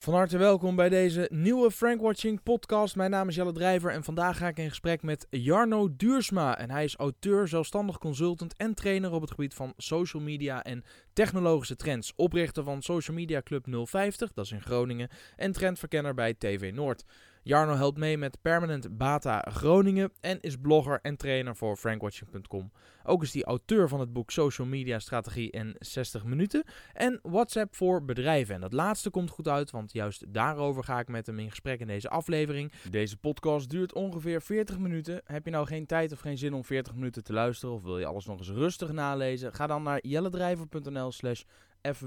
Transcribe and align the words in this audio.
Van 0.00 0.14
harte 0.14 0.38
welkom 0.38 0.76
bij 0.76 0.88
deze 0.88 1.28
nieuwe 1.32 1.70
Frankwatching 1.70 2.42
podcast. 2.42 2.96
Mijn 2.96 3.10
naam 3.10 3.28
is 3.28 3.34
Jelle 3.34 3.52
Drijver 3.52 3.90
en 3.90 4.04
vandaag 4.04 4.36
ga 4.36 4.48
ik 4.48 4.58
in 4.58 4.68
gesprek 4.68 5.02
met 5.02 5.26
Jarno 5.30 5.96
Duursma. 5.96 6.58
En 6.58 6.70
hij 6.70 6.84
is 6.84 6.96
auteur, 6.96 7.48
zelfstandig 7.48 7.98
consultant 7.98 8.56
en 8.56 8.74
trainer 8.74 9.12
op 9.12 9.20
het 9.20 9.30
gebied 9.30 9.54
van 9.54 9.72
social 9.76 10.22
media 10.22 10.64
en 10.64 10.84
technologische 11.12 11.76
trends. 11.76 12.12
Oprichter 12.16 12.64
van 12.64 12.82
Social 12.82 13.16
Media 13.16 13.42
Club 13.42 13.66
050, 13.86 14.32
dat 14.32 14.44
is 14.44 14.52
in 14.52 14.62
Groningen, 14.62 15.08
en 15.36 15.52
trendverkenner 15.52 16.14
bij 16.14 16.34
TV 16.34 16.72
Noord. 16.74 17.04
Jarno 17.42 17.74
helpt 17.74 17.98
mee 17.98 18.18
met 18.18 18.38
Permanent 18.42 18.96
Bata 18.96 19.44
Groningen 19.50 20.12
en 20.20 20.40
is 20.40 20.56
blogger 20.56 20.98
en 21.02 21.16
trainer 21.16 21.56
voor 21.56 21.76
frankwatching.com. 21.76 22.72
Ook 23.04 23.22
is 23.22 23.32
hij 23.32 23.42
auteur 23.42 23.88
van 23.88 24.00
het 24.00 24.12
boek 24.12 24.30
Social 24.30 24.66
Media 24.66 24.98
Strategie 24.98 25.50
in 25.50 25.76
60 25.78 26.24
minuten 26.24 26.64
en 26.92 27.18
WhatsApp 27.22 27.76
voor 27.76 28.04
bedrijven. 28.04 28.54
En 28.54 28.60
dat 28.60 28.72
laatste 28.72 29.10
komt 29.10 29.30
goed 29.30 29.48
uit, 29.48 29.70
want 29.70 29.92
juist 29.92 30.24
daarover 30.28 30.84
ga 30.84 30.98
ik 30.98 31.08
met 31.08 31.26
hem 31.26 31.38
in 31.38 31.50
gesprek 31.50 31.80
in 31.80 31.86
deze 31.86 32.08
aflevering. 32.08 32.72
Deze 32.90 33.16
podcast 33.16 33.70
duurt 33.70 33.94
ongeveer 33.94 34.42
40 34.42 34.78
minuten. 34.78 35.20
Heb 35.24 35.44
je 35.44 35.50
nou 35.50 35.66
geen 35.66 35.86
tijd 35.86 36.12
of 36.12 36.20
geen 36.20 36.38
zin 36.38 36.54
om 36.54 36.64
40 36.64 36.94
minuten 36.94 37.24
te 37.24 37.32
luisteren 37.32 37.74
of 37.74 37.82
wil 37.82 37.98
je 37.98 38.06
alles 38.06 38.26
nog 38.26 38.38
eens 38.38 38.50
rustig 38.50 38.92
nalezen? 38.92 39.52
Ga 39.52 39.66
dan 39.66 39.82
naar 39.82 40.06
jelledrijver.nl 40.06 41.12
slash 41.12 41.42
fw037 41.88 42.02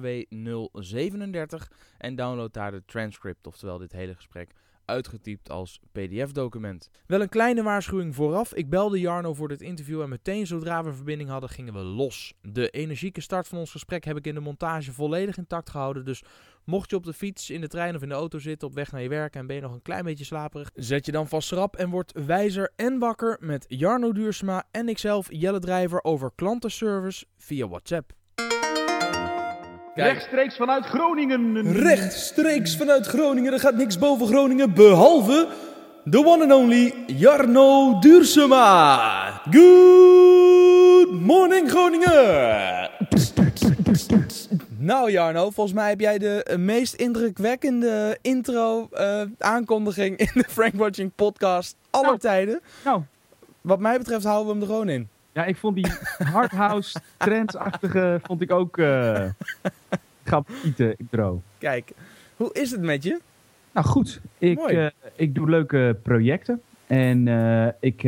en 1.97 2.15
download 2.15 2.53
daar 2.53 2.71
de 2.71 2.85
transcript, 2.85 3.47
oftewel 3.47 3.77
dit 3.77 3.91
hele 3.91 4.15
gesprek 4.15 4.53
uitgetypt 4.85 5.49
als 5.49 5.79
PDF-document. 5.91 6.89
Wel 7.07 7.21
een 7.21 7.29
kleine 7.29 7.63
waarschuwing 7.63 8.15
vooraf. 8.15 8.53
Ik 8.53 8.69
belde 8.69 8.99
Jarno 8.99 9.33
voor 9.33 9.47
dit 9.47 9.61
interview 9.61 10.01
en 10.01 10.09
meteen 10.09 10.47
zodra 10.47 10.83
we 10.83 10.93
verbinding 10.93 11.29
hadden 11.29 11.49
gingen 11.49 11.73
we 11.73 11.79
los. 11.79 12.33
De 12.41 12.69
energieke 12.69 13.21
start 13.21 13.47
van 13.47 13.57
ons 13.57 13.71
gesprek 13.71 14.03
heb 14.03 14.17
ik 14.17 14.27
in 14.27 14.33
de 14.33 14.39
montage 14.39 14.91
volledig 14.91 15.38
intact 15.38 15.69
gehouden. 15.69 16.05
Dus 16.05 16.23
mocht 16.63 16.89
je 16.89 16.95
op 16.95 17.03
de 17.03 17.13
fiets, 17.13 17.49
in 17.49 17.61
de 17.61 17.67
trein 17.67 17.95
of 17.95 18.01
in 18.01 18.09
de 18.09 18.15
auto 18.15 18.39
zitten 18.39 18.67
op 18.67 18.73
weg 18.73 18.91
naar 18.91 19.01
je 19.01 19.09
werk 19.09 19.35
en 19.35 19.47
ben 19.47 19.55
je 19.55 19.61
nog 19.61 19.73
een 19.73 19.81
klein 19.81 20.03
beetje 20.03 20.25
slaperig, 20.25 20.69
zet 20.73 21.05
je 21.05 21.11
dan 21.11 21.27
vast 21.27 21.47
schrap 21.47 21.75
en 21.75 21.89
word 21.89 22.11
wijzer 22.25 22.71
en 22.75 22.99
wakker 22.99 23.38
met 23.39 23.65
Jarno 23.67 24.11
Duursma 24.11 24.63
en 24.71 24.89
ikzelf 24.89 25.27
Jelle 25.31 25.59
Drijver 25.59 26.03
over 26.03 26.31
klantenservice 26.36 27.25
via 27.38 27.67
WhatsApp. 27.67 28.13
Rechtstreeks 29.95 30.55
vanuit 30.55 30.86
Groningen. 30.86 31.72
Rechtstreeks 31.72 32.77
vanuit 32.77 33.08
Groningen. 33.08 33.53
Er 33.53 33.59
gaat 33.59 33.75
niks 33.75 33.97
boven 33.97 34.27
Groningen 34.27 34.73
behalve 34.73 35.47
de 36.03 36.25
one 36.25 36.44
and 36.44 36.52
only 36.52 36.94
Jarno 37.08 37.99
Duursema. 37.99 39.41
Good 39.52 41.11
morning 41.11 41.69
Groningen. 41.69 42.89
Nou 44.77 45.11
Jarno, 45.11 45.49
volgens 45.49 45.75
mij 45.75 45.89
heb 45.89 45.99
jij 45.99 46.17
de 46.17 46.55
meest 46.58 46.94
indrukwekkende 46.94 48.17
intro 48.21 48.89
uh, 48.94 49.21
aankondiging 49.38 50.17
in 50.17 50.30
de 50.33 50.45
Frank 50.47 50.73
Watching 50.75 51.11
podcast 51.16 51.75
aller 51.89 52.08
nou, 52.08 52.19
tijden. 52.19 52.61
Nou. 52.83 53.02
Wat 53.61 53.80
mij 53.80 53.97
betreft 53.97 54.23
houden 54.23 54.45
we 54.45 54.52
hem 54.52 54.61
er 54.61 54.67
gewoon 54.67 54.89
in. 54.89 55.09
Ja, 55.33 55.45
ik 55.45 55.58
vond 55.58 55.75
die 55.75 55.91
hardhouse 56.17 56.99
trendsachtige 57.17 58.19
vond 58.23 58.41
ik 58.41 58.52
ook 58.52 58.77
uh, 58.77 59.25
grappig 60.23 60.63
intro. 60.97 61.41
Kijk, 61.57 61.91
hoe 62.35 62.53
is 62.53 62.71
het 62.71 62.81
met 62.81 63.03
je? 63.03 63.19
Nou 63.71 63.85
goed, 63.85 64.21
ik, 64.38 64.71
uh, 64.71 64.88
ik 65.15 65.35
doe 65.35 65.49
leuke 65.49 65.97
projecten. 66.03 66.61
En 66.88 67.25
uh, 67.25 67.67
ik, 67.80 68.03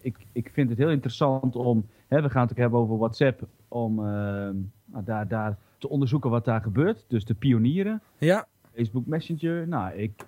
ik, 0.00 0.16
ik 0.32 0.50
vind 0.52 0.68
het 0.68 0.78
heel 0.78 0.90
interessant 0.90 1.56
om, 1.56 1.86
hè, 2.08 2.22
we 2.22 2.30
gaan 2.30 2.42
het 2.42 2.50
ook 2.50 2.56
hebben 2.56 2.80
over 2.80 2.98
WhatsApp, 2.98 3.42
om 3.68 3.94
nou, 3.94 5.04
daar, 5.04 5.28
daar 5.28 5.56
te 5.78 5.88
onderzoeken 5.88 6.30
wat 6.30 6.44
daar 6.44 6.60
gebeurt. 6.60 7.04
Dus 7.08 7.24
de 7.24 7.34
pionieren. 7.34 8.02
Ja. 8.18 8.46
Facebook 8.74 9.06
Messenger. 9.06 9.68
Nou, 9.68 9.94
ik, 9.94 10.26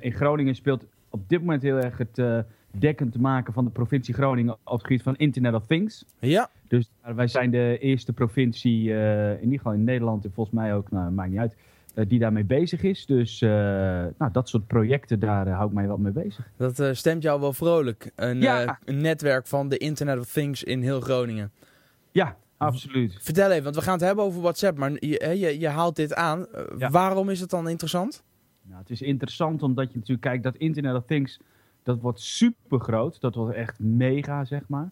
in 0.00 0.12
Groningen 0.12 0.54
speelt 0.54 0.84
op 1.10 1.28
dit 1.28 1.40
moment 1.40 1.62
heel 1.62 1.76
erg 1.76 1.98
het 1.98 2.44
dekkend 2.78 3.18
maken 3.18 3.52
van 3.52 3.64
de 3.64 3.70
provincie 3.70 4.14
Groningen 4.14 4.56
op 4.64 4.72
het 4.72 4.80
gebied 4.80 5.02
van 5.02 5.16
Internet 5.16 5.54
of 5.54 5.66
Things. 5.66 6.04
Ja. 6.18 6.50
Dus 6.68 6.90
wij 7.14 7.26
zijn 7.26 7.50
de 7.50 7.78
eerste 7.78 8.12
provincie, 8.12 8.88
uh, 8.88 9.30
in 9.30 9.42
ieder 9.42 9.56
geval 9.56 9.72
in 9.72 9.84
Nederland 9.84 10.24
en 10.24 10.32
volgens 10.32 10.56
mij 10.56 10.74
ook, 10.74 10.90
nou 10.90 11.10
maakt 11.10 11.30
niet 11.30 11.38
uit, 11.38 11.56
uh, 11.94 12.04
die 12.08 12.18
daarmee 12.18 12.44
bezig 12.44 12.82
is. 12.82 13.06
Dus 13.06 13.40
uh, 13.40 13.50
nou, 14.18 14.32
dat 14.32 14.48
soort 14.48 14.66
projecten, 14.66 15.20
daar 15.20 15.48
hou 15.48 15.68
ik 15.68 15.74
mij 15.74 15.86
wel 15.86 15.96
mee 15.96 16.12
bezig. 16.12 16.50
Dat 16.56 16.96
stemt 16.96 17.22
jou 17.22 17.40
wel 17.40 17.52
vrolijk. 17.52 18.10
Een, 18.14 18.40
ja. 18.40 18.78
een 18.84 19.00
netwerk 19.00 19.46
van 19.46 19.68
de 19.68 19.76
Internet 19.76 20.18
of 20.18 20.32
Things 20.32 20.62
in 20.62 20.82
heel 20.82 21.00
Groningen. 21.00 21.52
Ja, 22.10 22.36
absoluut. 22.56 23.16
Vertel 23.20 23.50
even, 23.50 23.62
want 23.62 23.76
we 23.76 23.82
gaan 23.82 23.92
het 23.92 24.02
hebben 24.02 24.24
over 24.24 24.40
WhatsApp, 24.40 24.78
maar 24.78 24.90
je, 24.90 25.34
je, 25.38 25.60
je 25.60 25.68
haalt 25.68 25.96
dit 25.96 26.14
aan. 26.14 26.46
Ja. 26.78 26.90
Waarom 26.90 27.28
is 27.28 27.40
het 27.40 27.50
dan 27.50 27.68
interessant? 27.68 28.22
Nou, 28.62 28.80
het 28.80 28.90
is 28.90 29.02
interessant 29.02 29.62
omdat 29.62 29.88
je 29.88 29.94
natuurlijk 29.94 30.26
kijkt 30.26 30.42
dat 30.42 30.56
Internet 30.56 30.94
of 30.94 31.04
Things 31.06 31.40
dat 31.88 32.00
wordt 32.00 32.20
super 32.20 32.80
groot. 32.80 33.20
Dat 33.20 33.34
wordt 33.34 33.56
echt 33.56 33.78
mega, 33.78 34.44
zeg 34.44 34.62
maar. 34.66 34.90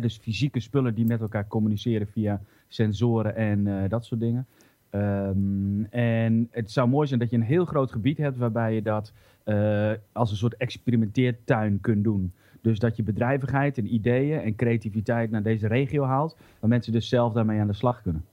Dus 0.00 0.16
fysieke 0.16 0.60
spullen 0.60 0.94
die 0.94 1.06
met 1.06 1.20
elkaar 1.20 1.46
communiceren 1.46 2.06
via 2.06 2.40
sensoren 2.68 3.36
en 3.36 3.66
uh, 3.66 3.88
dat 3.88 4.04
soort 4.04 4.20
dingen. 4.20 4.46
Um, 4.90 5.86
en 5.90 6.48
het 6.50 6.70
zou 6.70 6.88
mooi 6.88 7.06
zijn 7.06 7.20
dat 7.20 7.30
je 7.30 7.36
een 7.36 7.42
heel 7.42 7.64
groot 7.64 7.92
gebied 7.92 8.18
hebt 8.18 8.36
waarbij 8.36 8.74
je 8.74 8.82
dat 8.82 9.12
uh, 9.44 9.92
als 10.12 10.30
een 10.30 10.36
soort 10.36 10.56
experimenteertuin 10.56 11.80
kunt 11.80 12.04
doen. 12.04 12.32
Dus 12.60 12.78
dat 12.78 12.96
je 12.96 13.02
bedrijvigheid 13.02 13.78
en 13.78 13.94
ideeën 13.94 14.40
en 14.40 14.54
creativiteit 14.54 15.30
naar 15.30 15.42
deze 15.42 15.66
regio 15.66 16.04
haalt, 16.04 16.36
waar 16.60 16.70
mensen 16.70 16.92
dus 16.92 17.08
zelf 17.08 17.32
daarmee 17.32 17.60
aan 17.60 17.66
de 17.66 17.72
slag 17.72 18.02
kunnen. 18.02 18.24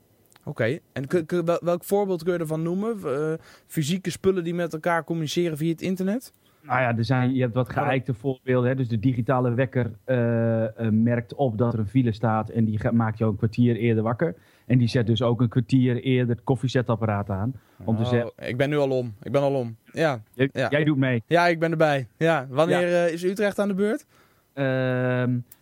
Oké, 0.44 0.80
en 0.94 1.08
welk 1.64 1.84
voorbeeld 1.84 2.24
kun 2.24 2.34
je 2.34 2.40
ervan 2.40 2.62
noemen? 2.62 2.98
Uh, 3.06 3.34
fysieke 3.68 4.10
spullen 4.10 4.44
die 4.44 4.54
met 4.54 4.74
elkaar 4.74 5.04
communiceren 5.04 5.58
via 5.58 5.72
het 5.72 5.82
internet? 5.82 6.34
Nou 6.68 6.82
ja, 6.82 6.98
er 6.98 7.06
zijn, 7.06 7.34
je 7.34 7.42
hebt 7.42 7.54
wat 7.54 7.70
geëikte 7.70 8.14
voorbeelden. 8.14 8.70
Hè? 8.70 8.76
Dus 8.76 8.88
de 8.88 9.00
digitale 9.00 9.54
wekker 9.54 9.92
uh, 10.06 10.62
uh, 10.62 10.68
merkt 10.92 11.34
op 11.34 11.58
dat 11.58 11.74
er 11.74 11.80
een 11.80 11.88
file 11.88 12.12
staat 12.12 12.50
en 12.50 12.66
die 12.66 12.92
maakt 12.92 13.18
jou 13.18 13.32
een 13.32 13.38
kwartier 13.38 13.76
eerder 13.76 14.04
wakker. 14.04 14.36
En 14.66 14.78
die 14.78 14.88
zet 14.88 15.08
dus 15.08 15.22
ook 15.22 15.42
een 15.42 15.50
kwartier 15.50 16.02
eerder 16.02 16.36
het 16.36 16.44
koffiezetapparaat 16.44 17.30
aan. 17.30 17.54
Om 17.84 17.96
oh, 17.96 18.02
te 18.02 18.10
zeggen, 18.10 18.32
ik 18.36 18.58
ben 18.58 18.70
nu 18.70 18.78
al 18.78 18.90
om. 18.90 19.14
Ik 19.24 19.32
ben 19.32 19.42
al 19.42 19.54
om. 19.54 19.78
Ja. 19.92 20.22
J 20.34 20.48
ja. 20.52 20.70
Jij 20.70 20.84
doet 20.84 20.98
mee. 20.98 21.24
Ja, 21.28 21.48
ik 21.48 21.60
ben 21.60 21.72
erbij. 21.72 22.08
Ja. 22.18 22.48
Wanneer 22.50 22.88
ja. 22.88 23.06
Uh, 23.06 23.14
is 23.14 23.24
Utrecht 23.24 23.60
aan 23.60 23.68
de 23.68 23.74
beurt? 23.74 24.06
Uh, 24.54 24.64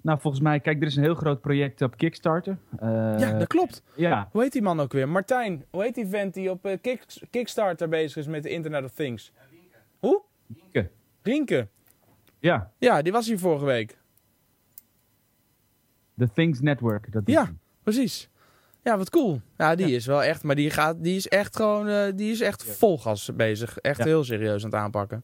nou, 0.01 0.19
volgens 0.19 0.43
mij, 0.43 0.59
kijk, 0.59 0.81
er 0.81 0.87
is 0.87 0.95
een 0.95 1.03
heel 1.03 1.15
groot 1.15 1.41
project 1.41 1.81
op 1.81 1.97
Kickstarter. 1.97 2.57
Uh, 2.83 2.89
ja, 3.19 3.37
dat 3.37 3.47
klopt. 3.47 3.83
Ja. 3.95 4.29
Hoe 4.31 4.41
heet 4.41 4.51
die 4.51 4.61
man 4.61 4.79
ook 4.79 4.93
weer? 4.93 5.09
Martijn. 5.09 5.65
Hoe 5.69 5.83
heet 5.83 5.95
die 5.95 6.07
vent 6.07 6.33
die 6.33 6.49
op 6.49 6.77
kick 6.81 7.05
Kickstarter 7.29 7.89
bezig 7.89 8.17
is 8.17 8.27
met 8.27 8.43
de 8.43 8.49
Internet 8.49 8.83
of 8.83 8.91
Things? 8.91 9.31
Hoe? 9.99 10.21
Rienke. 10.47 10.89
Rienke. 11.25 11.67
Ja. 12.39 12.71
Ja, 12.77 13.01
die 13.01 13.11
was 13.11 13.27
hier 13.27 13.39
vorige 13.39 13.65
week. 13.65 13.97
The 16.17 16.29
Things 16.33 16.59
Network. 16.59 17.11
Dat 17.11 17.23
ja, 17.25 17.53
precies. 17.83 18.29
Ja, 18.83 18.97
wat 18.97 19.09
cool. 19.09 19.41
Ja, 19.57 19.75
die 19.75 19.87
ja. 19.87 19.95
is 19.95 20.05
wel 20.05 20.23
echt, 20.23 20.43
maar 20.43 20.55
die, 20.55 20.69
gaat, 20.69 21.03
die 21.03 21.15
is 21.15 21.27
echt 21.27 21.55
gewoon, 21.55 21.87
uh, 21.87 22.03
die 22.15 22.31
is 22.31 22.41
echt 22.41 22.63
ja. 22.67 22.73
vol 22.73 22.97
gas 22.97 23.35
bezig. 23.35 23.77
Echt 23.77 23.97
ja. 23.97 24.05
heel 24.05 24.23
serieus 24.23 24.63
aan 24.63 24.69
het 24.69 24.79
aanpakken. 24.79 25.23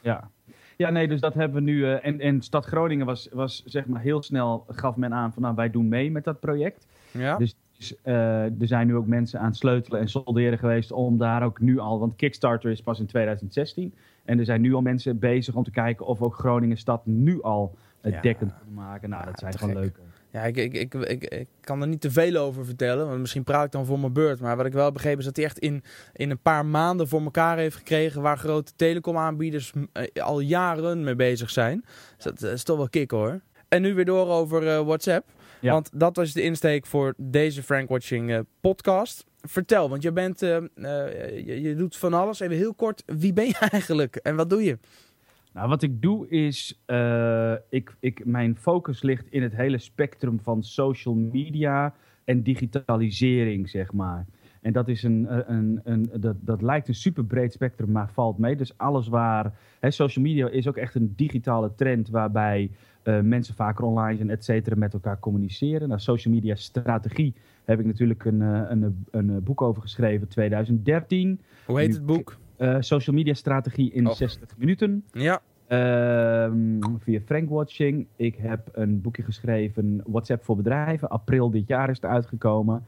Ja. 0.00 0.30
Ja, 0.76 0.90
nee, 0.90 1.08
dus 1.08 1.20
dat 1.20 1.34
hebben 1.34 1.64
we 1.64 1.70
nu. 1.70 1.76
Uh, 1.76 2.06
en, 2.06 2.20
en 2.20 2.42
Stad 2.42 2.66
Groningen 2.66 3.06
was, 3.06 3.28
was 3.32 3.62
zeg 3.64 3.86
maar 3.86 4.00
heel 4.00 4.22
snel, 4.22 4.64
gaf 4.68 4.96
men 4.96 5.14
aan 5.14 5.32
van 5.32 5.42
nou, 5.42 5.54
wij 5.54 5.70
doen 5.70 5.88
mee 5.88 6.10
met 6.10 6.24
dat 6.24 6.40
project. 6.40 6.86
Ja. 7.10 7.36
Dus 7.36 7.54
uh, 8.04 8.44
er 8.44 8.66
zijn 8.66 8.86
nu 8.86 8.96
ook 8.96 9.06
mensen 9.06 9.40
aan 9.40 9.46
het 9.46 9.56
sleutelen 9.56 10.00
en 10.00 10.08
solderen 10.08 10.58
geweest 10.58 10.92
om 10.92 11.18
daar 11.18 11.42
ook 11.42 11.60
nu 11.60 11.78
al, 11.78 11.98
want 11.98 12.16
Kickstarter 12.16 12.70
is 12.70 12.82
pas 12.82 13.00
in 13.00 13.06
2016. 13.06 13.94
En 14.24 14.38
er 14.38 14.44
zijn 14.44 14.60
nu 14.60 14.74
al 14.74 14.82
mensen 14.82 15.18
bezig 15.18 15.54
om 15.54 15.64
te 15.64 15.70
kijken 15.70 16.06
of 16.06 16.22
ook 16.22 16.34
Groningen 16.34 16.76
stad 16.76 17.06
nu 17.06 17.42
al 17.42 17.74
het 18.00 18.14
ja. 18.14 18.20
dekkend 18.20 18.52
kunnen 18.56 18.74
maken. 18.74 19.10
Nou, 19.10 19.24
dat 19.24 19.38
zijn 19.38 19.58
gewoon 19.58 19.74
leuke. 19.74 20.00
Ja, 20.32 20.42
ik, 20.42 20.56
ik, 20.56 20.94
ik, 20.94 21.24
ik, 21.24 21.48
kan 21.60 21.80
er 21.80 21.88
niet 21.88 22.00
te 22.00 22.10
veel 22.10 22.36
over 22.36 22.64
vertellen, 22.64 23.06
want 23.06 23.20
misschien 23.20 23.44
praat 23.44 23.64
ik 23.64 23.72
dan 23.72 23.86
voor 23.86 23.98
mijn 23.98 24.12
beurt. 24.12 24.40
Maar 24.40 24.56
wat 24.56 24.66
ik 24.66 24.72
wel 24.72 24.84
heb 24.84 24.92
begrepen 24.92 25.18
is 25.18 25.24
dat 25.24 25.36
hij 25.36 25.44
echt 25.44 25.58
in, 25.58 25.82
in 26.12 26.30
een 26.30 26.38
paar 26.38 26.66
maanden 26.66 27.08
voor 27.08 27.20
elkaar 27.20 27.58
heeft 27.58 27.76
gekregen 27.76 28.22
waar 28.22 28.38
grote 28.38 28.72
telecomaanbieders 28.76 29.72
uh, 29.92 30.24
al 30.24 30.40
jaren 30.40 31.04
mee 31.04 31.14
bezig 31.14 31.50
zijn. 31.50 31.84
Dus 32.16 32.24
dat, 32.24 32.42
is 32.42 32.62
toch 32.62 32.76
wel 32.76 32.88
kick 32.88 33.10
hoor. 33.10 33.40
En 33.68 33.82
nu 33.82 33.94
weer 33.94 34.04
door 34.04 34.26
over 34.26 34.62
uh, 34.62 34.80
WhatsApp. 34.80 35.26
Want 35.60 35.90
dat 35.94 36.16
was 36.16 36.32
de 36.32 36.42
insteek 36.42 36.86
voor 36.86 37.14
deze 37.16 37.62
Frank 37.62 37.88
Watching 37.88 38.30
uh, 38.30 38.38
podcast. 38.60 39.24
Vertel, 39.42 39.88
want 39.88 40.02
je 40.02 40.12
bent, 40.12 40.42
uh, 40.42 40.50
uh, 40.50 40.60
je, 41.46 41.60
je, 41.60 41.74
doet 41.74 41.96
van 41.96 42.14
alles. 42.14 42.40
Even 42.40 42.56
heel 42.56 42.74
kort, 42.74 43.02
wie 43.06 43.32
ben 43.32 43.46
je 43.46 43.58
eigenlijk 43.70 44.16
en 44.16 44.36
wat 44.36 44.50
doe 44.50 44.62
je? 44.62 44.78
Nou, 45.52 45.68
wat 45.68 45.82
ik 45.82 46.02
doe 46.02 46.28
is, 46.28 46.80
ik, 47.68 47.96
ik, 48.00 48.24
mijn 48.24 48.56
focus 48.56 49.02
ligt 49.02 49.26
in 49.30 49.42
het 49.42 49.56
hele 49.56 49.78
spectrum 49.78 50.40
van 50.42 50.62
social 50.62 51.14
media 51.14 51.94
en 52.24 52.42
digitalisering, 52.42 53.68
zeg 53.68 53.92
maar. 53.92 54.26
En 54.60 54.72
dat, 54.72 54.88
is 54.88 55.02
een, 55.02 55.26
een, 55.52 55.80
een, 55.84 56.10
dat, 56.14 56.36
dat 56.40 56.62
lijkt 56.62 56.88
een 56.88 56.94
super 56.94 57.24
breed 57.24 57.52
spectrum, 57.52 57.90
maar 57.90 58.10
valt 58.12 58.38
mee. 58.38 58.56
Dus 58.56 58.78
alles 58.78 59.08
waar. 59.08 59.52
Hè, 59.80 59.90
social 59.90 60.24
media 60.24 60.48
is 60.48 60.68
ook 60.68 60.76
echt 60.76 60.94
een 60.94 61.12
digitale 61.16 61.74
trend 61.74 62.08
waarbij 62.08 62.70
uh, 63.04 63.20
mensen 63.20 63.54
vaker 63.54 63.84
online 63.84 64.16
zijn, 64.16 64.30
et 64.30 64.44
cetera, 64.44 64.76
met 64.76 64.92
elkaar 64.92 65.18
communiceren. 65.18 65.88
Nou, 65.88 66.00
social 66.00 66.34
media 66.34 66.54
strategie 66.54 67.34
heb 67.64 67.80
ik 67.80 67.86
natuurlijk 67.86 68.24
een, 68.24 68.40
een, 68.40 68.82
een, 68.82 69.04
een 69.10 69.42
boek 69.42 69.62
over 69.62 69.82
geschreven, 69.82 70.28
2013. 70.28 71.40
Hoe 71.66 71.78
heet 71.78 71.88
nu, 71.88 71.94
het 71.94 72.06
boek? 72.06 72.36
Eh, 72.56 72.76
social 72.80 73.16
media 73.16 73.34
strategie 73.34 73.92
in 73.92 74.06
Oh. 74.06 74.14
60 74.14 74.56
minuten. 74.56 75.04
Ja, 75.12 75.40
Ehm, 75.70 76.78
via 76.98 77.20
Frankwatching. 77.20 78.06
Ik 78.16 78.36
heb 78.36 78.68
een 78.72 79.00
boekje 79.00 79.22
geschreven, 79.22 80.02
WhatsApp 80.06 80.44
voor 80.44 80.56
bedrijven. 80.56 81.08
April 81.08 81.50
dit 81.50 81.66
jaar 81.66 81.90
is 81.90 81.96
het 81.96 82.10
uitgekomen. 82.10 82.84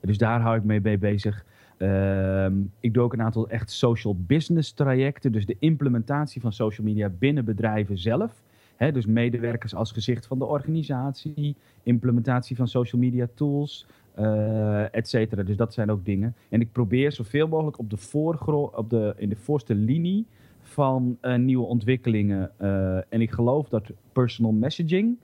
Dus 0.00 0.18
daar 0.18 0.40
hou 0.40 0.56
ik 0.56 0.64
mee, 0.64 0.80
mee 0.80 0.98
bezig. 0.98 1.44
Ehm, 1.76 2.52
ik 2.80 2.94
doe 2.94 3.02
ook 3.02 3.12
een 3.12 3.22
aantal 3.22 3.48
echt 3.48 3.70
social 3.70 4.16
business 4.18 4.72
trajecten. 4.72 5.32
Dus 5.32 5.46
de 5.46 5.56
implementatie 5.58 6.40
van 6.40 6.52
social 6.52 6.86
media 6.86 7.08
binnen 7.08 7.44
bedrijven 7.44 7.98
zelf. 7.98 8.42
Hè, 8.78 8.92
dus 8.92 9.06
medewerkers 9.06 9.74
als 9.74 9.92
gezicht 9.92 10.26
van 10.26 10.38
de 10.38 10.44
organisatie. 10.44 11.56
Implementatie 11.82 12.56
van 12.56 12.68
social 12.68 13.00
media 13.00 13.28
tools. 13.34 13.86
eh 14.14 14.94
et 14.94 15.08
cetera. 15.08 15.42
Dus 15.42 15.56
dat 15.56 15.72
zijn 15.74 15.90
ook 15.90 16.04
dingen. 16.04 16.34
En 16.48 16.60
ik 16.60 16.72
probeer 16.72 17.12
zoveel 17.12 17.48
mogelijk 17.48 17.78
op 17.78 17.90
de 17.90 17.96
voorgrond, 17.96 18.76
op 18.76 18.90
de, 18.90 19.14
in 19.16 19.28
de 19.28 19.36
voorste 19.36 19.74
linie 19.74 20.26
van 20.60 21.16
eh, 21.20 21.34
nieuwe 21.36 21.66
ontwikkelingen. 21.66 22.50
eh, 22.56 22.96
en 22.96 23.20
ik 23.20 23.30
geloof 23.30 23.68
dat 23.68 23.90
personal 24.12 24.52
messaging, 24.52 25.16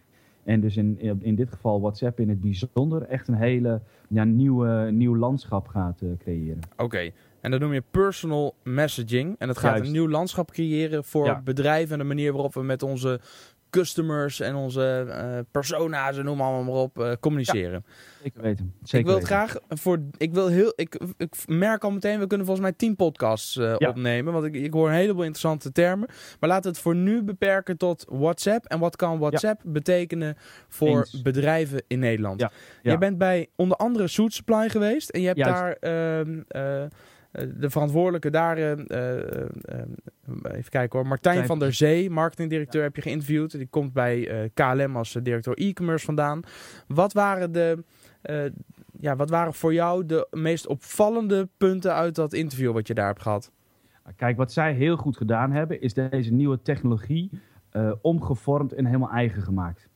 en 0.45 0.61
dus 0.61 0.77
in, 0.77 0.99
in, 1.21 1.35
dit 1.35 1.51
geval 1.53 1.81
WhatsApp 1.81 2.21
in 2.21 2.29
het 2.29 2.41
bijzonder, 2.41 3.03
echt 3.03 3.29
een 3.29 3.35
hele 3.35 3.81
ja, 4.09 4.25
nieuwe, 4.25 4.91
nieuw 4.93 5.17
landschap 5.17 5.67
gaat 5.67 6.03
creëren. 6.19 6.61
oké. 6.77 7.11
En 7.45 7.51
dat 7.51 7.61
noem 7.61 7.73
je 7.73 7.83
personal 7.91 8.55
messaging. 8.63 9.35
En 9.39 9.47
dat 9.47 9.59
gaat 9.59 9.71
Juist. 9.71 9.87
een 9.87 9.93
nieuw 9.93 10.09
landschap 10.09 10.51
creëren 10.51 11.05
voor 11.05 11.27
Ja. 11.27 11.41
bedrijven 11.43 11.93
en 11.93 11.99
de 11.99 12.05
manier 12.05 12.33
waarop 12.33 12.55
we 12.55 12.63
met 12.63 12.83
onze 12.83 13.21
customers 13.71 14.41
en 14.41 14.55
onze 14.55 15.07
eh 15.09 15.39
persona's 15.51 16.17
en 16.19 16.25
noem 16.25 16.41
allemaal 16.41 16.63
maar 16.63 16.83
op 16.83 16.99
eh, 17.01 17.13
communiceren. 17.21 17.85
Zeker 18.23 18.43
weten. 18.43 18.75
Zeker 18.83 18.99
ik 18.99 19.07
wil 19.07 19.15
het 19.15 19.25
graag 19.25 19.57
voor. 19.69 19.99
Ik 20.17 20.33
wil 20.35 20.47
heel. 20.49 20.73
Ik, 20.77 21.01
ik 21.17 21.35
merk 21.47 21.85
al 21.85 21.91
meteen, 21.91 22.19
we 22.19 22.27
kunnen 22.27 22.47
volgens 22.47 22.67
mij 22.67 22.77
tien 22.77 22.97
podcasts 22.97 23.57
eh, 23.57 23.75
Ja. 23.79 23.89
opnemen. 23.89 24.33
Want 24.33 24.45
ik, 24.45 24.55
ik 24.55 24.73
hoor 24.73 24.89
een 24.89 24.95
heleboel 24.95 25.23
interessante 25.23 25.73
termen. 25.73 26.09
Maar 26.41 26.49
laten 26.49 26.63
we 26.63 26.69
het 26.69 26.79
voor 26.79 26.95
nu 26.95 27.23
beperken 27.23 27.77
tot 27.77 28.05
WhatsApp. 28.09 28.65
En 28.65 28.79
wat 28.79 28.97
kan 28.97 29.19
WhatsApp 29.19 29.61
betekenen 29.65 30.37
voor 30.69 30.99
Eens. 30.99 31.23
bedrijven 31.23 31.83
in 31.87 31.99
Nederland? 31.99 32.47
Je 32.83 32.99
bent 32.99 33.19
bij 33.19 33.49
onder 33.57 33.77
andere 33.77 34.09
Suit 34.09 34.33
Supply 34.35 34.69
geweest. 34.69 35.09
En 35.11 35.21
je 35.21 35.27
hebt 35.27 35.39
Juist. 35.39 35.55
daar 35.55 35.73
ehm, 35.81 36.41
eh, 36.49 36.83
eh, 36.85 36.91
de 37.57 37.71
verantwoordelijke 37.71 38.31
daar. 38.31 38.57
eh, 38.57 38.73
eh, 38.73 39.19
eh, 39.65 39.79
even 40.53 40.71
kijken 40.71 40.99
hoor. 40.99 41.09
Martijn 41.09 41.47
van 41.47 41.59
der 41.59 41.73
Zee, 41.73 42.11
marketingdirecteur, 42.11 42.83
heb 42.83 42.97
je 42.97 43.03
geïnterviewd. 43.03 43.51
Die 43.59 43.67
komt 43.67 43.93
bij 43.93 44.29
eh, 44.29 44.49
KLM 44.55 44.97
als 44.97 45.15
eh, 45.15 45.23
directeur 45.23 45.55
e-commerce 45.57 46.05
vandaan. 46.05 46.43
Wat 46.87 47.13
waren 47.13 47.53
de. 47.53 47.85
eh, 48.23 48.45
ja, 49.01 49.17
wat 49.17 49.31
waren 49.31 49.55
voor 49.55 49.73
jou 49.75 50.07
de 50.07 50.27
meest 50.31 50.67
opvallende 50.67 51.49
punten 51.57 51.95
uit 51.95 52.15
dat 52.15 52.33
interview 52.33 52.73
wat 52.73 52.87
je 52.87 52.95
daar 52.95 53.07
hebt 53.07 53.23
gehad? 53.23 53.53
Kijk, 54.17 54.37
wat 54.37 54.53
zij 54.53 54.73
heel 54.73 54.97
goed 54.97 55.17
gedaan 55.17 55.51
hebben, 55.53 55.81
is 55.81 55.95
deze 55.95 56.33
nieuwe 56.33 56.63
technologie 56.63 57.31
eh, 57.71 57.93
omgevormd 58.03 58.73
en 58.73 58.85
helemaal 58.87 59.11
eigen 59.11 59.43
gemaakt. 59.43 59.89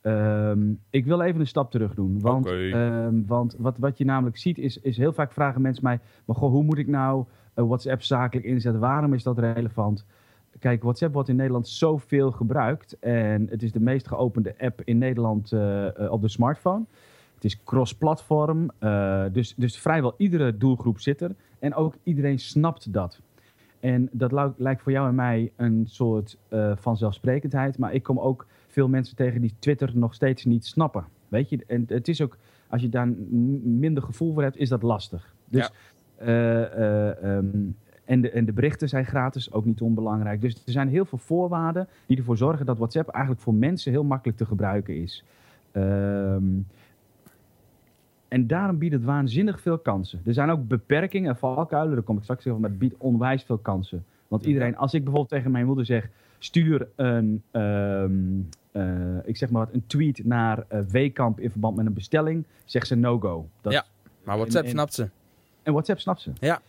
Ehm, 0.00 0.72
ik 0.90 1.04
wil 1.04 1.20
even 1.20 1.40
een 1.40 1.46
stap 1.46 1.70
terug 1.70 1.94
doen. 1.94 2.20
Want, 2.20 2.46
ehm, 2.46 3.22
want 3.26 3.54
wat, 3.58 3.78
wat 3.78 3.98
je 3.98 4.04
namelijk 4.04 4.36
ziet, 4.36 4.58
is, 4.58 4.78
is 4.78 4.96
heel 4.96 5.12
vaak 5.12 5.32
vragen 5.32 5.62
mensen 5.62 5.84
mij: 5.84 6.00
maar 6.24 6.36
goh, 6.36 6.50
hoe 6.50 6.62
moet 6.62 6.78
ik 6.78 6.86
nou 6.86 7.24
eh, 7.54 7.64
WhatsApp 7.64 8.02
zakelijk 8.02 8.46
inzetten? 8.46 8.80
Waarom 8.80 9.14
is 9.14 9.22
dat 9.22 9.38
relevant? 9.38 10.04
Kijk, 10.58 10.82
WhatsApp 10.82 11.12
wordt 11.14 11.28
in 11.28 11.36
Nederland 11.36 11.68
zoveel 11.68 12.30
gebruikt. 12.30 12.98
En 12.98 13.46
het 13.50 13.62
is 13.62 13.72
de 13.72 13.80
meest 13.80 14.08
geopende 14.08 14.54
app 14.58 14.80
in 14.84 14.98
Nederland 14.98 15.52
eh, 15.52 15.86
eh, 15.86 16.12
op 16.12 16.22
de 16.22 16.28
smartphone. 16.28 16.84
Het 17.34 17.44
is 17.44 17.62
cross-platform. 17.64 18.70
dus, 19.32 19.54
dus 19.56 19.78
vrijwel 19.78 20.14
iedere 20.16 20.56
doelgroep 20.56 21.00
zit 21.00 21.20
er. 21.20 21.34
En 21.58 21.74
ook 21.74 21.94
iedereen 22.02 22.38
snapt 22.38 22.92
dat. 22.92 23.20
En 23.80 24.08
dat 24.12 24.52
lijkt 24.56 24.82
voor 24.82 24.92
jou 24.92 25.08
en 25.08 25.14
mij 25.14 25.52
een 25.56 25.84
soort 25.88 26.38
vanzelfsprekendheid. 26.74 27.78
Maar 27.78 27.94
ik 27.94 28.02
kom 28.02 28.18
ook 28.18 28.46
veel 28.68 28.88
mensen 28.88 29.16
tegen 29.16 29.40
die 29.40 29.54
Twitter 29.58 29.90
nog 29.94 30.14
steeds 30.14 30.44
niet 30.44 30.66
snappen. 30.66 31.04
Weet 31.28 31.48
je, 31.48 31.64
en 31.66 31.84
het 31.86 32.08
is 32.08 32.20
ook, 32.20 32.36
als 32.68 32.82
je 32.82 32.88
daar 32.88 33.08
minder 33.62 34.02
gevoel 34.02 34.32
voor 34.32 34.42
hebt, 34.42 34.56
is 34.56 34.68
dat 34.68 34.82
lastig. 34.82 35.34
Dus, 35.48 35.70
eh, 36.16 36.62
eh, 36.62 37.36
ehm, 37.36 37.46
en, 38.04 38.20
de, 38.20 38.30
en 38.30 38.44
de 38.44 38.52
berichten 38.52 38.88
zijn 38.88 39.06
gratis, 39.06 39.52
ook 39.52 39.64
niet 39.64 39.80
onbelangrijk. 39.80 40.40
Dus 40.40 40.54
er 40.54 40.72
zijn 40.72 40.88
heel 40.88 41.04
veel 41.04 41.18
voorwaarden 41.18 41.88
die 42.06 42.16
ervoor 42.16 42.36
zorgen 42.36 42.66
dat 42.66 42.78
WhatsApp 42.78 43.08
eigenlijk 43.08 43.44
voor 43.44 43.54
mensen 43.54 43.92
heel 43.92 44.04
makkelijk 44.04 44.38
te 44.38 44.46
gebruiken 44.46 44.96
is. 44.96 45.24
Ehm, 45.72 46.44
en 48.28 48.46
daarom 48.46 48.78
biedt 48.78 48.94
het 48.94 49.04
waanzinnig 49.04 49.60
veel 49.60 49.78
kansen. 49.78 50.20
Er 50.24 50.32
zijn 50.32 50.50
ook 50.50 50.68
beperkingen 50.68 51.30
en 51.30 51.36
valkuilen, 51.36 51.94
daar 51.94 52.04
kom 52.04 52.16
ik 52.16 52.22
straks 52.22 52.46
over, 52.46 52.60
maar 52.60 52.70
het 52.70 52.78
biedt 52.78 52.96
onwijs 52.98 53.42
veel 53.42 53.58
kansen. 53.58 54.04
Want 54.28 54.44
iedereen, 54.44 54.76
als 54.76 54.94
ik 54.94 55.00
bijvoorbeeld 55.00 55.32
tegen 55.32 55.50
mijn 55.50 55.66
moeder 55.66 55.84
zeg, 55.84 56.10
stuur 56.38 56.88
een, 56.96 57.42
ehm, 57.50 58.12
eh, 58.72 59.26
ik 59.28 59.36
zeg 59.36 59.50
maar 59.50 59.64
wat, 59.64 59.74
een 59.74 59.86
tweet 59.86 60.24
naar 60.24 60.64
eh 60.68 60.80
Weekamp 60.80 61.40
in 61.40 61.50
verband 61.50 61.76
met 61.76 61.86
een 61.86 61.92
bestelling, 61.92 62.44
zegt 62.64 62.86
ze 62.86 62.94
no-go. 62.94 63.48
Ja. 63.62 63.84
Maar 64.24 64.36
WhatsApp 64.36 64.64
en- 64.64 64.70
snapt 64.70 64.94
ze. 64.94 65.08
En 65.62 65.72
WhatsApp 65.72 66.00
snapt 66.00 66.20
ze. 66.20 66.30
Ja. 66.40 66.60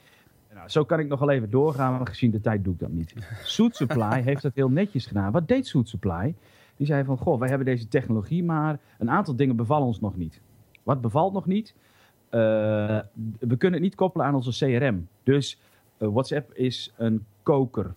Nou, 0.54 0.70
zo 0.70 0.86
kan 0.86 1.00
ik 1.00 1.08
nog 1.08 1.20
wel 1.20 1.30
even 1.30 1.50
doorgaan, 1.50 1.98
maar 1.98 2.08
gezien 2.08 2.32
de 2.32 2.42
tijd 2.42 2.64
doe 2.64 2.74
ik 2.74 2.80
dat 2.80 2.92
niet. 2.92 3.14
Suit 3.44 3.76
Supply 3.76 4.22
heeft 4.22 4.42
dat 4.42 4.56
heel 4.56 4.70
netjes 4.70 5.06
gedaan. 5.06 5.32
Wat 5.32 5.48
deed 5.48 5.68
Suit 5.68 5.90
Supply? 5.90 6.36
Die 6.76 6.88
zei 6.88 7.04
van, 7.04 7.18
goh, 7.18 7.40
wij 7.40 7.50
hebben 7.50 7.66
deze 7.68 7.88
technologie, 7.88 8.44
maar 8.44 8.80
een 8.98 9.10
aantal 9.10 9.36
dingen 9.36 9.56
bevallen 9.56 9.88
ons 9.88 10.00
nog 10.00 10.18
niet. 10.18 10.42
Wat 10.84 11.02
bevalt 11.02 11.34
nog 11.34 11.46
niet? 11.46 11.74
Eh, 12.30 12.40
we 13.40 13.58
kunnen 13.58 13.74
het 13.74 13.82
niet 13.82 13.96
koppelen 13.96 14.26
aan 14.26 14.36
onze 14.36 14.66
CRM. 14.66 15.08
Dus 15.24 15.60
WhatsApp 15.98 16.54
is 16.54 16.94
een 16.98 17.26
koker. 17.44 17.94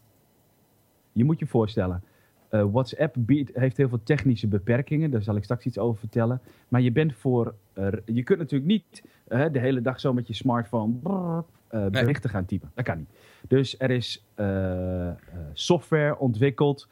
Je 1.13 1.25
moet 1.25 1.39
je 1.39 1.47
voorstellen. 1.47 2.03
eh, 2.49 2.65
WhatsApp 2.71 3.15
biedt, 3.19 3.51
heeft 3.55 3.77
heel 3.77 3.89
veel 3.89 4.03
technische 4.03 4.47
beperkingen. 4.49 5.11
Daar 5.11 5.23
zal 5.23 5.37
ik 5.37 5.45
straks 5.45 5.65
iets 5.65 5.79
over 5.79 5.99
vertellen. 5.99 6.41
Maar 6.69 6.81
je 6.81 6.93
bent 6.93 7.15
voor. 7.15 7.55
je 8.05 8.23
kunt 8.23 8.39
natuurlijk 8.39 8.71
niet 8.71 9.03
eh, 9.29 9.45
de 9.53 9.59
hele 9.59 9.81
dag 9.81 10.01
zo 10.01 10.13
met 10.13 10.27
je 10.27 10.35
smartphone 10.35 10.93
brrr, 10.93 11.45
eh, 11.69 11.87
berichten 11.87 12.31
gaan 12.31 12.45
typen. 12.45 12.71
Dat 12.75 12.85
kan 12.85 12.99
niet. 12.99 13.11
Dus 13.49 13.79
er 13.79 13.91
is 13.91 14.25
software 15.53 16.19
ontwikkeld. 16.19 16.89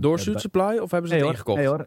Door 0.00 0.18
Suit 0.18 0.40
Supply 0.40 0.78
of 0.78 0.90
hebben 0.90 1.10
ze 1.10 1.16
het 1.16 1.24
ingekocht? 1.24 1.58
nee 1.58 1.66
hoor, 1.66 1.86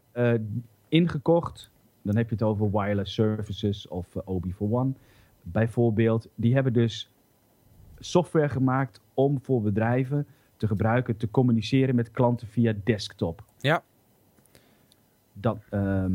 ingekocht. 0.88 1.70
Dan 2.02 2.16
heb 2.16 2.28
je 2.28 2.34
het 2.34 2.44
over 2.44 2.70
wireless 2.70 3.14
services 3.14 3.88
of 3.88 4.16
eh, 4.16 4.22
OB 4.24 4.46
for 4.54 4.72
One. 4.72 4.92
Bijvoorbeeld, 5.42 6.28
die 6.34 6.54
hebben 6.54 6.72
dus 6.72 7.10
software 7.98 8.48
gemaakt 8.48 9.00
om 9.14 9.40
voor 9.42 9.62
bedrijven 9.62 10.26
te 10.60 10.66
gebruiken, 10.66 11.16
te 11.16 11.30
communiceren 11.30 11.94
met 11.94 12.10
klanten 12.10 12.46
via 12.46 12.74
desktop. 12.84 13.44
Ja. 13.58 13.82
Dat, 15.32 15.58
ehm, 15.70 16.12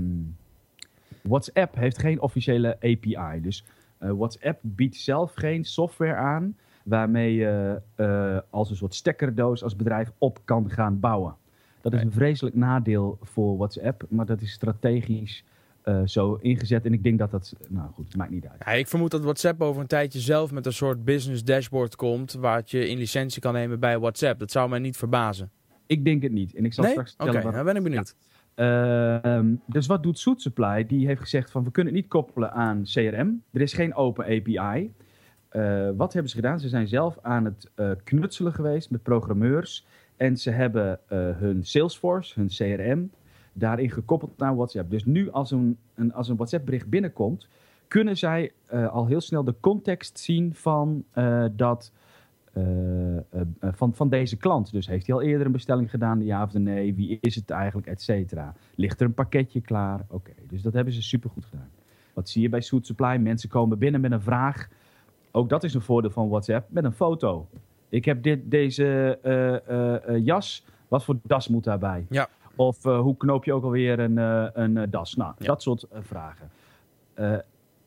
WhatsApp 1.22 1.76
heeft 1.76 1.98
geen 1.98 2.22
officiële 2.22 2.76
API. 2.76 3.42
Dus 3.42 3.66
eh, 3.98 4.12
WhatsApp 4.12 4.60
biedt 4.62 4.96
zelf 4.96 5.34
geen 5.34 5.66
software 5.66 6.16
aan 6.16 6.58
waarmee 6.84 7.34
je 7.34 7.82
eh, 7.96 8.38
als 8.50 8.70
een 8.70 8.76
soort 8.76 8.96
stekkerdoos 8.96 9.64
als 9.64 9.76
bedrijf 9.76 10.12
op 10.18 10.40
kan 10.44 10.70
gaan 10.70 11.00
bouwen. 11.00 11.36
Dat 11.82 11.94
is 11.94 12.02
een 12.02 12.12
vreselijk 12.12 12.56
nadeel 12.56 13.18
voor 13.22 13.58
WhatsApp, 13.58 14.06
maar 14.10 14.26
dat 14.26 14.42
is 14.42 14.52
strategisch 14.52 15.44
eh, 15.86 16.02
zo 16.06 16.34
ingezet. 16.42 16.86
En 16.86 16.94
ik 16.94 17.04
denk 17.04 17.20
dat 17.20 17.32
dat, 17.32 17.54
nou 17.70 17.92
goed, 17.92 18.06
het 18.08 18.16
maakt 18.16 18.32
niet 18.32 18.48
uit. 18.48 18.62
Ja, 18.66 18.72
ik 18.72 18.88
vermoed 18.88 19.12
dat 19.12 19.22
WhatsApp 19.22 19.62
over 19.62 19.82
een 19.82 19.88
tijdje 19.88 20.20
zelf 20.20 20.52
met 20.52 20.66
een 20.66 20.74
soort 20.74 21.06
business 21.06 21.44
dashboard 21.44 21.96
komt. 21.96 22.34
Waar 22.34 22.62
je 22.66 22.90
in 22.90 22.98
licentie 22.98 23.42
kan 23.42 23.54
nemen 23.54 23.80
bij 23.80 24.00
WhatsApp. 24.00 24.40
Dat 24.40 24.52
zou 24.52 24.70
mij 24.70 24.80
niet 24.80 24.98
verbazen. 24.98 25.52
Ik 25.86 26.06
denk 26.06 26.22
het 26.22 26.32
niet. 26.32 26.56
En 26.56 26.66
ik 26.66 26.74
zal 26.74 26.84
nee? 26.84 26.94
straks 26.94 27.14
Oké, 27.14 27.24
vertellen 27.24 27.46
wat, 27.46 27.54
nou 27.54 27.66
ben 27.66 27.76
ik 27.76 27.84
benieuwd. 27.84 28.16
Ehm, 28.56 29.54
dus 29.66 29.88
wat 29.88 30.04
doet 30.04 30.20
Suit 30.20 30.42
Supply? 30.42 30.86
Die 30.86 31.08
heeft 31.08 31.22
gezegd 31.22 31.52
van 31.52 31.64
we 31.64 31.72
kunnen 31.72 31.94
het 31.94 32.02
niet 32.02 32.12
koppelen 32.12 32.52
aan 32.52 32.84
CRM. 32.84 33.44
Er 33.52 33.62
is 33.62 33.74
geen 33.74 33.96
open 33.96 34.26
API. 34.26 34.94
Eh, 35.50 35.90
wat 35.96 36.14
hebben 36.14 36.32
ze 36.32 36.36
gedaan? 36.36 36.60
Ze 36.60 36.70
zijn 36.70 36.88
zelf 36.88 37.18
aan 37.22 37.46
het 37.46 37.72
eh, 37.76 37.92
knutselen 38.04 38.54
geweest 38.54 38.90
met 38.90 39.04
programmeurs. 39.04 39.86
En 40.16 40.38
ze 40.38 40.50
hebben 40.50 41.00
hun 41.38 41.64
Salesforce, 41.64 42.40
hun 42.40 42.48
CRM, 42.48 43.12
daarin 43.58 43.92
gekoppeld 43.92 44.38
naar 44.38 44.56
WhatsApp. 44.56 44.90
Dus 44.90 45.06
nu 45.06 45.32
als 45.32 45.52
een, 45.52 45.78
een, 45.94 46.14
als 46.14 46.30
een 46.30 46.36
WhatsApp 46.36 46.66
bericht 46.66 46.90
binnenkomt, 46.90 47.48
kunnen 47.88 48.18
zij 48.18 48.52
eh, 48.66 48.88
al 48.88 49.06
heel 49.06 49.22
snel 49.22 49.44
de 49.44 49.56
context 49.60 50.20
zien 50.20 50.54
van, 50.54 51.04
eh, 51.12 51.46
dat, 51.52 51.92
eh, 52.54 52.64
van, 53.62 53.94
van 53.94 54.10
deze 54.10 54.38
klant. 54.38 54.72
Dus 54.72 54.88
heeft 54.88 55.08
hij 55.08 55.16
al 55.16 55.22
eerder 55.22 55.46
een 55.46 55.52
bestelling 55.52 55.90
gedaan, 55.90 56.24
ja 56.24 56.44
of 56.44 56.54
nee? 56.54 56.96
Wie 56.96 57.18
is 57.22 57.36
het 57.36 57.50
eigenlijk, 57.50 57.88
et 57.88 58.02
cetera? 58.02 58.54
Ligt 58.76 59.00
er 59.00 59.06
een 59.06 59.14
pakketje 59.14 59.62
klaar? 59.62 60.06
Oké, 60.10 60.32
dus 60.48 60.62
dat 60.62 60.74
hebben 60.74 60.94
ze 60.94 61.02
supergoed 61.02 61.46
gedaan. 61.46 61.70
Wat 62.14 62.30
zie 62.30 62.42
je 62.42 62.50
bij 62.50 62.62
Suit 62.62 62.86
Supply? 62.86 63.18
Mensen 63.18 63.50
komen 63.50 63.78
binnen 63.78 64.02
met 64.02 64.12
een 64.12 64.22
vraag. 64.22 64.68
Ook 65.32 65.50
dat 65.50 65.64
is 65.64 65.74
een 65.74 65.82
voordeel 65.82 66.12
van 66.12 66.30
WhatsApp, 66.30 66.72
met 66.72 66.84
een 66.84 66.94
foto. 66.94 67.48
Ik 67.90 68.06
heb 68.06 68.24
dit, 68.24 68.52
deze 68.52 69.20
jas, 70.24 70.66
wat 70.88 71.04
voor 71.04 71.18
das 71.24 71.48
moet 71.48 71.64
daarbij? 71.64 72.06
Ja. 72.10 72.30
Of 72.56 72.86
eh, 72.86 73.00
hoe 73.00 73.18
knoop 73.18 73.44
je 73.46 73.54
ook 73.54 73.64
alweer 73.64 74.00
een, 74.00 74.18
eh, 74.18 74.48
een 74.54 74.78
eh, 74.78 74.84
das? 74.90 75.16
Nou, 75.16 75.34
Ja. 75.38 75.46
dat 75.46 75.62
soort 75.62 75.88
vragen. 75.92 76.50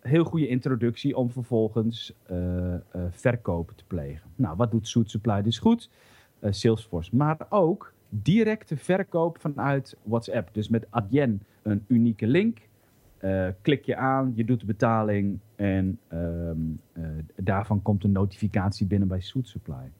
Heel 0.00 0.25
goede 0.25 0.48
introductie 0.48 1.16
om 1.16 1.30
vervolgens 1.30 2.12
verkopen 3.10 3.76
te 3.76 3.84
plegen. 3.87 4.30
Nou, 4.37 4.56
wat 4.56 4.70
doet 4.70 4.88
Suit 4.88 5.10
Supply 5.10 5.42
dus 5.42 5.58
goed? 5.58 5.90
Salesforce. 6.42 7.16
Maar 7.16 7.37
ook 7.48 7.92
directe 8.08 8.76
verkoop 8.76 9.38
vanuit 9.40 9.96
WhatsApp. 10.02 10.48
Dus 10.52 10.68
met 10.68 10.87
Adyen 10.90 11.42
een 11.62 11.84
unieke 11.87 12.26
link. 12.26 12.58
klik 13.62 13.84
je 13.84 13.96
aan, 13.96 14.32
je 14.34 14.44
doet 14.44 14.60
de 14.60 14.66
betaling 14.66 15.38
en 15.56 15.98
ehm, 16.08 16.58
daarvan 17.37 17.82
komt 17.82 18.04
een 18.04 18.12
notificatie 18.12 18.87
binnen 18.87 19.08
bij 19.08 19.20
Suit 19.20 19.48
Supply. 19.48 19.90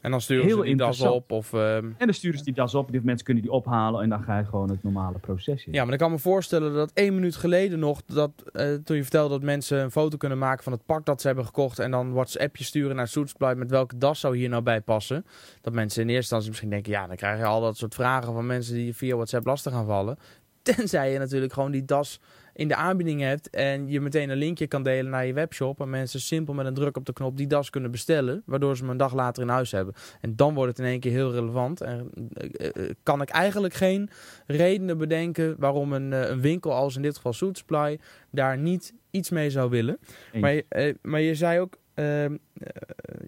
En 0.00 0.10
dan 0.10 0.20
sturen 0.20 0.50
ze 0.50 0.62
die 0.62 0.76
das 0.76 1.00
op? 1.00 1.30
Of, 1.32 1.52
ehm, 1.52 1.84
En 1.84 1.94
dan 1.98 2.14
sturen 2.14 2.38
ze 2.38 2.44
die 2.44 2.54
das 2.54 2.74
op. 2.74 2.92
Die 2.92 3.00
mensen 3.02 3.24
kunnen 3.24 3.42
die 3.42 3.52
ophalen 3.52 4.02
en 4.02 4.08
dan 4.08 4.22
ga 4.22 4.38
je 4.38 4.44
gewoon 4.44 4.70
het 4.70 4.82
normale 4.82 5.18
proces 5.18 5.64
in. 5.64 5.72
Ja, 5.72 5.84
maar 5.84 5.92
ik 5.92 5.98
kan 5.98 6.10
me 6.10 6.18
voorstellen 6.18 6.74
dat 6.74 6.90
één 6.94 7.14
minuut 7.14 7.36
geleden 7.36 7.78
nog, 7.78 8.02
dat, 8.06 8.30
uh, 8.52 8.74
toen 8.74 8.96
je 8.96 9.02
vertelde 9.02 9.28
dat 9.28 9.42
mensen 9.42 9.80
een 9.80 9.90
foto 9.90 10.16
kunnen 10.16 10.38
maken 10.38 10.64
van 10.64 10.72
het 10.72 10.86
pak 10.86 11.06
dat 11.06 11.20
ze 11.20 11.26
hebben 11.26 11.44
gekocht 11.44 11.78
en 11.78 11.90
dan 11.90 12.12
WhatsAppje 12.12 12.64
sturen 12.64 12.96
naar 12.96 13.08
Soetspluit 13.08 13.58
met 13.58 13.70
welke 13.70 13.98
das 13.98 14.20
zou 14.20 14.36
hier 14.36 14.48
nou 14.48 14.62
bij 14.62 14.80
passen. 14.80 15.26
Dat 15.60 15.72
mensen 15.72 16.02
in 16.02 16.08
eerste 16.08 16.20
instantie 16.20 16.48
misschien 16.48 16.70
denken, 16.70 16.92
ja, 16.92 17.06
dan 17.06 17.16
krijg 17.16 17.38
je 17.38 17.44
al 17.44 17.60
dat 17.60 17.76
soort 17.76 17.94
vragen 17.94 18.32
van 18.32 18.46
mensen 18.46 18.74
die 18.74 18.96
via 18.96 19.14
WhatsApp 19.14 19.46
lastig 19.46 19.72
gaan 19.72 19.86
vallen. 19.86 20.18
Tenzij 20.62 21.12
je 21.12 21.18
natuurlijk 21.18 21.52
gewoon 21.52 21.70
die 21.70 21.84
das 21.84 22.20
in 22.54 22.68
de 22.68 22.74
aanbieding 22.74 23.20
hebt 23.20 23.50
en 23.50 23.88
je 23.88 24.00
meteen 24.00 24.30
een 24.30 24.36
linkje 24.36 24.66
kan 24.66 24.82
delen 24.82 25.10
naar 25.10 25.26
je 25.26 25.32
webshop 25.32 25.80
en 25.80 25.90
mensen 25.90 26.20
simpel 26.20 26.54
met 26.54 26.66
een 26.66 26.74
druk 26.74 26.96
op 26.96 27.06
de 27.06 27.12
knop 27.12 27.36
die 27.36 27.46
das 27.46 27.70
kunnen 27.70 27.90
bestellen, 27.90 28.42
waardoor 28.46 28.76
ze 28.76 28.82
hem 28.82 28.90
een 28.90 28.96
dag 28.96 29.14
later 29.14 29.42
in 29.42 29.48
huis 29.48 29.72
hebben. 29.72 29.94
En 30.20 30.36
dan 30.36 30.54
wordt 30.54 30.70
het 30.70 30.86
in 30.86 30.92
één 30.92 31.00
keer 31.00 31.12
heel 31.12 31.32
relevant. 31.32 31.80
En 31.80 32.10
uh, 32.14 32.90
kan 33.02 33.22
ik 33.22 33.28
eigenlijk 33.28 33.74
geen 33.74 34.10
redenen 34.46 34.98
bedenken 34.98 35.54
waarom 35.58 35.92
een, 35.92 36.12
een 36.12 36.40
winkel 36.40 36.72
als 36.72 36.96
in 36.96 37.02
dit 37.02 37.16
geval 37.16 37.32
Suit 37.32 37.58
Supply 37.58 37.98
daar 38.30 38.58
niet 38.58 38.94
iets 39.10 39.30
mee 39.30 39.50
zou 39.50 39.70
willen. 39.70 39.98
Maar, 40.40 40.62
maar 41.02 41.20
je 41.20 41.34
zei 41.34 41.60
ook, 41.60 41.78
ehm, 41.94 42.36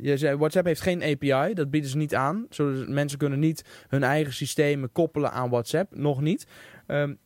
je 0.00 0.16
zei, 0.16 0.36
WhatsApp 0.36 0.66
heeft 0.66 0.80
geen 0.80 1.02
API, 1.02 1.54
dat 1.54 1.70
bieden 1.70 1.90
ze 1.90 1.96
niet 1.96 2.14
aan. 2.14 2.46
Zodat 2.50 2.88
mensen 2.88 3.18
kunnen 3.18 3.38
niet 3.38 3.64
hun 3.88 4.02
eigen 4.02 4.32
systemen 4.32 4.92
koppelen 4.92 5.32
aan 5.32 5.50
WhatsApp, 5.50 5.96
nog 5.96 6.20
niet. 6.20 6.46
Um, 6.86 7.18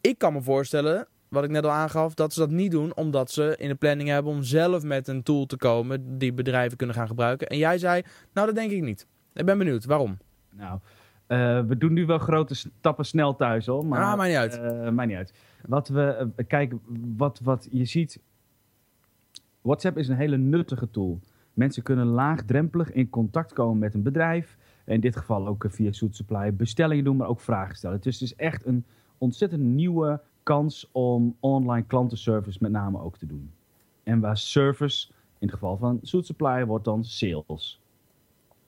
ik 0.00 0.18
kan 0.18 0.32
me 0.32 0.42
voorstellen, 0.42 1.08
wat 1.30 1.44
ik 1.44 1.50
net 1.50 1.64
al 1.64 1.70
aangaf, 1.70 2.14
dat 2.14 2.32
ze 2.32 2.40
dat 2.40 2.50
niet 2.50 2.70
doen 2.70 2.96
omdat 2.96 3.30
ze 3.30 3.54
in 3.58 3.68
de 3.68 3.74
planning 3.74 4.08
hebben 4.08 4.32
om 4.32 4.42
zelf 4.42 4.82
met 4.82 5.08
een 5.08 5.22
tool 5.22 5.46
te 5.46 5.56
komen 5.56 6.18
die 6.18 6.32
bedrijven 6.32 6.76
kunnen 6.76 6.96
gaan 6.96 7.06
gebruiken. 7.06 7.46
En 7.46 7.58
jij 7.58 7.78
zei, 7.78 8.02
nou 8.32 8.46
dat 8.46 8.56
denk 8.56 8.70
ik 8.70 8.82
niet. 8.82 9.06
Ik 9.32 9.44
ben 9.44 9.58
benieuwd, 9.58 9.84
waarom? 9.84 10.18
Nou, 10.50 10.78
uh, 11.28 11.60
we 11.68 11.76
doen 11.78 11.92
nu 11.92 12.06
wel 12.06 12.18
grote 12.18 12.54
stappen 12.54 13.04
snel 13.04 13.36
thuis 13.36 13.66
hoor. 13.66 13.86
Maar, 13.86 14.02
ah, 14.04 14.16
maakt 14.16 14.28
niet 14.28 14.38
uit. 14.38 14.58
Uh, 14.58 14.90
maakt 14.90 15.08
niet 15.08 15.16
uit. 15.16 15.34
Wat 15.66 15.88
we, 15.88 16.30
uh, 16.36 16.46
kijk, 16.46 16.74
wat, 17.16 17.40
wat 17.42 17.68
je 17.70 17.84
ziet, 17.84 18.20
WhatsApp 19.60 19.98
is 19.98 20.08
een 20.08 20.16
hele 20.16 20.36
nuttige 20.36 20.90
tool. 20.90 21.20
Mensen 21.52 21.82
kunnen 21.82 22.06
laagdrempelig 22.06 22.92
in 22.92 23.08
contact 23.08 23.52
komen 23.52 23.78
met 23.78 23.94
een 23.94 24.02
bedrijf. 24.02 24.56
In 24.84 25.00
dit 25.00 25.16
geval 25.16 25.46
ook 25.46 25.64
via 25.68 25.92
Soet 25.92 26.16
Supply 26.16 26.54
bestellingen 26.54 27.04
doen, 27.04 27.16
maar 27.16 27.28
ook 27.28 27.40
vragen 27.40 27.76
stellen. 27.76 28.00
Dus 28.00 28.20
het 28.20 28.30
is 28.30 28.36
echt 28.36 28.66
een 28.66 28.84
ontzettend 29.18 29.62
nieuwe 29.62 30.20
kans 30.42 30.88
om 30.92 31.36
online 31.40 31.86
klantenservice 31.86 32.58
met 32.60 32.70
name 32.70 33.00
ook 33.00 33.16
te 33.16 33.26
doen. 33.26 33.50
En 34.02 34.20
waar 34.20 34.36
service, 34.36 35.08
in 35.10 35.46
het 35.46 35.50
geval 35.50 35.76
van 35.76 35.98
Soet 36.02 36.26
Supply, 36.26 36.64
wordt 36.64 36.84
dan 36.84 37.04
sales. 37.04 37.80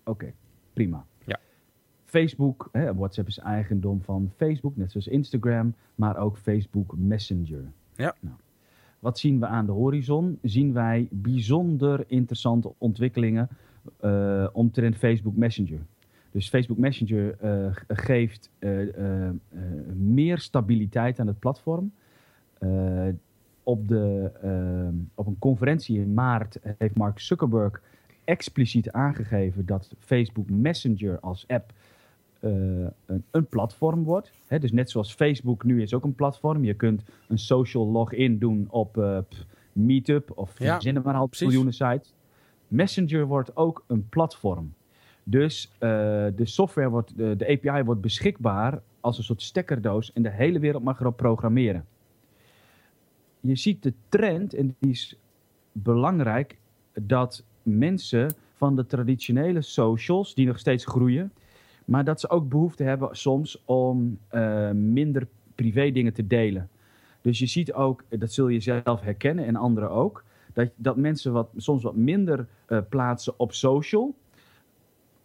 Oké, 0.04 0.32
prima. 0.72 1.06
Ja. 1.24 1.38
Facebook, 2.04 2.68
hè, 2.72 2.94
WhatsApp 2.94 3.28
is 3.28 3.38
eigendom 3.38 4.02
van 4.02 4.30
Facebook, 4.36 4.76
net 4.76 4.90
zoals 4.90 5.08
Instagram, 5.08 5.74
maar 5.94 6.16
ook 6.16 6.36
Facebook 6.36 6.94
Messenger. 6.96 7.72
Ja. 7.94 8.14
Nou, 8.20 8.36
wat 8.98 9.18
zien 9.18 9.40
we 9.40 9.46
aan 9.46 9.66
de 9.66 9.72
horizon? 9.72 10.38
Zien 10.42 10.72
wij 10.72 11.08
bijzonder 11.10 12.04
interessante 12.06 12.72
ontwikkelingen 12.78 13.48
uh, 14.00 14.48
omtrent 14.52 14.96
Facebook 14.96 15.36
Messenger. 15.36 15.80
Dus 16.32 16.48
Facebook 16.48 16.78
Messenger 16.78 17.36
uh, 17.44 17.66
geeft 17.88 18.50
uh, 18.58 18.80
uh, 18.80 19.30
meer 19.94 20.38
stabiliteit 20.38 21.18
aan 21.18 21.26
het 21.26 21.38
platform. 21.38 21.92
op, 23.62 23.88
de, 23.88 24.30
op 25.14 25.26
een 25.26 25.38
conferentie 25.38 25.98
in 25.98 26.14
maart 26.14 26.58
heeft 26.78 26.96
Mark 26.96 27.20
Zuckerberg 27.20 27.82
expliciet 28.24 28.90
aangegeven 28.90 29.66
dat 29.66 29.94
Facebook 29.98 30.50
Messenger 30.50 31.20
als 31.20 31.44
app 31.48 31.72
een, 32.40 32.92
een, 33.30 33.46
platform 33.46 34.04
wordt. 34.04 34.32
He, 34.46 34.58
dus 34.58 34.72
net 34.72 34.90
zoals 34.90 35.14
Facebook 35.14 35.64
nu 35.64 35.82
is 35.82 35.94
ook 35.94 36.04
een 36.04 36.14
platform. 36.14 36.64
Je 36.64 36.74
kunt 36.74 37.02
een 37.28 37.38
social 37.38 37.86
login 37.86 38.38
doen 38.38 38.66
op 38.70 38.96
Meetup 39.72 40.30
of 40.34 40.58
ja, 40.58 40.72
verzinnen 40.72 41.02
maar 41.02 41.14
al 41.14 41.28
miljoenen 41.40 41.74
sites. 41.74 42.14
Messenger 42.68 43.26
wordt 43.26 43.56
ook 43.56 43.84
een 43.86 44.08
platform. 44.08 44.72
Dus 45.24 45.72
uh, 45.74 45.78
de 46.34 46.46
software 46.46 46.88
wordt, 46.88 47.16
de, 47.16 47.36
de, 47.36 47.48
API 47.48 47.84
wordt 47.84 48.00
beschikbaar 48.00 48.82
als 49.00 49.18
een 49.18 49.24
soort 49.24 49.42
stekkerdoos 49.42 50.12
en 50.12 50.22
de 50.22 50.30
hele 50.30 50.58
wereld 50.58 50.82
mag 50.82 51.00
erop 51.00 51.16
programmeren. 51.16 51.86
Je 53.40 53.56
ziet 53.56 53.82
de 53.82 53.92
trend, 54.08 54.54
en 54.54 54.76
die 54.78 54.90
is 54.90 55.16
belangrijk, 55.72 56.58
dat 56.92 57.44
mensen 57.62 58.34
van 58.56 58.76
de 58.76 58.86
traditionele 58.86 59.62
socials, 59.62 60.34
die 60.34 60.46
nog 60.46 60.58
steeds 60.58 60.84
groeien, 60.84 61.32
maar 61.84 62.04
dat 62.04 62.20
ze 62.20 62.28
ook 62.28 62.48
behoefte 62.48 62.82
hebben 62.82 63.08
soms 63.16 63.62
om 63.64 64.18
uh, 64.32 64.70
minder 64.70 65.26
privé 65.54 65.90
dingen 65.90 66.12
te 66.12 66.26
delen. 66.26 66.68
Dus 67.20 67.38
je 67.38 67.46
ziet 67.46 67.72
ook, 67.72 68.04
dat 68.08 68.32
zul 68.32 68.48
je 68.48 68.60
zelf 68.60 69.00
herkennen 69.00 69.46
en 69.46 69.56
anderen 69.56 69.90
ook, 69.90 70.24
dat, 70.52 70.70
dat 70.76 70.96
mensen 70.96 71.32
wat, 71.32 71.48
soms 71.56 71.82
wat 71.82 71.96
minder 71.96 72.46
plaatsen 72.88 73.34
op 73.36 73.52
social 73.52 74.14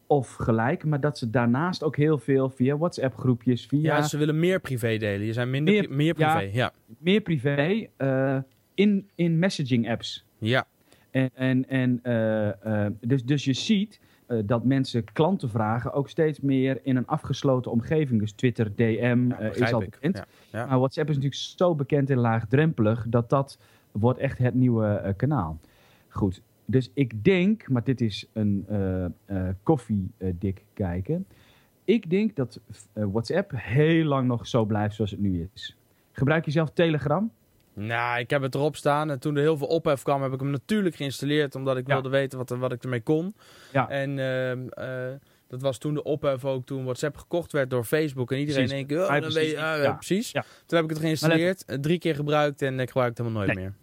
of 0.07 0.33
gelijk, 0.33 0.85
maar 0.85 0.99
dat 0.99 1.17
ze 1.17 1.29
daarnaast 1.29 1.83
ook 1.83 1.95
heel 1.95 2.17
veel 2.17 2.49
via 2.49 2.77
WhatsApp-groepjes, 2.77 3.65
via... 3.65 3.95
Ja, 3.95 4.01
ze 4.01 4.17
willen 4.17 4.39
meer 4.39 4.59
privé 4.59 4.97
delen. 4.97 5.25
Je 5.25 5.33
zijn 5.33 5.49
minder 5.49 5.73
meer, 5.73 5.91
meer 5.91 6.13
privé, 6.13 6.39
ja, 6.39 6.49
ja. 6.51 6.73
Meer 6.97 7.21
privé 7.21 7.87
uh, 7.97 8.37
in, 8.73 9.09
in 9.15 9.39
messaging-apps. 9.39 10.25
Ja. 10.37 10.65
En, 11.11 11.29
en, 11.33 11.69
en 11.69 11.99
uh, 12.03 12.47
uh, 12.65 12.85
dus, 13.01 13.23
dus 13.23 13.43
je 13.43 13.53
ziet 13.53 13.99
dat 14.45 14.65
mensen 14.65 15.03
klantenvragen 15.13 15.93
ook 15.93 16.09
steeds 16.09 16.41
meer 16.41 16.79
in 16.83 16.95
een 16.95 17.07
afgesloten 17.07 17.71
omgeving. 17.71 18.19
Dus 18.19 18.31
Twitter, 18.31 18.75
DM 18.75 19.25
ja, 19.29 19.39
is 19.39 19.73
al 19.73 19.79
bekend. 19.79 20.23
Ja, 20.51 20.65
maar 20.65 20.77
WhatsApp 20.77 21.09
is 21.09 21.15
natuurlijk 21.15 21.41
zo 21.41 21.75
bekend 21.75 22.09
en 22.09 22.17
laagdrempelig 22.17 23.05
dat 23.09 23.29
dat 23.29 23.57
wordt 23.91 24.19
echt 24.19 24.37
het 24.37 24.53
nieuwe 24.53 25.13
kanaal. 25.17 25.59
Goed, 26.07 26.41
dus 26.69 26.91
ik 26.93 27.23
denk, 27.23 27.69
maar 27.69 27.83
dit 27.83 28.01
is 28.01 28.29
een 28.33 28.65
uh, 28.69 29.05
uh, 29.27 29.49
koffiedik 29.63 30.65
kijken. 30.73 31.27
Ik 31.83 32.09
denk 32.09 32.35
dat 32.35 32.59
WhatsApp 32.93 33.51
heel 33.55 34.03
lang 34.03 34.27
nog 34.27 34.47
zo 34.47 34.65
blijft 34.65 34.95
zoals 34.95 35.11
het 35.11 35.19
nu 35.19 35.49
is. 35.53 35.77
Gebruik 36.11 36.45
je 36.45 36.51
zelf 36.51 36.69
Telegram? 36.69 37.31
Nou, 37.73 38.19
ik 38.19 38.29
heb 38.29 38.41
het 38.41 38.55
erop 38.55 38.75
staan. 38.75 39.11
En 39.11 39.19
toen 39.19 39.35
er 39.35 39.41
heel 39.41 39.57
veel 39.57 39.67
ophef 39.67 40.01
kwam, 40.01 40.21
heb 40.21 40.33
ik 40.33 40.39
hem 40.39 40.49
natuurlijk 40.49 40.95
geïnstalleerd. 40.95 41.55
Omdat 41.55 41.77
ik 41.77 41.87
ja. 41.87 41.93
wilde 41.93 42.09
weten 42.09 42.37
wat, 42.37 42.49
wat 42.49 42.71
ik 42.71 42.83
ermee 42.83 43.01
kon. 43.01 43.35
Ja. 43.71 43.89
En 43.89 44.19
ehm, 44.19 45.17
dat 45.47 45.61
was 45.61 45.77
toen 45.77 45.93
de 45.93 46.03
ophef 46.03 46.45
ook 46.45 46.65
toen 46.65 46.83
WhatsApp 46.83 47.17
gekocht 47.17 47.51
werd 47.51 47.69
door 47.69 47.83
Facebook. 47.83 48.31
En 48.31 48.37
iedereen 48.37 48.67
denkt, 48.67 48.91
oh, 48.91 49.07
dan 49.07 49.19
precies. 49.19 49.33
Weet 49.33 49.49
je, 49.49 49.61
ah, 49.61 49.83
ja. 49.83 49.93
precies. 49.93 50.31
Toen 50.31 50.43
heb 50.77 50.83
ik 50.83 50.89
het 50.89 50.99
geïnstalleerd, 50.99 51.65
drie 51.81 51.99
keer 51.99 52.15
gebruikt 52.15 52.61
en 52.61 52.79
ik 52.79 52.87
gebruik 52.87 53.09
het 53.09 53.17
helemaal 53.17 53.45
nooit 53.45 53.55
nee. 53.55 53.65
meer. 53.65 53.73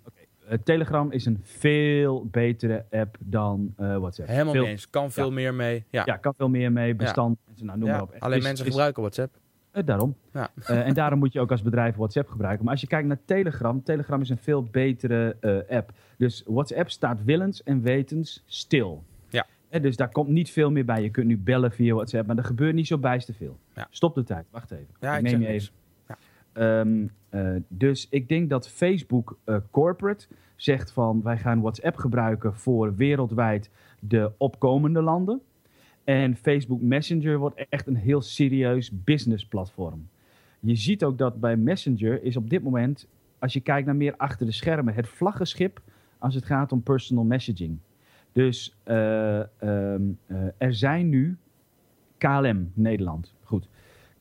Uh, 0.51 0.59
Telegram 0.65 1.13
is 1.13 1.27
een 1.27 1.39
veel 1.43 2.27
betere 2.31 2.85
app 2.91 3.17
dan 3.21 3.75
uh, 3.81 3.97
WhatsApp. 3.97 4.29
Helemaal 4.29 4.53
veel, 4.53 4.67
eens. 4.67 4.91
Kan 4.91 5.13
veel 5.13 5.29
ja. 5.29 5.33
meer 5.33 5.55
mee. 5.55 5.85
Ja. 5.91 6.03
ja, 6.07 6.17
kan 6.17 6.35
veel 6.37 6.49
meer 6.49 6.73
mee. 6.73 6.95
Bestand. 6.95 7.39
Ja. 7.55 7.65
Nou, 7.65 7.79
noem 7.79 7.89
maar 7.89 8.03
op. 8.03 8.15
Alleen 8.19 8.39
is, 8.39 8.45
mensen 8.45 8.65
is, 8.65 8.71
gebruiken 8.71 9.03
WhatsApp. 9.03 9.37
Uh, 9.73 9.83
daarom. 9.85 10.15
Ja. 10.33 10.51
en 10.67 10.95
daarom 10.95 11.19
moet 11.19 11.33
je 11.33 11.41
ook 11.41 11.51
als 11.51 11.63
bedrijf 11.63 11.97
WhatsApp 11.97 12.29
gebruiken. 12.29 12.65
Maar 12.65 12.73
als 12.73 12.81
je 12.81 12.87
kijkt 12.87 13.09
naar 13.09 13.19
Telegram, 13.25 13.83
Telegram 13.83 14.21
is 14.21 14.29
een 14.29 14.39
veel 14.39 14.63
betere 14.63 15.37
app. 15.69 15.93
Dus 16.17 16.43
WhatsApp 16.47 16.91
staat 16.91 17.25
willens 17.25 17.63
en 17.63 17.83
wetens 17.83 18.43
stil. 18.47 19.05
Ja. 19.29 19.47
dus 19.81 19.97
daar 19.97 20.11
komt 20.11 20.29
niet 20.29 20.51
veel 20.51 20.71
meer 20.71 20.85
bij. 20.85 21.03
Je 21.03 21.11
kunt 21.11 21.27
nu 21.27 21.39
bellen 21.39 21.73
via 21.73 21.95
WhatsApp, 21.95 22.27
maar 22.27 22.37
er 22.37 22.45
gebeurt 22.45 22.75
niet 22.75 22.87
zo 22.87 22.99
bijster 22.99 23.35
veel. 23.35 23.59
Stop 23.91 24.15
de 24.15 24.23
tijd. 24.23 24.47
Wacht 24.51 24.71
even. 24.71 25.17
Ik 25.17 25.23
neem 25.23 25.41
je 25.41 25.47
even. 25.47 25.73
Um, 26.55 27.11
uh, 27.31 27.57
dus 27.69 28.07
ik 28.11 28.29
denk 28.29 28.51
dat 28.51 28.69
Facebook 28.69 29.39
uh, 29.45 29.57
Corporate 29.71 30.27
zegt 30.57 30.93
van 30.93 31.23
wij 31.23 31.39
gaan 31.39 31.61
WhatsApp 31.61 31.97
gebruiken 31.97 32.55
voor 32.55 32.95
wereldwijd 32.95 33.71
de 34.01 34.33
opkomende 34.37 35.03
landen. 35.03 35.41
En 36.05 36.37
Facebook 36.37 36.81
Messenger 36.81 37.39
wordt 37.39 37.67
echt 37.69 37.87
een 37.87 37.97
heel 37.97 38.21
serieus 38.21 39.03
business 39.05 39.47
platform. 39.47 40.09
Je 40.61 40.77
ziet 40.77 41.05
ook 41.05 41.19
dat 41.19 41.41
bij 41.41 41.57
Messenger 41.57 42.23
is 42.23 42.37
op 42.37 42.51
dit 42.51 42.63
moment, 42.63 43.09
als 43.39 43.53
je 43.53 43.61
kijkt 43.61 43.87
naar 43.87 43.97
meer 43.97 44.17
achter 44.17 44.47
de 44.47 44.53
schermen, 44.53 44.95
het 44.95 45.09
vlaggenschip 45.09 45.81
als 46.19 46.35
het 46.35 46.45
gaat 46.45 46.73
om 46.73 46.83
personal 46.83 47.25
messaging. 47.25 47.79
Dus 48.33 48.77
uh, 48.85 49.43
um, 49.63 50.19
er 50.59 50.75
zijn 50.75 51.09
nu 51.09 51.37
KLM 52.19 52.71
Nederland. 52.75 53.35
Goed. 53.43 53.69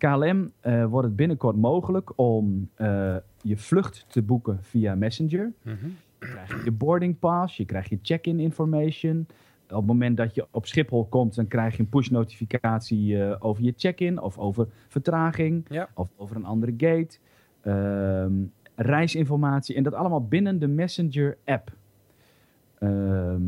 KLM 0.04 0.52
uh, 0.64 0.86
wordt 0.86 1.08
het 1.08 1.16
binnenkort 1.16 1.56
mogelijk 1.56 2.12
om 2.16 2.70
uh, 2.78 3.16
je 3.42 3.58
vlucht 3.58 4.06
te 4.08 4.22
boeken 4.22 4.58
via 4.62 4.96
Messenger. 4.96 5.54
Mhm. 5.62 5.86
Je 6.20 6.28
krijgt 6.28 6.64
je 6.64 6.72
boarding 6.72 7.20
pass, 7.20 7.58
je 7.58 7.66
krijgt 7.66 7.90
je 7.90 8.00
check-in 8.02 8.40
information. 8.40 9.28
Op 9.70 9.76
het 9.76 9.86
moment 9.86 10.18
dat 10.18 10.36
je 10.36 10.48
op 10.52 10.66
Schiphol 10.66 11.06
komt, 11.06 11.36
dan 11.36 11.48
krijg 11.48 11.74
je 11.76 11.80
een 11.80 11.90
push-notificatie 11.90 13.24
eh, 13.24 13.36
over 13.40 13.64
je 13.64 13.74
check-in 13.78 14.22
of 14.22 14.38
over 14.38 14.68
vertraging 14.88 15.66
Ja. 15.70 15.90
of 15.94 16.10
over 16.16 16.36
een 16.36 16.46
andere 16.46 16.74
gate. 16.78 17.18
Ehm, 17.62 18.34
reisinformatie 18.76 19.76
en 19.76 19.84
dat 19.84 19.94
allemaal 19.94 20.28
binnen 20.28 20.60
de 20.60 20.68
Messenger-app. 20.68 21.72
Ehm, 22.80 23.42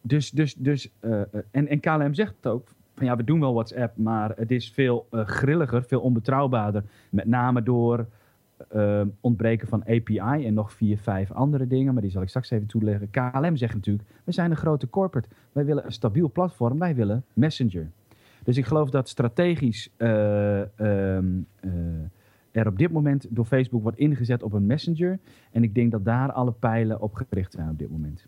dus, 0.00 0.30
dus, 0.30 0.54
dus, 0.54 0.92
eh, 1.00 1.20
eh, 1.20 1.26
en, 1.50 1.68
en 1.68 1.80
KLM 1.80 2.14
zegt 2.14 2.34
het 2.36 2.46
ook, 2.46 2.68
ja, 3.04 3.16
we 3.16 3.24
doen 3.24 3.40
wel 3.40 3.54
WhatsApp, 3.54 3.96
maar 3.96 4.32
het 4.36 4.50
is 4.50 4.70
veel 4.70 5.06
eh, 5.10 5.24
grilliger, 5.24 5.82
veel 5.84 6.00
onbetrouwbaarder. 6.00 6.82
Met 7.10 7.26
name 7.26 7.62
door 7.62 8.06
eh, 8.68 9.00
ontbreken 9.20 9.68
van 9.68 9.84
API 9.84 10.46
en 10.46 10.54
nog 10.54 10.72
vier, 10.72 10.98
vijf 10.98 11.32
andere 11.32 11.66
dingen, 11.66 11.92
maar 11.92 12.02
die 12.02 12.10
zal 12.10 12.22
ik 12.22 12.28
straks 12.28 12.50
even 12.50 12.66
toeleggen. 12.66 13.10
KLM 13.10 13.56
zegt 13.56 13.74
natuurlijk, 13.74 14.08
we 14.24 14.32
zijn 14.32 14.50
een 14.50 14.56
grote 14.56 14.90
corporate, 14.90 15.28
wij 15.52 15.64
willen 15.64 15.84
een 15.84 15.92
stabiel 15.92 16.30
platform, 16.30 16.78
wij 16.78 16.94
willen 16.94 17.24
Messenger. 17.32 17.90
Dus 18.44 18.56
ik 18.56 18.64
geloof 18.64 18.90
dat 18.90 19.08
strategisch 19.08 19.90
eh, 19.96 20.60
ehm, 20.60 21.26
eh, 21.60 21.70
er 22.50 22.66
op 22.66 22.78
dit 22.78 22.90
moment 22.90 23.26
door 23.30 23.44
Facebook 23.44 23.82
wordt 23.82 23.98
ingezet 23.98 24.42
op 24.42 24.52
een 24.52 24.66
Messenger. 24.66 25.18
En 25.50 25.62
ik 25.62 25.74
denk 25.74 25.90
dat 25.90 26.04
daar 26.04 26.32
alle 26.32 26.52
pijlen 26.52 27.00
op 27.00 27.14
gericht 27.14 27.52
zijn 27.52 27.68
op 27.70 27.78
dit 27.78 27.90
moment. 27.90 28.26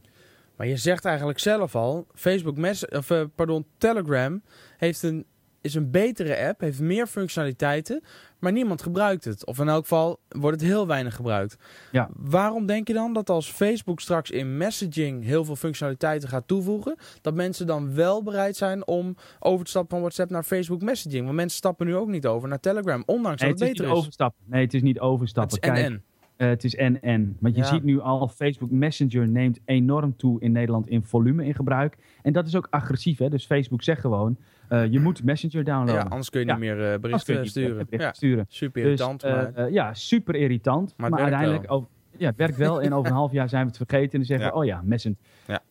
Maar 0.56 0.66
je 0.66 0.76
zegt 0.76 1.04
eigenlijk 1.04 1.38
zelf 1.38 1.74
al, 1.74 2.06
Facebook 2.14 2.56
Mess 2.56 2.88
of 2.88 3.10
eh, 3.10 3.22
pardon, 3.34 3.66
Telegram 3.78 4.42
heeft 4.76 5.02
een, 5.02 5.24
is 5.60 5.74
een 5.74 5.90
betere 5.90 6.46
app, 6.48 6.60
heeft 6.60 6.80
meer 6.80 7.06
functionaliteiten, 7.06 8.02
maar 8.38 8.52
niemand 8.52 8.82
gebruikt 8.82 9.24
het. 9.24 9.46
Of 9.46 9.58
in 9.58 9.68
elk 9.68 9.82
geval 9.82 10.20
wordt 10.28 10.60
het 10.60 10.70
heel 10.70 10.86
weinig 10.86 11.14
gebruikt. 11.14 11.56
Ja. 11.92 12.08
Waarom 12.16 12.66
denk 12.66 12.88
je 12.88 12.94
dan 12.94 13.12
dat 13.12 13.30
als 13.30 13.50
Facebook 13.50 14.00
straks 14.00 14.30
in 14.30 14.56
messaging 14.56 15.24
heel 15.24 15.44
veel 15.44 15.56
functionaliteiten 15.56 16.28
gaat 16.28 16.48
toevoegen, 16.48 16.96
dat 17.20 17.34
mensen 17.34 17.66
dan 17.66 17.94
wel 17.94 18.22
bereid 18.22 18.56
zijn 18.56 18.86
om 18.86 19.16
over 19.38 19.64
te 19.64 19.70
stappen 19.70 19.90
van 19.90 20.00
WhatsApp 20.00 20.30
naar 20.30 20.42
Facebook 20.42 20.82
Messaging? 20.82 21.24
Want 21.24 21.36
mensen 21.36 21.58
stappen 21.58 21.86
nu 21.86 21.96
ook 21.96 22.08
niet 22.08 22.26
over 22.26 22.48
naar 22.48 22.60
Telegram, 22.60 23.02
ondanks 23.06 23.40
Nee, 23.42 23.50
dat 23.50 23.58
het 23.60 23.68
het 23.68 23.68
is 23.68 23.68
niet 23.68 23.76
beter 23.78 23.92
is. 23.92 23.98
overstappen. 23.98 24.44
Nee, 24.46 24.64
het 24.64 24.74
is 24.74 24.82
niet 24.82 25.00
overstappen. 25.00 25.58
Het 25.60 25.78
is. 25.78 25.98
Eh, 26.36 26.48
het 26.48 26.64
is 26.64 26.76
en-en. 26.76 27.36
Want 27.40 27.54
je 27.54 27.60
Ja. 27.60 27.66
ziet 27.66 27.82
nu 27.82 28.00
al, 28.00 28.28
Facebook 28.28 28.70
Messenger 28.70 29.28
neemt 29.28 29.58
enorm 29.64 30.16
toe 30.16 30.40
in 30.40 30.52
Nederland 30.52 30.88
in 30.88 31.02
volume 31.02 31.44
in 31.46 31.54
gebruik. 31.54 31.96
En 32.22 32.32
dat 32.32 32.46
is 32.46 32.56
ook 32.56 32.66
agressief. 32.70 33.18
Hè? 33.18 33.28
Dus 33.30 33.46
Facebook 33.46 33.82
zegt 33.82 34.00
gewoon, 34.00 34.36
eh, 34.68 34.86
je 34.92 35.00
moet 35.00 35.24
Messenger 35.24 35.64
downloaden. 35.64 35.94
Ja, 35.94 36.08
anders 36.08 36.30
kun 36.30 36.40
je 36.40 36.46
Ja. 36.46 36.52
niet 36.52 36.60
meer 36.62 36.92
eh, 36.92 36.98
berichten 36.98 37.40
niet, 37.40 37.50
sturen. 37.50 37.74
berichten 37.74 37.98
Ja, 38.00 38.12
sturen. 38.12 38.44
super 38.48 38.82
Dus, 38.82 38.90
irritant. 39.00 39.22
eh, 39.22 39.32
maar... 39.32 39.70
ja, 39.72 39.94
super 39.94 40.34
irritant. 40.34 40.94
Maar 40.96 41.12
uiteindelijk, 41.12 41.72
over, 41.72 41.88
ja, 42.16 42.26
het 42.28 42.36
werkt 42.36 42.56
wel. 42.56 42.82
en 42.82 42.92
over 42.92 43.10
een 43.10 43.16
half 43.16 43.32
jaar 43.32 43.48
zijn 43.48 43.62
we 43.62 43.68
het 43.68 43.76
vergeten. 43.76 44.10
En 44.12 44.18
dan 44.18 44.24
zeggen 44.26 44.46
we, 44.48 44.54
oh 44.54 44.64
ja, 44.64 44.80
Messenger. 44.84 45.18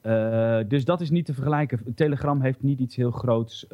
Ja. 0.01 0.63
Dus 0.63 0.85
dat 0.85 1.01
is 1.01 1.09
niet 1.09 1.25
te 1.25 1.33
vergelijken. 1.33 1.79
Telegram 1.95 2.41
heeft 2.41 2.61
niet 2.63 2.79
iets 2.79 2.95
heel 2.95 3.11
groots. 3.11 3.67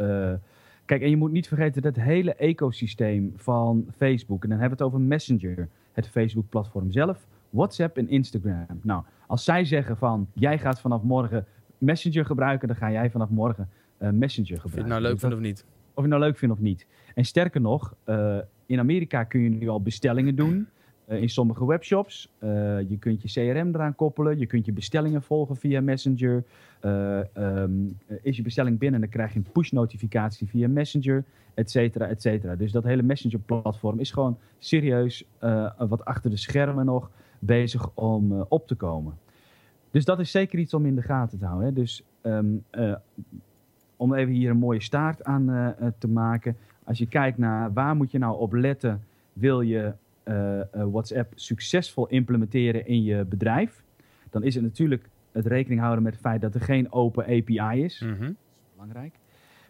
Kijk, 0.89 1.01
en 1.01 1.09
je 1.09 1.17
moet 1.17 1.31
niet 1.31 1.47
vergeten 1.47 1.81
dat 1.81 1.95
het 1.95 2.05
hele 2.05 2.33
ecosysteem 2.33 3.33
van 3.35 3.85
Facebook... 3.95 4.43
en 4.43 4.49
dan 4.49 4.59
hebben 4.59 4.77
we 4.77 4.83
het 4.83 4.93
over 4.93 5.07
Messenger, 5.07 5.67
het 5.91 6.07
Facebook-platform 6.07 6.91
zelf... 6.91 7.27
WhatsApp 7.49 7.97
en 7.97 8.09
Instagram. 8.09 8.79
Nou, 8.81 9.03
als 9.27 9.43
zij 9.43 9.65
zeggen 9.65 9.97
van, 9.97 10.27
jij 10.33 10.57
gaat 10.59 10.79
vanaf 10.81 11.03
morgen 11.03 11.45
Messenger 11.77 12.25
gebruiken... 12.25 12.67
dan 12.67 12.77
ga 12.77 12.91
jij 12.91 13.09
vanaf 13.09 13.29
morgen 13.29 13.69
eh, 13.97 14.09
Messenger 14.09 14.55
of 14.57 14.63
je 14.63 14.69
gebruiken. 14.69 14.79
het 14.79 14.87
nou 14.87 15.01
leuk 15.01 15.11
Dus 15.11 15.21
dat- 15.21 15.31
vindt 15.31 15.45
of 15.45 15.51
niet. 15.51 15.65
of 15.93 15.95
je 15.95 16.01
het 16.01 16.09
nou 16.09 16.21
leuk 16.21 16.37
vindt 16.37 16.55
of 16.55 16.61
niet. 16.61 16.85
En 17.15 17.25
sterker 17.25 17.61
nog, 17.61 17.95
eh, 18.03 18.37
in 18.65 18.79
Amerika 18.79 19.23
kun 19.23 19.41
je 19.41 19.49
nu 19.49 19.67
al 19.67 19.81
bestellingen 19.81 20.35
doen. 20.35 20.67
Eh, 21.09 21.21
in 21.21 21.29
sommige 21.29 21.65
webshops. 21.65 22.29
Eh, 22.39 22.49
je 22.89 22.97
kunt 22.99 23.21
je 23.21 23.27
CRM 23.27 23.75
eraan 23.75 23.95
koppelen. 23.95 24.39
Je 24.39 24.45
kunt 24.45 24.65
je 24.65 24.71
bestellingen 24.71 25.21
volgen 25.21 25.55
via 25.55 25.81
Messenger. 25.81 26.43
Eh, 26.79 27.19
ehm, 27.35 27.71
eh, 28.05 28.17
is 28.21 28.37
je 28.37 28.41
bestelling 28.41 28.79
binnen, 28.79 28.99
dan 28.99 29.09
krijg 29.09 29.33
je 29.33 29.39
een 29.39 29.51
push-notificatie 29.51 30.47
via 30.47 30.67
Messenger, 30.67 31.23
et 31.53 31.71
cetera, 31.71 32.07
et 32.07 32.21
cetera. 32.21 32.55
Dus 32.55 32.71
dat 32.71 32.83
hele 32.83 33.01
Messenger-platform 33.01 33.99
is 33.99 34.11
gewoon 34.11 34.37
serieus 34.59 35.25
wat 35.77 36.05
achter 36.05 36.29
de 36.29 36.37
schermen 36.37 36.85
nog 36.85 37.09
bezig 37.39 37.89
om 37.93 38.45
op 38.49 38.67
te 38.67 38.75
komen. 38.75 39.13
Dus 39.91 40.05
dat 40.05 40.19
is 40.19 40.31
zeker 40.31 40.59
iets 40.59 40.73
om 40.73 40.85
in 40.85 40.95
de 40.95 41.01
gaten 41.01 41.39
te 41.39 41.45
houden. 41.45 41.67
Hè. 41.67 41.73
Dus 41.73 42.03
ehm, 42.21 42.55
eh, 42.69 42.95
om 43.95 44.13
even 44.13 44.33
hier 44.33 44.49
een 44.49 44.57
mooie 44.57 44.81
staart 44.81 45.23
aan 45.23 45.75
te 45.97 46.07
maken. 46.07 46.57
Als 46.83 46.97
je 46.97 47.07
kijkt 47.07 47.37
naar 47.37 47.73
waar 47.73 47.95
moet 47.95 48.11
je 48.11 48.17
nou 48.17 48.39
op 48.39 48.53
letten, 48.53 49.03
wil 49.33 49.61
je 49.61 49.93
WhatsApp 50.91 51.31
succesvol 51.35 52.07
implementeren 52.07 52.85
in 52.87 53.03
je 53.03 53.25
bedrijf, 53.25 53.83
dan 54.29 54.43
is 54.43 54.55
het 54.55 54.63
natuurlijk 54.63 55.09
het 55.31 55.45
rekening 55.45 55.81
houden 55.81 56.03
met 56.03 56.13
het 56.13 56.21
feit 56.21 56.41
dat 56.41 56.55
er 56.55 56.61
geen 56.61 56.91
open 56.91 57.23
API 57.23 57.83
is. 57.83 57.99
Mhm. 57.99 58.31
Belangrijk. 58.73 59.15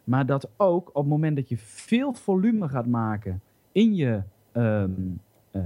Maar 0.04 0.26
dat 0.26 0.50
ook 0.58 0.88
op 0.90 0.96
het 0.96 1.08
moment 1.08 1.36
dat 1.36 1.50
je 1.50 1.58
veel 1.58 2.14
volume 2.14 2.68
gaat 2.70 2.86
maken 2.88 3.42
in 3.72 3.96
je 3.96 4.22
ehm, 4.52 4.92
eh, 5.52 5.62
eh, 5.62 5.66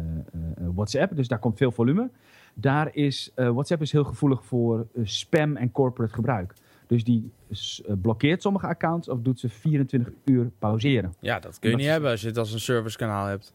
eh, 0.56 0.67
WhatsApp, 0.75 1.15
dus 1.15 1.27
daar 1.27 1.39
komt 1.39 1.58
veel 1.58 1.71
volume, 1.71 2.10
daar 2.53 2.95
is 2.95 3.32
eh, 3.36 3.49
WhatsApp 3.49 3.82
is 3.82 3.91
heel 3.91 4.03
gevoelig 4.03 4.45
voor 4.45 4.88
eh, 4.95 5.01
spam 5.06 5.56
en 5.56 5.71
corporate 5.71 6.13
gebruik. 6.13 6.53
Dus 6.88 7.03
die 7.03 7.32
eh, 7.49 7.93
blokkeert 8.01 8.41
sommige 8.41 8.67
accounts 8.67 9.10
of 9.10 9.19
doet 9.21 9.39
ze 9.39 9.49
24 9.49 10.13
uur 10.25 10.51
pauzeren. 10.60 11.13
Ja, 11.19 11.39
dat 11.39 11.60
kun 11.60 11.69
je 11.69 11.75
Dat 11.75 11.77
niet 11.77 11.86
is- 11.86 11.91
hebben 11.91 12.12
als 12.12 12.21
je 12.21 12.27
het 12.27 12.38
als 12.38 12.53
een 12.53 12.60
servicekanaal 12.60 13.25
hebt. 13.25 13.53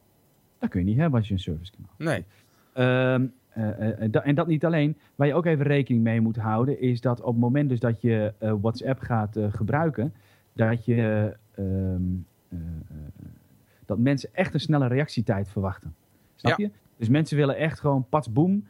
Dat 0.59 0.71
kun 0.71 0.81
je 0.81 0.87
niet 0.87 0.97
hebben 0.99 1.19
als 1.19 1.29
je 1.29 1.35
een 1.35 1.41
servicekanaal 1.41 1.91
Nee. 1.99 2.25
Ehm, 2.73 3.27
eh, 3.49 3.69
eh, 3.69 4.03
eh, 4.03 4.13
da- 4.13 4.23
en 4.25 4.35
dat 4.35 4.47
niet 4.47 4.65
alleen. 4.65 4.97
Waar 5.15 5.27
je 5.27 5.35
ook 5.35 5.47
even 5.47 5.67
rekening 5.67 6.03
mee 6.05 6.21
moet 6.21 6.37
houden, 6.37 6.81
is 6.81 7.01
dat 7.01 7.21
op 7.21 7.33
het 7.33 7.41
moment 7.43 7.69
dus 7.69 7.81
dat 7.81 8.01
je 8.01 8.33
WhatsApp 8.61 9.01
gaat 9.01 9.37
gebruiken, 9.51 10.13
dat 10.53 10.85
je 10.85 11.35
ehm, 11.55 11.67
eh, 12.49 12.59
eh, 12.89 12.97
dat 13.87 13.99
mensen 13.99 14.29
echt 14.33 14.55
een 14.55 14.61
snelle 14.61 14.87
reactietijd 14.87 15.49
verwachten. 15.49 15.95
Snap 16.37 16.59
je? 16.59 16.71
Dus 16.97 17.09
mensen 17.09 17.37
willen 17.37 17.57
echt 17.57 17.81
gewoon 17.81 18.07
pats 18.09 18.33
boem, 18.33 18.67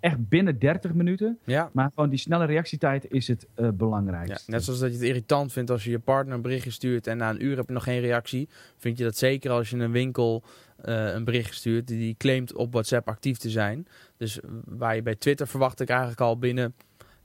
echt 0.00 0.28
binnen 0.28 0.58
30 0.58 0.94
minuten. 0.94 1.38
Ja. 1.44 1.70
Maar 1.72 1.90
gewoon 1.94 2.10
die 2.10 2.18
snelle 2.18 2.44
reactietijd 2.44 3.12
is 3.12 3.28
het 3.28 3.46
eh 3.54 3.64
ja. 3.64 3.72
belangrijkste. 3.72 4.50
Net 4.50 4.64
zoals 4.64 4.80
dat 4.80 4.90
je 4.90 4.96
het 4.96 5.06
irritant 5.06 5.52
vindt 5.52 5.70
als 5.70 5.84
je 5.84 5.90
je 5.90 5.98
partner 5.98 6.34
een 6.34 6.42
berichtje 6.42 6.70
stuurt 6.70 7.06
en 7.06 7.16
na 7.16 7.30
een 7.30 7.44
uur 7.44 7.56
heb 7.56 7.66
je 7.66 7.72
nog 7.72 7.84
geen 7.84 8.00
reactie. 8.00 8.48
Vind 8.76 8.98
je 8.98 9.04
dat 9.04 9.16
zeker 9.16 9.50
als 9.50 9.70
je 9.70 9.76
een 9.76 9.92
winkel 9.92 10.42
eh, 10.76 11.12
een 11.12 11.24
berichtje 11.24 11.54
stuurt 11.54 11.86
die 11.86 12.14
claimt 12.18 12.54
op 12.54 12.72
WhatsApp 12.72 13.08
actief 13.08 13.38
te 13.38 13.50
zijn. 13.50 13.86
Dus 14.16 14.40
waar 14.64 14.94
je 14.94 15.02
bij 15.02 15.14
Twitter 15.14 15.46
verwacht 15.46 15.80
ik 15.80 15.88
eigenlijk 15.88 16.20
al 16.20 16.38
binnen, 16.38 16.74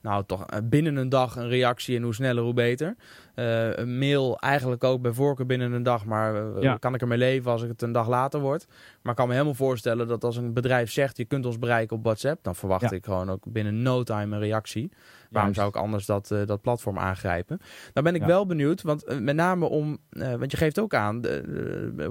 nou 0.06 0.24
toch 0.26 0.46
eh, 0.46 0.60
binnen 0.63 0.96
een 0.96 1.10
dag 1.10 1.36
een 1.36 1.48
reactie 1.48 1.96
en 1.98 2.04
hoe 2.04 2.13
sneller 2.13 2.44
hoe 2.44 2.54
beter. 2.54 2.96
Eh, 3.36 3.74
een 3.78 3.98
mail 3.98 4.39
eigenlijk 4.39 4.84
ook 4.84 5.02
bij 5.02 5.12
voorkeur 5.12 5.46
binnen 5.46 5.72
een 5.72 5.84
dag, 5.84 6.06
maar 6.06 6.36
eh, 6.36 6.62
Ja. 6.62 6.78
kan 6.78 6.94
ik 6.94 7.02
ermee 7.02 7.18
leven 7.18 7.52
als 7.52 7.62
ik 7.63 7.70
het 7.70 7.82
een 7.82 7.91
dag 7.91 8.08
later 8.08 8.39
word. 8.39 8.65
Maar 9.02 9.12
ik 9.12 9.18
kan 9.18 9.28
me 9.28 9.34
helemaal 9.34 9.54
voorstellen 9.54 10.08
dat 10.08 10.24
als 10.24 10.38
een 10.38 10.54
bedrijf 10.54 10.91
zegt 10.91 11.18
je 11.18 11.26
kunt 11.26 11.46
ons 11.46 11.60
bereiken 11.60 11.98
op 11.98 12.04
WhatsApp, 12.04 12.44
dan 12.44 12.56
verwacht 12.56 12.82
Ja. 12.89 12.91
ik 12.91 13.06
gewoon 13.06 13.30
ook 13.32 13.44
binnen 13.48 13.82
no 13.82 14.04
time 14.04 14.36
een 14.36 14.41
reactie. 14.41 14.91
Waarom 15.36 15.54
zou 15.54 15.67
ik 15.67 15.76
anders 15.76 16.06
dat, 16.06 16.32
eh, 16.32 16.45
dat 16.45 16.62
platform 16.62 16.98
aangrijpen? 17.00 17.58
Nou 17.93 18.06
ben 18.06 18.15
ik 18.15 18.21
Ja. 18.21 18.28
wel 18.28 18.45
benieuwd, 18.45 18.82
want 18.82 19.04
eh, 19.04 19.17
met 19.17 19.36
name 19.36 19.65
om, 19.65 19.98
eh, 20.10 20.34
want 20.36 20.52
je 20.52 20.58
geeft 20.58 20.80
ook 20.80 20.93
aan, 20.93 21.21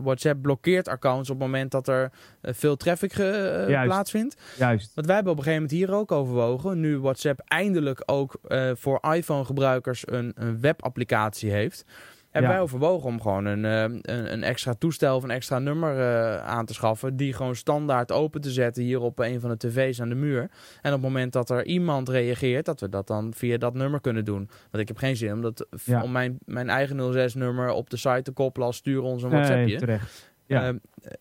WhatsApp 0.02 0.42
blokkeert 0.42 0.88
accounts 0.88 1.30
op 1.30 1.38
het 1.38 1.44
moment 1.46 1.70
dat 1.70 1.88
er 1.88 2.10
veel 2.42 2.76
traffic 2.76 3.12
ge- 3.12 3.64
Juist. 3.68 3.88
plaatsvindt. 3.88 4.36
Juist. 4.58 4.94
Want 4.94 5.06
wij 5.06 5.14
hebben 5.14 5.32
op 5.32 5.38
een 5.38 5.44
gegeven 5.44 5.66
moment 5.68 5.80
hier 5.88 5.98
ook 5.98 6.12
overwogen, 6.12 6.80
nu 6.80 6.98
WhatsApp 6.98 7.40
eindelijk 7.44 8.02
ook 8.06 8.38
voor 8.74 9.00
iPhone-gebruikers 9.14 10.02
een, 10.06 10.32
een 10.34 10.60
webapplicatie 10.60 11.50
heeft. 11.50 11.84
Hebben 12.34 12.50
Ja. 12.52 12.56
wij 12.58 12.64
overwogen 12.66 13.08
om 13.08 13.20
gewoon 13.20 13.44
een, 13.44 13.64
eh, 13.64 13.80
een, 14.14 14.32
een 14.32 14.42
extra 14.42 14.74
toestel 14.74 15.16
of 15.16 15.22
een 15.22 15.30
extra 15.30 15.58
nummer 15.58 15.98
eh, 15.98 16.44
aan 16.46 16.66
te 16.66 16.74
schaffen. 16.74 17.16
Die 17.16 17.32
gewoon 17.32 17.56
standaard 17.56 18.12
open 18.12 18.40
te 18.40 18.50
zetten 18.50 18.82
hier 18.82 19.00
op 19.00 19.18
een 19.18 19.40
van 19.40 19.50
de 19.50 19.56
tv's 19.56 20.00
aan 20.00 20.08
de 20.08 20.14
muur. 20.14 20.40
En 20.40 20.92
op 20.92 20.92
het 20.92 21.00
moment 21.00 21.32
dat 21.32 21.50
er 21.50 21.64
iemand 21.66 22.08
reageert, 22.08 22.64
dat 22.64 22.80
we 22.80 22.88
dat 22.88 23.06
dan 23.06 23.32
via 23.36 23.56
dat 23.58 23.74
nummer 23.74 24.00
kunnen 24.00 24.24
doen. 24.24 24.48
Want 24.70 24.82
ik 24.82 24.88
heb 24.88 24.96
geen 24.96 25.16
zin 25.16 25.32
om, 25.32 25.40
dat, 25.40 25.66
Ja. 25.84 26.02
om 26.02 26.12
mijn, 26.12 26.38
mijn 26.44 26.68
eigen 26.68 26.96
06-nummer 27.30 27.70
op 27.70 27.90
de 27.90 27.96
site 27.96 28.22
te 28.22 28.32
koppelen 28.32 28.66
als 28.66 28.76
stuur 28.76 29.02
ons 29.02 29.22
een 29.22 29.30
WhatsAppje. 29.30 29.76
terecht. 29.78 30.32
Ja. 30.46 30.68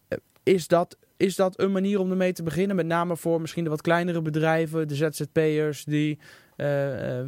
Eh, 0.08 0.17
is, 0.43 0.67
dat, 0.67 0.97
is 1.17 1.36
dat 1.36 1.60
een 1.60 1.71
manier 1.71 1.99
om 1.99 2.10
ermee 2.12 2.34
te 2.34 2.43
beginnen? 2.43 2.76
Met 2.76 2.86
name 2.86 3.17
voor 3.17 3.41
misschien 3.41 3.63
de 3.63 3.69
wat 3.69 3.82
kleinere 3.82 4.21
bedrijven, 4.21 4.88
de 4.88 4.95
ZZP'ers 4.95 5.84
die 5.86 6.19
eh, 6.56 7.20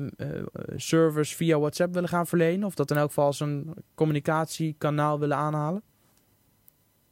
service 0.75 1.35
via 1.35 1.59
WhatsApp 1.59 1.93
willen 1.93 2.09
gaan 2.09 2.27
verlenen? 2.27 2.67
Of 2.67 2.75
dat 2.75 2.91
in 2.91 2.97
elk 2.97 3.07
geval 3.07 3.25
als 3.25 3.39
een 3.39 3.73
communicatiekanaal 3.95 5.19
willen 5.19 5.37
aanhalen? 5.37 5.81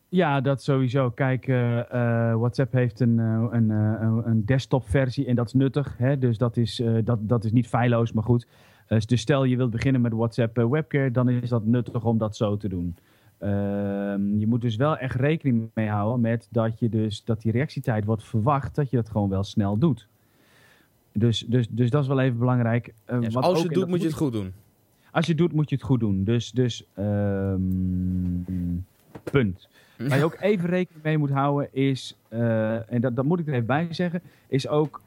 Ja, 0.10 0.41
dat 0.41 0.63
sowieso. 0.63 1.10
Kijk, 1.10 1.47
eh, 1.47 2.36
WhatsApp 2.36 2.73
heeft 2.73 2.99
een, 2.99 3.17
een, 3.17 3.69
een- 3.69 4.45
desktop-versie 4.45 5.26
en 5.26 5.36
dat 5.36 5.45
is 5.47 5.54
nuttig. 5.54 5.97
Hè? 5.97 6.17
Dus 6.17 6.38
dat 6.38 6.58
is, 6.58 6.82
dat, 7.04 7.19
dat 7.21 7.43
is 7.43 7.52
niet 7.52 7.67
feilloos, 7.67 8.12
maar 8.12 8.23
goed. 8.23 8.47
Dus 8.88 9.21
stel 9.21 9.43
je 9.43 9.58
wilt 9.58 9.71
beginnen 9.71 10.02
met 10.02 10.13
WhatsApp 10.13 10.58
Webcare, 10.58 11.12
dan 11.12 11.30
is 11.30 11.49
dat 11.49 11.65
nuttig 11.65 12.04
om 12.04 12.17
dat 12.17 12.36
zo 12.36 12.58
te 12.58 12.67
doen. 12.67 12.95
Ehm, 13.43 14.38
je 14.38 14.47
moet 14.47 14.62
dus 14.62 14.76
wel 14.76 14.97
echt 14.97 15.15
rekening 15.15 15.69
mee 15.73 15.88
houden 15.89 16.21
met 16.21 16.47
dat, 16.52 16.80
je 16.80 16.89
dus, 16.89 17.23
dat 17.23 17.41
die 17.41 17.52
reactietijd 17.52 18.06
wordt 18.06 18.23
verwacht, 18.23 18.76
dat 18.76 18.89
je 18.89 18.95
dat 18.95 19.10
gewoon 19.10 19.30
wel 19.30 19.43
snel 19.43 19.78
doet. 19.78 20.08
Dus, 21.13 21.45
dus, 21.47 21.67
dus 21.69 21.89
dat 21.89 22.02
is 22.02 22.08
wel 22.08 22.19
even 22.19 22.38
belangrijk. 22.38 22.88
Uh, 22.88 22.93
ja, 23.06 23.19
dus 23.19 23.36
als 23.36 23.58
je 23.58 23.65
het 23.65 23.73
doet, 23.73 23.88
moet 23.88 24.02
je 24.02 24.08
het 24.08 24.15
goed 24.15 24.32
doen. 24.32 24.54
Als 25.12 25.26
je 25.26 25.32
het 25.32 25.41
doet, 25.41 25.54
moet 25.54 25.69
je 25.69 25.76
het 25.76 25.84
goed 25.84 25.99
doen. 25.99 26.23
Dus, 26.23 26.52
dus 26.52 26.86
um, 26.99 28.45
punt. 29.23 29.67
Waar 30.08 30.17
je 30.17 30.23
ook 30.23 30.38
even 30.39 30.69
rekening 30.69 31.04
mee 31.04 31.17
moet 31.17 31.30
houden 31.30 31.73
is, 31.73 32.17
uh, 32.30 32.91
en 32.91 33.02
dat, 33.02 33.15
dat 33.15 33.26
moet 33.26 33.39
ik 33.39 33.47
er 33.47 33.54
even 33.54 33.65
bij 33.65 33.88
zeggen, 33.89 34.21
is 34.47 34.67
ook 34.67 35.02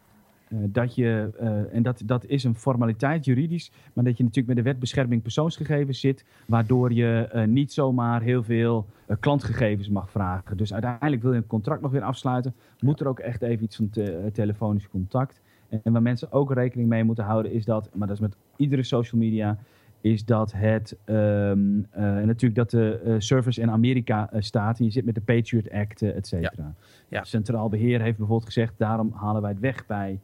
uh, 0.49 0.59
dat 0.69 0.95
je, 0.95 1.31
uh, 1.40 1.75
en 1.75 1.83
dat, 1.83 2.03
dat 2.05 2.25
is 2.25 2.45
een 2.45 2.55
formaliteit 2.55 3.25
juridisch, 3.25 3.71
maar 3.92 4.05
dat 4.05 4.16
je 4.16 4.23
natuurlijk 4.23 4.55
met 4.55 4.64
de 4.64 4.71
wet 4.71 4.81
bescherming 4.81 5.23
persoonsgegevens 5.23 6.01
zit, 6.01 6.25
waardoor 6.47 6.92
je 6.92 7.29
uh, 7.35 7.45
niet 7.45 7.73
zomaar 7.73 8.23
heel 8.23 8.42
veel 8.42 8.87
klantgegevens 9.21 9.88
mag 9.88 10.11
vragen. 10.11 10.57
Dus 10.57 10.73
uiteindelijk 10.73 11.23
wil 11.23 11.33
je 11.33 11.38
een 11.38 11.47
contract 11.47 11.83
nog 11.83 11.90
weer 11.90 12.03
afsluiten, 12.03 12.55
moet 12.81 13.01
er 13.01 13.09
ook 13.09 13.19
echt 13.19 13.42
even 13.42 13.64
iets 13.64 13.77
van 13.77 13.90
te, 13.90 14.31
telefonisch 14.33 14.88
contact. 14.88 15.40
En, 15.68 15.92
waar 15.92 16.02
mensen 16.02 16.33
ook 16.33 16.52
rekening 16.52 16.88
mee 16.88 17.05
moeten 17.05 17.24
houden 17.24 17.52
is 17.52 17.64
dat, 17.64 17.90
maar 17.94 18.07
dat 18.07 18.16
is 18.16 18.22
met 18.22 18.37
iedere 18.57 18.83
social 18.83 19.20
media, 19.20 19.59
is 20.00 20.24
dat 20.24 20.52
het, 20.52 20.96
um, 21.07 21.87
natuurlijk 22.24 22.55
dat 22.55 22.70
de 22.70 23.16
service 23.18 23.61
in 23.61 23.70
Amerika 23.70 24.31
staat 24.38 24.79
en 24.79 24.85
je 24.85 24.90
zit 24.90 25.05
met 25.05 25.14
de 25.14 25.20
Patriot 25.20 25.70
Act, 25.70 26.02
et 26.02 26.26
cetera. 26.26 26.52
Ja. 26.57 26.74
Ja. 27.09 27.24
Centraal 27.24 27.68
Beheer 27.68 28.00
heeft 28.00 28.16
bijvoorbeeld 28.16 28.52
gezegd, 28.52 28.74
daarom 28.76 29.12
halen 29.14 29.42
wij 29.42 29.50
het 29.50 29.61
weg 29.61 29.87
bij 29.87 30.20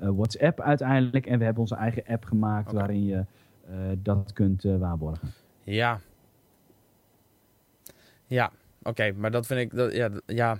WhatsApp 0.00 0.60
uiteindelijk. 0.60 1.26
En 1.26 1.38
we 1.38 1.44
hebben 1.44 1.62
onze 1.62 1.74
eigen 1.74 2.02
app 2.06 2.24
gemaakt 2.24 2.72
okay. 2.72 2.80
waarin 2.80 3.04
je 3.04 3.24
dat 4.02 4.32
kunt 4.32 4.62
waarborgen. 4.62 5.28
Ja. 5.62 6.00
Ja, 8.26 8.50
oké. 8.82 9.12
maar 9.12 9.30
dat 9.30 9.46
vind 9.46 9.60
ik... 9.60 9.74
Dat, 9.74 9.94
ja, 9.94 10.10
ja, 10.26 10.58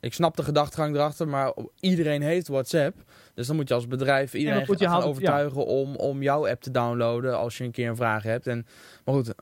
ik 0.00 0.14
snap 0.14 0.36
de 0.36 0.42
gedachtegang 0.42 0.94
erachter, 0.94 1.28
maar 1.28 1.52
iedereen 1.80 2.22
heeft 2.22 2.48
WhatsApp. 2.48 2.96
Dus 3.34 3.46
dan 3.46 3.56
moet 3.56 3.68
je 3.68 3.74
als 3.74 3.86
bedrijf 3.86 4.34
iedereen 4.34 4.66
ja, 4.76 4.88
gaan 4.88 5.02
overtuigen 5.02 5.66
om, 5.66 5.96
om 5.96 6.22
jouw 6.22 6.48
app 6.48 6.62
te 6.62 6.70
downloaden 6.70 7.38
als 7.38 7.58
je 7.58 7.64
een 7.64 7.70
keer 7.70 7.88
een 7.88 7.96
vraag 7.96 8.22
hebt. 8.22 8.46
En, 8.46 8.66
maar 9.04 9.14
goed, 9.14 9.28
uh, 9.28 9.32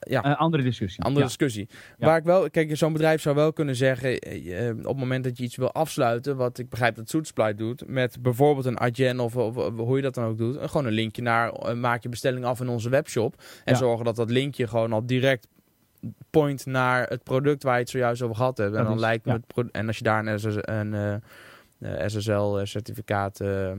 ja. 0.00 0.26
Uh, 0.26 0.36
andere 0.36 0.62
discussie. 0.62 1.04
Andere 1.04 1.24
discussie. 1.24 1.68
Waar 1.98 2.16
ik 2.16 2.24
wel, 2.24 2.50
kijk, 2.50 2.76
zo'n 2.76 2.92
bedrijf 2.92 3.22
zou 3.22 3.34
wel 3.34 3.52
kunnen 3.52 3.76
zeggen, 3.76 4.28
uh, 4.28 4.68
op 4.68 4.86
het 4.86 4.96
moment 4.96 5.24
dat 5.24 5.38
je 5.38 5.44
iets 5.44 5.56
wil 5.56 5.72
afsluiten, 5.72 6.36
wat 6.36 6.58
ik 6.58 6.68
begrijp 6.68 6.94
dat 6.94 7.08
Soetsply 7.08 7.54
doet, 7.54 7.86
met 7.86 8.22
bijvoorbeeld 8.22 8.66
een 8.66 9.20
of, 9.20 9.36
of, 9.36 9.56
of, 9.56 9.76
hoe 9.76 9.96
je 9.96 10.02
dat 10.02 10.14
dan 10.14 10.24
ook 10.24 10.38
doet, 10.38 10.58
gewoon 10.60 10.86
een 10.86 10.92
linkje 10.92 11.22
naar, 11.22 11.76
maak 11.76 12.02
je 12.02 12.08
bestelling 12.08 12.44
af 12.44 12.60
in 12.60 12.68
onze 12.68 12.88
webshop. 12.88 13.42
En 13.64 13.76
zorgen 13.76 14.04
dat 14.04 14.16
dat 14.16 14.30
linkje 14.30 14.66
gewoon 14.66 14.92
al 14.92 15.06
direct 15.06 15.46
point 16.30 16.66
naar 16.66 17.08
het 17.08 17.22
product 17.22 17.62
waar 17.62 17.74
je 17.74 17.80
het 17.80 17.90
zojuist 17.90 18.22
over 18.22 18.36
gehad 18.36 18.58
hebt. 18.58 18.74
En 18.74 18.84
dan 18.84 19.00
lijkt 19.00 19.24
me 19.24 19.32
het 19.32 19.70
en 19.70 19.86
als 19.86 19.98
je 19.98 20.04
daar 20.04 20.26
een, 20.26 20.72
een, 20.74 20.92
een 20.92 21.20
uh, 21.78 22.06
SSL-certificaat 22.06 23.40
uh, 23.40 23.72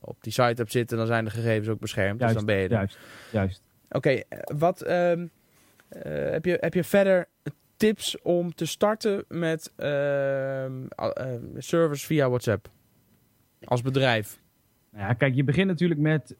op 0.00 0.22
die 0.22 0.32
site 0.32 0.54
hebt 0.54 0.72
zitten, 0.72 0.96
dan 0.96 1.06
zijn 1.06 1.24
de 1.24 1.30
gegevens 1.30 1.68
ook 1.68 1.80
beschermd. 1.80 2.20
Juist, 2.20 2.34
dus 2.34 2.44
dan 2.44 2.54
ben 2.54 2.62
je 2.62 2.68
er. 2.68 2.74
Juist, 2.74 2.98
juist. 3.30 3.62
Oké, 3.88 4.22
wat 4.44 4.88
um, 4.88 5.30
heb, 6.08 6.44
je, 6.44 6.56
heb 6.60 6.74
je 6.74 6.84
verder 6.84 7.28
tips 7.76 8.22
om 8.22 8.54
te 8.54 8.66
starten 8.66 9.24
met 9.28 9.72
ehm, 9.76 10.86
service 11.58 12.06
via 12.06 12.28
WhatsApp 12.28 12.68
als 13.64 13.82
bedrijf? 13.82 14.42
Nou 14.94 15.06
ja, 15.06 15.12
kijk, 15.12 15.34
je 15.34 15.44
begint 15.44 15.68
natuurlijk 15.68 16.00
met, 16.00 16.36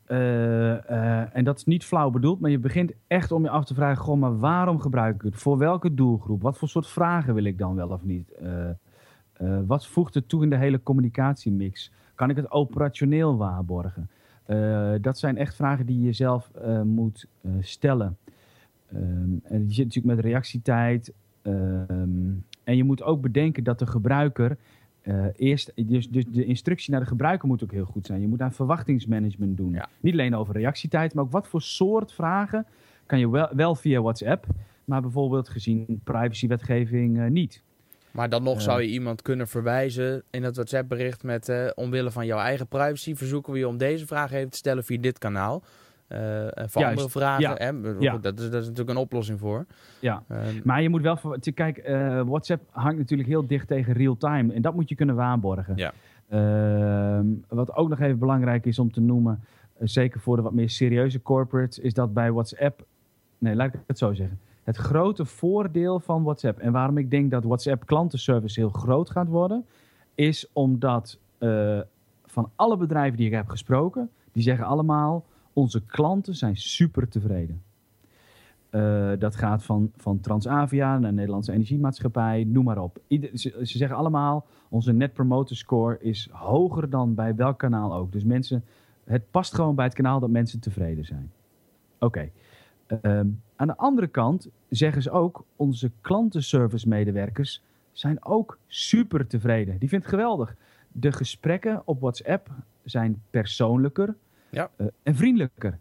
en 1.32 1.44
dat 1.44 1.56
is 1.56 1.64
niet 1.64 1.84
flauw 1.84 2.10
bedoeld, 2.10 2.40
maar 2.40 2.50
je 2.50 2.58
begint 2.58 2.92
echt 3.06 3.32
om 3.32 3.42
je 3.42 3.48
af 3.48 3.64
te 3.64 3.74
vragen, 3.74 4.18
maar 4.18 4.38
waarom 4.38 4.80
gebruik 4.80 5.14
ik 5.14 5.22
het? 5.22 5.36
Voor 5.36 5.58
welke 5.58 5.94
doelgroep? 5.94 6.42
Wat 6.42 6.58
voor 6.58 6.68
soort 6.68 6.86
vragen 6.86 7.34
wil 7.34 7.44
ik 7.44 7.58
dan 7.58 7.74
wel 7.74 7.88
of 7.88 8.04
niet 8.04 8.32
uh, 8.42 9.58
wat 9.66 9.86
voegt 9.86 10.14
het 10.14 10.28
toe 10.28 10.42
in 10.42 10.50
de 10.50 10.56
hele 10.56 10.82
communicatiemix? 10.82 11.92
Kan 12.14 12.30
ik 12.30 12.36
het 12.36 12.50
operationeel 12.50 13.36
waarborgen? 13.36 14.10
Dat 15.00 15.18
zijn 15.18 15.36
echt 15.36 15.54
vragen 15.54 15.86
die 15.86 16.02
je 16.02 16.12
zelf 16.12 16.50
moet 16.84 17.26
stellen. 17.60 18.16
Um, 18.94 19.40
en 19.42 19.66
je 19.66 19.74
zit 19.74 19.84
natuurlijk 19.84 20.16
met 20.16 20.24
reactietijd. 20.24 21.12
Um, 21.42 22.44
en 22.64 22.76
je 22.76 22.84
moet 22.84 23.02
ook 23.02 23.20
bedenken 23.20 23.64
dat 23.64 23.78
de 23.78 23.86
gebruiker 23.86 24.56
eerst, 25.36 25.72
dus, 25.76 26.08
dus, 26.08 26.24
de 26.28 26.44
instructie 26.44 26.90
naar 26.90 27.00
de 27.00 27.06
gebruiker 27.06 27.48
moet 27.48 27.62
ook 27.62 27.72
heel 27.72 27.84
goed 27.84 28.06
zijn. 28.06 28.20
Je 28.20 28.28
moet 28.28 28.40
aan 28.40 28.52
verwachtingsmanagement 28.52 29.56
doen. 29.56 29.72
Ja. 29.72 29.88
Niet 30.00 30.12
alleen 30.12 30.36
over 30.36 30.54
reactietijd, 30.54 31.14
maar 31.14 31.24
ook 31.24 31.30
wat 31.30 31.48
voor 31.48 31.62
soort 31.62 32.12
vragen 32.12 32.66
kan 33.06 33.18
je 33.18 33.30
wel, 33.30 33.48
wel 33.52 33.74
via 33.74 34.00
WhatsApp, 34.00 34.46
maar 34.84 35.00
bijvoorbeeld 35.00 35.48
gezien 35.48 36.00
privacywetgeving 36.04 37.28
niet. 37.28 37.62
Maar 38.14 38.28
dan 38.28 38.42
nog 38.42 38.62
zou 38.62 38.82
je 38.82 38.88
iemand 38.88 39.22
kunnen 39.22 39.48
verwijzen 39.48 40.22
in 40.30 40.42
het 40.42 40.54
WhatsApp-bericht 40.54 41.22
met 41.22 41.48
uh, 41.48 41.70
omwille 41.74 42.10
van 42.10 42.26
jouw 42.26 42.38
eigen 42.38 42.66
privacy 42.66 43.14
verzoeken 43.14 43.52
we 43.52 43.58
je 43.58 43.68
om 43.68 43.76
deze 43.76 44.06
vraag 44.06 44.32
even 44.32 44.50
te 44.50 44.56
stellen 44.56 44.84
via 44.84 45.00
dit 45.00 45.18
kanaal. 45.18 45.62
Uh, 46.08 46.58
en 46.58 46.70
voor 46.70 46.84
andere 46.84 47.10
vragen, 47.10 47.42
ja. 47.42 47.54
Hè? 47.54 47.94
Ja. 47.98 48.18
Dat, 48.18 48.38
is, 48.38 48.50
dat 48.50 48.60
is 48.60 48.68
natuurlijk 48.68 48.90
een 48.90 49.02
oplossing 49.02 49.38
voor. 49.38 49.66
Ja, 50.00 50.22
uh, 50.30 50.38
maar 50.64 50.82
je 50.82 50.88
moet 50.88 51.02
wel... 51.02 51.18
Kijk, 51.54 51.88
uh, 51.88 52.22
WhatsApp 52.22 52.62
hangt 52.70 52.98
natuurlijk 52.98 53.28
heel 53.28 53.46
dicht 53.46 53.68
tegen 53.68 53.92
real-time. 53.92 54.52
En 54.52 54.62
dat 54.62 54.74
moet 54.74 54.88
je 54.88 54.94
kunnen 54.94 55.14
waarborgen. 55.14 55.76
Ja. 55.76 55.92
Ehm, 56.28 57.26
wat 57.48 57.76
ook 57.76 57.88
nog 57.88 58.00
even 58.00 58.18
belangrijk 58.18 58.66
is 58.66 58.78
om 58.78 58.92
te 58.92 59.00
noemen... 59.00 59.44
zeker 59.78 60.20
voor 60.20 60.36
de 60.36 60.42
wat 60.42 60.52
meer 60.52 60.70
serieuze 60.70 61.22
corporates... 61.22 61.78
is 61.78 61.94
dat 61.94 62.14
bij 62.14 62.32
WhatsApp... 62.32 62.84
Nee, 63.38 63.54
laat 63.54 63.74
ik 63.74 63.80
het 63.86 63.98
zo 63.98 64.12
zeggen 64.12 64.38
het 64.62 64.76
grote 64.76 65.24
voordeel 65.24 66.00
van 66.00 66.22
WhatsApp 66.22 66.58
en 66.58 66.72
waarom 66.72 66.98
ik 66.98 67.10
denk 67.10 67.30
dat 67.30 67.44
WhatsApp 67.44 67.86
klantenservice 67.86 68.60
heel 68.60 68.68
groot 68.68 69.10
gaat 69.10 69.28
worden, 69.28 69.66
is 70.14 70.48
omdat 70.52 71.18
van 72.26 72.50
alle 72.54 72.76
bedrijven 72.76 73.16
die 73.16 73.26
ik 73.26 73.32
heb 73.32 73.48
gesproken, 73.48 74.10
die 74.32 74.42
zeggen 74.42 74.66
allemaal: 74.66 75.24
onze 75.54 75.84
klanten 75.84 76.34
zijn 76.34 76.56
super 76.56 77.08
tevreden. 77.08 77.62
Uh, 78.70 79.12
dat 79.18 79.36
gaat 79.36 79.64
van, 79.64 79.92
van 79.96 80.20
Transavia 80.20 80.98
naar 80.98 81.12
Nederlandse 81.12 81.52
Energiemaatschappij, 81.52 82.44
noem 82.44 82.64
maar 82.64 82.78
op. 82.78 82.98
Ze, 83.08 83.32
ze, 83.62 83.78
zeggen 83.78 83.96
allemaal: 83.96 84.46
onze 84.68 84.92
Net 84.92 85.12
Promoter 85.12 85.56
Score 85.56 85.98
is 86.00 86.28
hoger 86.32 86.90
dan 86.90 87.14
bij 87.14 87.34
welk 87.34 87.58
kanaal 87.58 87.94
ook. 87.94 88.12
Dus 88.12 88.24
mensen, 88.24 88.64
het 89.04 89.30
past 89.30 89.54
gewoon 89.54 89.74
bij 89.74 89.84
het 89.84 89.94
kanaal 89.94 90.20
dat 90.20 90.30
mensen 90.30 90.60
tevreden 90.60 91.04
zijn. 91.04 91.32
Oké. 91.98 92.30
Um, 93.02 93.42
aan 93.56 93.66
de 93.66 93.76
andere 93.76 94.06
kant 94.06 94.48
zeggen 94.68 95.02
ze 95.02 95.10
ook, 95.10 95.44
onze 95.56 95.90
klantenservice 96.00 96.88
medewerkers 96.88 97.62
zijn 97.92 98.24
ook 98.24 98.58
super 98.66 99.26
tevreden. 99.26 99.78
Die 99.78 99.88
vindt 99.88 100.04
het 100.04 100.14
geweldig. 100.14 100.56
De 100.92 101.12
gesprekken 101.12 101.82
op 101.84 102.00
WhatsApp 102.00 102.50
zijn 102.84 103.22
persoonlijker 103.30 104.14
ja. 104.54 104.70
uh, 104.76 104.86
en 105.02 105.14
vriendelijker. 105.14 105.78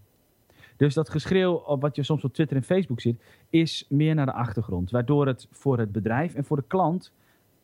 Dus 0.77 0.93
dat 0.93 1.09
geschreeuw 1.09 1.53
op 1.53 1.81
wat 1.81 1.95
je 1.95 2.03
soms 2.03 2.23
op 2.23 2.33
Twitter 2.33 2.57
en 2.57 2.63
Facebook 2.63 3.01
ziet, 3.01 3.21
is 3.49 3.85
meer 3.89 4.15
naar 4.15 4.25
de 4.25 4.33
achtergrond. 4.33 4.91
Waardoor 4.91 5.27
het 5.27 5.47
voor 5.51 5.77
het 5.79 5.91
bedrijf 5.91 6.33
en 6.33 6.45
voor 6.45 6.57
de 6.57 6.63
klant 6.67 7.11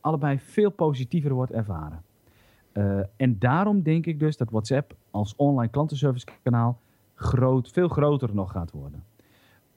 allebei 0.02 0.40
veel 0.40 0.70
positiever 0.70 1.34
wordt 1.34 1.52
ervaren. 1.52 2.02
Uh, 2.74 3.00
en 3.16 3.40
daarom 3.40 3.82
denk 3.82 4.06
ik 4.06 4.20
dus 4.20 4.38
dat 4.38 4.50
WhatsApp 4.50 4.96
als 5.12 5.34
online 5.36 5.72
klantenservice 5.72 6.26
kanaal 6.44 6.80
groot, 7.16 7.70
veel 7.72 7.88
groter 7.88 8.30
nog 8.34 8.52
gaat 8.52 8.72
worden. 8.72 9.04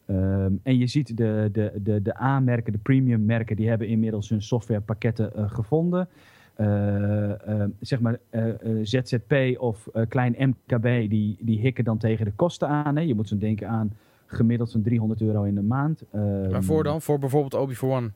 Um, 0.07 0.61
en 0.63 0.79
je 0.79 0.87
ziet 0.87 1.17
de, 1.17 1.49
de, 1.53 1.73
de, 1.83 2.03
de 2.03 2.63
de 2.65 2.79
premium 2.83 3.25
merken, 3.25 3.57
die 3.57 3.69
hebben 3.69 3.89
inmiddels 3.89 4.29
hun 4.29 4.43
softwarepakketten 4.43 5.33
uh, 5.37 5.51
gevonden. 5.51 6.09
Uh, 6.57 7.29
uh, 7.49 7.65
zeg 7.81 8.01
maar 8.01 8.19
ZZP 8.83 9.35
of 9.59 9.89
klein 10.09 10.35
MKB, 10.39 10.85
die, 11.11 11.37
die 11.41 11.61
hikken 11.61 11.85
dan 11.85 11.99
tegen 11.99 12.25
de 12.25 12.33
kosten 12.33 12.69
aan. 12.69 12.97
Hè. 12.97 13.03
Je 13.03 13.15
moet 13.15 13.29
zo 13.29 13.39
denken 13.39 13.69
aan 13.69 13.93
gemiddeld 14.27 14.71
zo'n 14.71 14.83
300 14.83 15.21
euro 15.21 15.43
in 15.43 15.55
de 15.55 15.63
maand. 15.63 16.05
Waarvoor 16.51 16.85
dan? 16.85 17.03
Voor 17.03 17.19
bijvoorbeeld 17.19 17.55
Obi 17.55 17.75
for 17.75 17.91
One? 17.91 18.11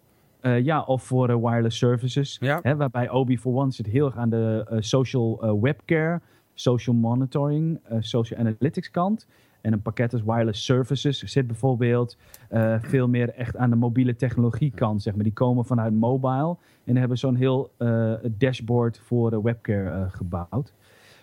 ja, 0.63 0.83
of 0.83 1.03
voor 1.03 1.41
wireless 1.41 1.79
services. 1.79 2.37
Ja. 2.41 2.61
Hè, 2.63 2.77
waarbij 2.77 3.11
Obi 3.11 3.39
for 3.39 3.55
One 3.55 3.71
zit 3.71 3.87
heel 3.87 4.07
erg 4.07 4.17
aan 4.17 4.31
de 4.31 4.77
social 4.79 5.59
webcare, 5.61 6.21
social 6.55 6.97
monitoring, 6.97 7.81
social 8.01 8.41
analytics 8.41 8.91
kant. 8.91 9.27
En 9.67 9.73
een 9.73 9.83
pakket 9.83 10.13
als 10.13 10.23
wireless 10.23 10.65
services 10.65 11.19
zit 11.23 11.47
bijvoorbeeld 11.47 12.17
uh, 12.53 12.77
veel 12.81 13.09
meer 13.09 13.35
echt 13.35 13.57
aan 13.57 13.71
de 13.71 13.77
mobiele 13.77 14.17
technologie 14.17 14.73
kant. 14.75 15.03
Zeg 15.03 15.15
maar. 15.15 15.25
Die 15.25 15.33
komen 15.33 15.65
vanuit 15.65 15.95
mobile 15.95 16.57
en 16.85 16.97
hebben 16.97 17.19
zo'n 17.19 17.35
heel 17.35 17.71
uh, 17.79 18.13
dashboard 18.31 18.99
voor 18.99 19.31
de 19.31 19.43
webcare 19.43 19.91
uh, 19.91 20.05
gebouwd. 20.09 20.73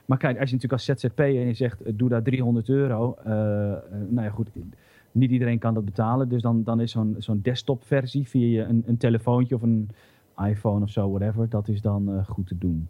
Maar 0.06 0.18
kijk, 0.18 0.40
als 0.40 0.50
je 0.50 0.56
natuurlijk 0.56 0.88
als 0.88 1.02
ZZP 1.02 1.20
en 1.20 1.48
je 1.48 1.54
zegt 1.54 1.98
doe 1.98 2.10
daar 2.10 2.24
300 2.24 2.70
euro. 2.70 3.18
nou 4.10 4.22
ja, 4.22 4.30
goed. 4.30 4.50
Niet 5.12 5.32
iedereen 5.32 5.60
kan 5.60 5.74
dat 5.74 5.86
betalen. 5.86 6.30
Dus 6.30 6.42
dan, 6.42 6.64
dan 6.64 6.80
is 6.80 6.92
zo'n 6.92 7.16
zo'n 7.18 7.40
desktop 7.42 7.84
versie 7.84 8.28
via 8.28 8.68
een, 8.68 8.84
een 8.86 8.98
telefoontje 8.98 9.56
of 9.56 9.62
een 9.62 9.90
iPhone 10.46 10.84
of 10.84 10.90
zo, 10.90 11.12
whatever. 11.12 11.50
Dat 11.50 11.68
is 11.68 11.82
dan 11.82 12.26
goed 12.28 12.48
te 12.48 12.58
doen. 12.58 12.88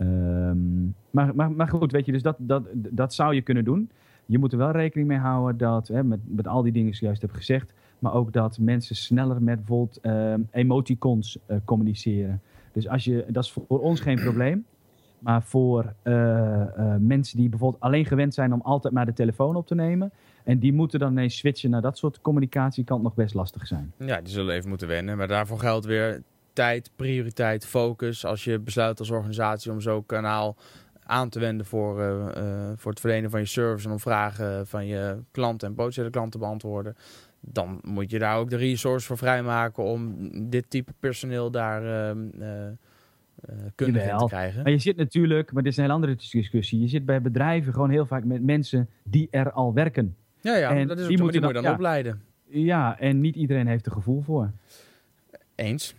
Um, 0.00 0.94
maar, 1.10 1.34
maar, 1.34 1.52
maar 1.52 1.68
goed, 1.68 1.92
weet 1.92 2.06
je, 2.06 2.12
dus 2.12 2.22
dat, 2.22 2.36
dat, 2.38 2.62
dat 2.72 3.14
zou 3.14 3.34
je 3.34 3.42
kunnen 3.42 3.64
doen. 3.64 3.90
Je 4.26 4.38
moet 4.38 4.52
er 4.52 4.58
wel 4.58 4.70
rekening 4.70 5.08
mee 5.08 5.18
houden 5.18 5.56
dat, 5.56 5.88
hè, 5.88 6.04
met, 6.04 6.20
met 6.24 6.48
al 6.48 6.62
die 6.62 6.72
dingen 6.72 6.86
die 6.86 6.96
ik 6.96 7.04
juist 7.04 7.22
heb 7.22 7.32
gezegd, 7.32 7.72
Maar 7.98 8.14
ook 8.14 8.32
dat 8.32 8.58
mensen 8.58 8.96
sneller 8.96 9.42
met 9.42 9.56
bijvoorbeeld 9.56 9.98
ehm, 10.00 10.40
emoticons 10.50 11.38
eh, 11.46 11.56
communiceren. 11.64 12.40
Dus 12.72 12.88
als 12.88 13.04
je, 13.04 13.24
dat 13.28 13.44
is 13.44 13.52
voor 13.52 13.80
ons 13.80 14.00
geen 14.00 14.20
probleem. 14.20 14.64
Maar 15.24 15.42
voor 15.42 15.94
eh, 16.02 16.60
eh, 16.60 16.96
mensen 17.00 17.38
die 17.38 17.48
bijvoorbeeld 17.48 17.82
alleen 17.82 18.04
gewend 18.04 18.34
zijn 18.34 18.52
om 18.52 18.60
altijd 18.60 18.94
maar 18.94 19.06
de 19.06 19.12
telefoon 19.12 19.56
op 19.56 19.66
te 19.66 19.74
nemen. 19.74 20.12
En 20.44 20.58
die 20.58 20.72
moeten 20.72 20.98
dan 20.98 21.10
ineens 21.10 21.36
switchen 21.36 21.70
naar 21.70 21.82
dat 21.82 21.98
soort 21.98 22.20
communicatie, 22.20 22.84
kan 22.84 22.96
het 22.96 23.04
nog 23.04 23.14
best 23.14 23.34
lastig 23.34 23.66
zijn. 23.66 23.92
Ja, 23.98 24.20
die 24.20 24.32
zullen 24.32 24.54
even 24.54 24.68
moeten 24.68 24.88
wennen. 24.88 25.16
Maar 25.16 25.28
daarvoor 25.28 25.58
geldt 25.58 25.86
weer 25.86 26.22
tijd, 26.52 26.90
prioriteit, 26.96 27.66
focus. 27.66 28.24
Als 28.24 28.44
je 28.44 28.58
besluit 28.58 28.98
als 28.98 29.10
organisatie 29.10 29.72
om 29.72 29.80
zo'n 29.80 30.06
kanaal 30.06 30.56
aan 31.06 31.28
te 31.28 31.40
wenden 31.40 31.66
voor, 31.66 32.00
eh, 32.00 32.36
eh, 32.36 32.72
voor 32.76 32.90
het 32.90 33.00
verlenen 33.00 33.30
van 33.30 33.40
je 33.40 33.46
service 33.46 33.86
en 33.86 33.92
om 33.92 34.00
vragen 34.00 34.66
van 34.66 34.86
je 34.86 35.18
klanten 35.30 35.68
en 35.68 35.74
potentiële 35.74 36.10
klanten 36.10 36.32
te 36.32 36.46
beantwoorden. 36.46 36.96
Dan 37.40 37.80
moet 37.82 38.10
je 38.10 38.18
daar 38.18 38.36
ook 38.36 38.50
de 38.50 38.56
resource 38.56 39.06
voor 39.06 39.18
vrijmaken 39.18 39.84
om 39.84 40.16
dit 40.50 40.70
type 40.70 40.92
personeel 41.00 41.50
daar 41.50 42.14
uh, 43.50 43.54
kundig 43.74 44.10
in 44.10 44.16
te 44.16 44.24
krijgen. 44.26 44.62
Maar 44.62 44.72
je 44.72 44.78
zit 44.78 44.96
natuurlijk, 44.96 45.52
maar 45.52 45.62
dit 45.62 45.72
is 45.72 45.78
een 45.78 45.84
hele 45.84 45.94
andere 45.94 46.14
discussie. 46.14 46.80
Je 46.80 46.88
zit 46.88 47.04
bij 47.04 47.22
bedrijven 47.22 47.72
gewoon 47.72 47.90
heel 47.90 48.06
vaak 48.06 48.24
met 48.24 48.42
mensen 48.42 48.88
die 49.02 49.28
er 49.30 49.52
al 49.52 49.74
werken. 49.74 50.16
Ja, 50.40 50.56
ja, 50.56 50.70
en 50.70 50.88
dat 50.88 50.96
is 50.98 51.02
ook 51.02 51.08
die, 51.08 51.22
moeten 51.22 51.40
dan, 51.40 51.52
dan 51.52 51.72
opleiden. 51.72 52.22
Ja, 52.44 52.98
en 52.98 53.20
niet 53.20 53.36
iedereen 53.36 53.66
heeft 53.66 53.86
er 53.86 53.92
gevoel 53.92 54.20
voor. 54.20 54.50
Eens. 55.54 55.94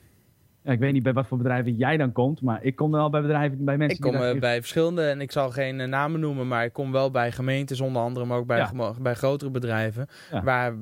Ja, 0.66 0.72
ik 0.72 0.80
weet 0.80 0.94
niet 0.94 1.04
bij 1.04 1.14
wat 1.14 1.28
voor 1.28 1.38
bedrijven 1.38 1.76
jij 1.76 1.98
dan 1.98 2.12
komt, 2.12 2.42
maar 2.42 2.64
ik 2.64 2.76
kom 2.76 2.96
al 2.96 3.10
bij 3.10 3.22
bedrijven, 3.22 3.66
bij 3.66 3.78
mensen. 3.78 3.98
Ik 3.98 4.12
kom 4.12 4.22
uh, 4.22 4.40
bij 4.40 4.60
verschillende, 4.60 5.02
en 5.02 5.22
ik 5.22 5.32
zal 5.32 5.50
geen 5.50 5.80
uh, 5.80 5.88
namen 5.88 6.20
noemen, 6.20 6.48
maar 6.48 6.66
ik 6.66 6.74
kom 6.74 6.92
wel 6.92 7.12
bij 7.12 7.32
gemeentes 7.32 7.82
onder 7.82 8.02
andere, 8.02 8.26
maar 8.26 8.38
ook 8.38 8.48
bij, 8.48 8.70
bij 9.02 9.14
grotere 9.14 9.52
bedrijven, 9.52 10.08
waar, 10.44 10.74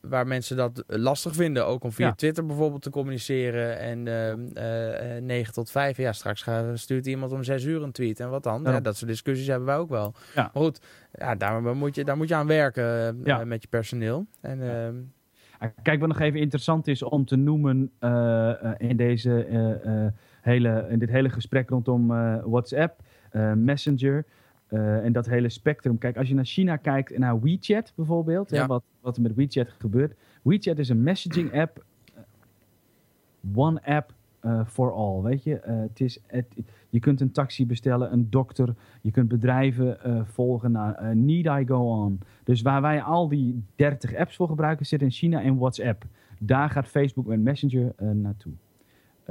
waar 0.00 0.26
mensen 0.26 0.56
dat 0.56 0.84
lastig 0.86 1.34
vinden. 1.34 1.66
Ook 1.66 1.84
om 1.84 1.92
via 1.92 2.12
Twitter 2.12 2.46
bijvoorbeeld 2.46 2.82
te 2.82 2.90
communiceren. 2.90 3.78
En 3.78 4.06
uh, 4.06 5.20
9 5.20 5.52
tot 5.52 5.70
5, 5.70 5.96
ja, 5.96 6.12
straks 6.12 6.46
stuurt 6.74 7.06
iemand 7.06 7.32
om 7.32 7.42
6 7.42 7.64
uur 7.64 7.82
een 7.82 7.92
tweet. 7.92 8.20
En 8.20 8.30
wat 8.30 8.42
dan? 8.42 8.62
Ja. 8.62 8.80
dat 8.80 8.96
soort 8.96 9.10
discussies 9.10 9.46
hebben 9.46 9.66
wij 9.66 9.76
ook 9.76 9.90
wel. 9.90 10.14
Maar 10.34 10.50
goed, 10.52 10.80
ja, 11.12 11.34
daar, 11.34 11.62
moet 11.62 11.94
je, 11.94 12.04
daar 12.04 12.16
moet 12.16 12.28
je 12.28 12.34
aan 12.34 12.46
werken 12.46 13.22
met 13.44 13.62
je 13.62 13.68
personeel. 13.68 14.26
En 14.40 14.70
ehm, 14.70 14.94
Kijk, 15.82 16.00
wat 16.00 16.08
nog 16.08 16.20
even 16.20 16.40
interessant 16.40 16.88
is 16.88 17.02
om 17.02 17.24
te 17.24 17.36
noemen 17.36 17.90
uh, 18.00 18.52
in, 18.76 18.96
deze, 18.96 19.46
uh, 19.48 20.06
hele, 20.40 20.86
in 20.90 20.98
dit 20.98 21.10
hele 21.10 21.28
gesprek 21.28 21.68
rondom 21.68 22.06
WhatsApp, 22.50 23.02
Messenger 23.54 24.24
en 24.68 25.12
dat 25.12 25.26
hele 25.26 25.48
spectrum. 25.48 25.98
Kijk, 25.98 26.16
als 26.16 26.28
je 26.28 26.34
naar 26.34 26.44
China 26.44 26.76
kijkt 26.76 27.12
en 27.12 27.20
naar 27.20 27.40
WeChat 27.40 27.92
bijvoorbeeld, 27.94 28.50
ja. 28.50 28.60
hè, 28.60 28.66
wat, 28.66 28.82
wat 29.00 29.16
er 29.16 29.22
met 29.22 29.34
WeChat 29.34 29.68
gebeurt. 29.78 30.14
WeChat 30.42 30.78
is 30.78 30.88
een 30.88 31.02
messaging 31.02 31.52
app, 31.60 31.84
one 33.54 33.82
app 33.84 34.14
uh, 34.44 34.66
for 34.66 34.92
all. 34.92 35.22
Weet 35.22 35.44
je, 35.44 35.60
het 35.62 36.00
is, 36.00 36.18
het, 36.26 36.46
je 36.94 37.00
kunt 37.00 37.20
een 37.20 37.32
taxi 37.32 37.66
bestellen, 37.66 38.12
een 38.12 38.30
dokter, 38.30 38.74
je 39.02 39.10
kunt 39.10 39.28
bedrijven 39.28 39.98
uh, 40.06 40.20
volgen 40.24 40.72
naar 40.72 41.16
Need 41.16 41.46
I 41.46 41.64
Go 41.66 42.04
On. 42.04 42.20
Dus 42.44 42.62
waar 42.62 42.82
wij 42.82 43.02
al 43.02 43.28
die 43.28 43.64
30 43.76 44.14
apps 44.14 44.36
voor 44.36 44.48
gebruiken, 44.48 44.86
zit 44.86 45.02
in 45.02 45.10
China 45.10 45.42
en 45.42 45.56
WhatsApp. 45.56 46.04
Daar 46.38 46.70
gaat 46.70 46.86
Facebook 46.86 47.26
met 47.26 47.40
Messenger 47.40 47.92
naartoe. 47.96 48.52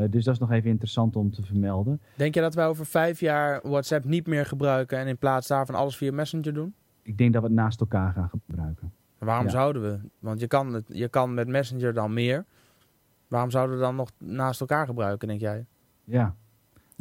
dus 0.10 0.23
dat 0.23 0.34
is 0.34 0.39
nog 0.39 0.52
even 0.52 0.69
interessant 0.69 1.15
om 1.15 1.32
te 1.32 1.43
vermelden. 1.43 2.02
Denk 2.15 2.36
je 2.36 2.41
dat 2.41 2.54
wij 2.54 2.67
over 2.67 2.86
vijf 2.86 3.19
jaar 3.19 3.60
WhatsApp 3.63 4.06
niet 4.06 4.28
meer 4.28 4.45
gebruiken 4.45 4.97
en 4.97 5.08
in 5.08 5.17
plaats 5.17 5.47
daarvan 5.47 5.76
alles 5.76 5.97
via 5.97 6.12
Messenger 6.12 6.54
doen? 6.54 6.73
Ik 7.02 7.17
denk 7.17 7.34
dat 7.34 7.41
we 7.41 7.47
het 7.47 7.58
naast 7.58 7.80
elkaar 7.80 8.13
gaan 8.13 8.30
gebruiken. 8.30 8.91
Maar 9.19 9.30
waarom 9.30 9.49
zouden 9.49 9.82
we? 9.82 9.99
Want 10.19 10.39
je 10.39 10.47
kan, 10.47 10.73
het, 10.73 10.86
je 10.88 11.08
kan 11.08 11.34
met 11.34 11.47
Messenger 11.47 11.93
dan 11.93 12.13
meer. 12.13 12.45
Waarom 13.28 13.52
zouden 13.52 13.76
we 13.76 13.82
dan 13.82 13.95
nog 13.95 14.12
naast 14.17 14.62
elkaar 14.62 14.86
gebruiken, 14.86 15.28
denk 15.28 15.39
jij? 15.39 15.65
Ja. 16.04 16.36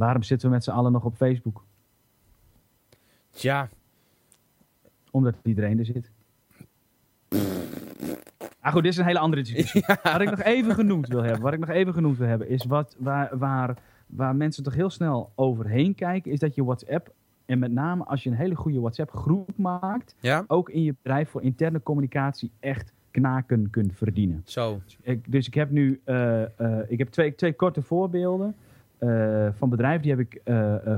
Waarom 0.03 0.23
zitten 0.23 0.49
we 0.49 0.55
met 0.55 0.65
z'n 0.65 0.71
allen 0.71 0.93
nog 0.93 1.05
op 1.05 1.17
Facebook? 1.17 1.65
Tja. 3.31 3.69
Omdat 5.11 5.35
iedereen 5.43 5.79
er 5.79 5.85
zit. 5.85 6.11
Ah 8.61 8.73
goed, 8.73 8.83
dit 8.83 8.93
is 8.93 8.99
een 8.99 9.05
hele 9.05 9.19
andere 9.19 9.43
discussie. 9.43 9.85
Wat 10.03 10.21
ik 10.21 10.31
nog 10.31 10.43
even 10.43 10.75
genoemd 10.75 11.09
wil 11.09 11.23
hebben, 11.23 11.41
wat 11.41 11.53
ik 11.53 11.59
nog 11.59 11.69
even 11.69 11.93
genoemd 11.93 12.19
wil 12.19 12.27
hebben, 12.27 12.49
is 12.49 12.65
wat, 12.65 12.97
waar, 12.99 13.38
waar, 13.38 13.79
waar 14.07 14.37
mensen 14.37 14.62
toch 14.62 14.75
heel 14.75 14.91
snel 14.91 15.33
overheen 15.35 15.95
kijken, 15.95 16.33
is 16.33 16.38
dat 16.38 16.55
je 16.55 16.65
WhatsApp, 16.65 17.12
en 17.47 17.59
met 17.59 17.73
name 17.73 18.05
als 18.05 18.23
je 18.23 18.31
een 18.31 18.37
hele 18.37 18.55
goede 18.55 18.81
WhatsApp 18.81 19.11
groep 19.11 19.51
maakt, 19.57 20.15
ja? 20.21 20.45
ook 20.47 20.71
in 20.71 20.83
je 20.83 20.95
bedrijf 21.03 21.29
voor 21.29 21.43
interne 21.43 21.83
communicatie 21.83 22.51
echt 22.61 22.93
knaken 23.11 23.71
kunt 23.71 23.93
verdienen. 23.95 24.43
Zo. 24.45 24.81
Ik, 25.01 25.33
dus 25.33 25.47
ik 25.47 25.55
heb 25.55 25.71
nu 25.71 26.01
uh, 26.05 26.43
uh, 26.61 26.79
ik 26.88 26.99
heb 26.99 27.09
twee, 27.09 27.35
twee 27.35 27.53
korte 27.53 27.83
voorbeelden 27.83 28.55
uh, 29.03 29.49
van 29.53 29.69
bedrijven 29.69 30.03
die 30.03 30.11
heb 30.11 30.21
ik 30.21 30.41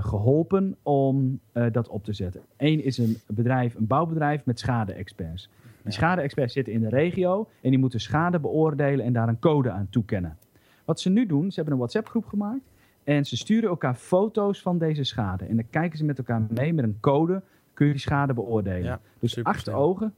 geholpen 0.05 0.77
om 0.83 1.41
dat 1.73 1.89
op 1.89 2.05
te 2.05 2.13
zetten. 2.13 2.41
Eén 2.57 2.85
is 2.85 2.99
een 2.99 3.17
bedrijf, 3.27 3.75
een 3.75 3.87
bouwbedrijf 3.87 4.45
met 4.45 4.59
schade-experts. 4.59 5.51
Die 5.83 5.93
schade-experts 5.93 6.53
zitten 6.53 6.73
in 6.73 6.81
de 6.81 6.89
regio 6.89 7.49
en 7.61 7.71
die 7.71 7.79
moeten 7.79 8.01
schade 8.01 8.39
beoordelen 8.39 9.05
en 9.05 9.13
daar 9.13 9.29
een 9.29 9.39
code 9.39 9.71
aan 9.71 9.87
toekennen. 9.91 10.37
Wat 10.85 11.01
ze 11.01 11.11
nu 11.11 11.27
doen, 11.27 11.49
ze 11.49 11.55
hebben 11.55 11.73
een 11.73 11.79
WhatsApp-groep 11.79 12.27
gemaakt 12.27 12.73
en 13.05 13.25
ze 13.25 13.37
sturen 13.37 13.69
elkaar 13.69 13.95
foto's 13.95 14.63
van 14.63 14.79
deze 14.79 15.05
schade. 15.05 15.45
En 15.45 15.57
dan 15.57 15.65
kijken 15.71 15.99
ze 15.99 16.05
met 16.05 16.19
elkaar 16.19 16.43
mee 16.51 16.75
met 16.75 16.85
een 16.85 17.01
code, 17.01 17.43
kun 17.75 17.87
je 17.87 17.93
die 17.93 18.01
schade 18.01 18.35
beoordelen. 18.35 18.85
Ja, 18.85 19.01
dus 19.19 19.45
acht 19.45 19.71
ogen 19.71 20.15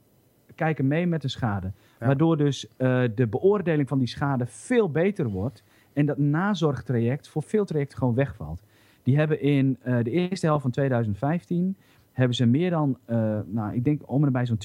kijken 0.55 0.87
mee 0.87 1.07
met 1.07 1.21
de 1.21 1.27
schade. 1.27 1.71
Waardoor 1.99 2.37
dus 2.37 2.65
uh, 2.65 3.03
de 3.15 3.27
beoordeling 3.27 3.87
van 3.87 3.99
die 3.99 4.07
schade 4.07 4.45
veel 4.45 4.91
beter 4.91 5.27
wordt. 5.27 5.63
En 5.97 6.05
dat 6.05 6.17
nazorgtraject 6.17 7.27
voor 7.27 7.43
veel 7.43 7.65
trajecten 7.65 7.97
gewoon 7.97 8.13
wegvalt. 8.13 8.63
Die 9.03 9.17
hebben 9.17 9.41
in 9.41 9.77
uh, 9.85 10.03
de 10.03 10.11
eerste 10.11 10.45
helft 10.45 10.61
van 10.61 10.71
2015 10.71 11.75
hebben 12.11 12.35
ze 12.35 12.45
meer 12.45 12.69
dan, 12.69 12.97
uh, 13.07 13.39
nou, 13.45 13.73
ik 13.73 13.83
denk 13.83 14.01
om 14.05 14.23
en 14.23 14.31
bij 14.31 14.45
zo'n 14.45 14.59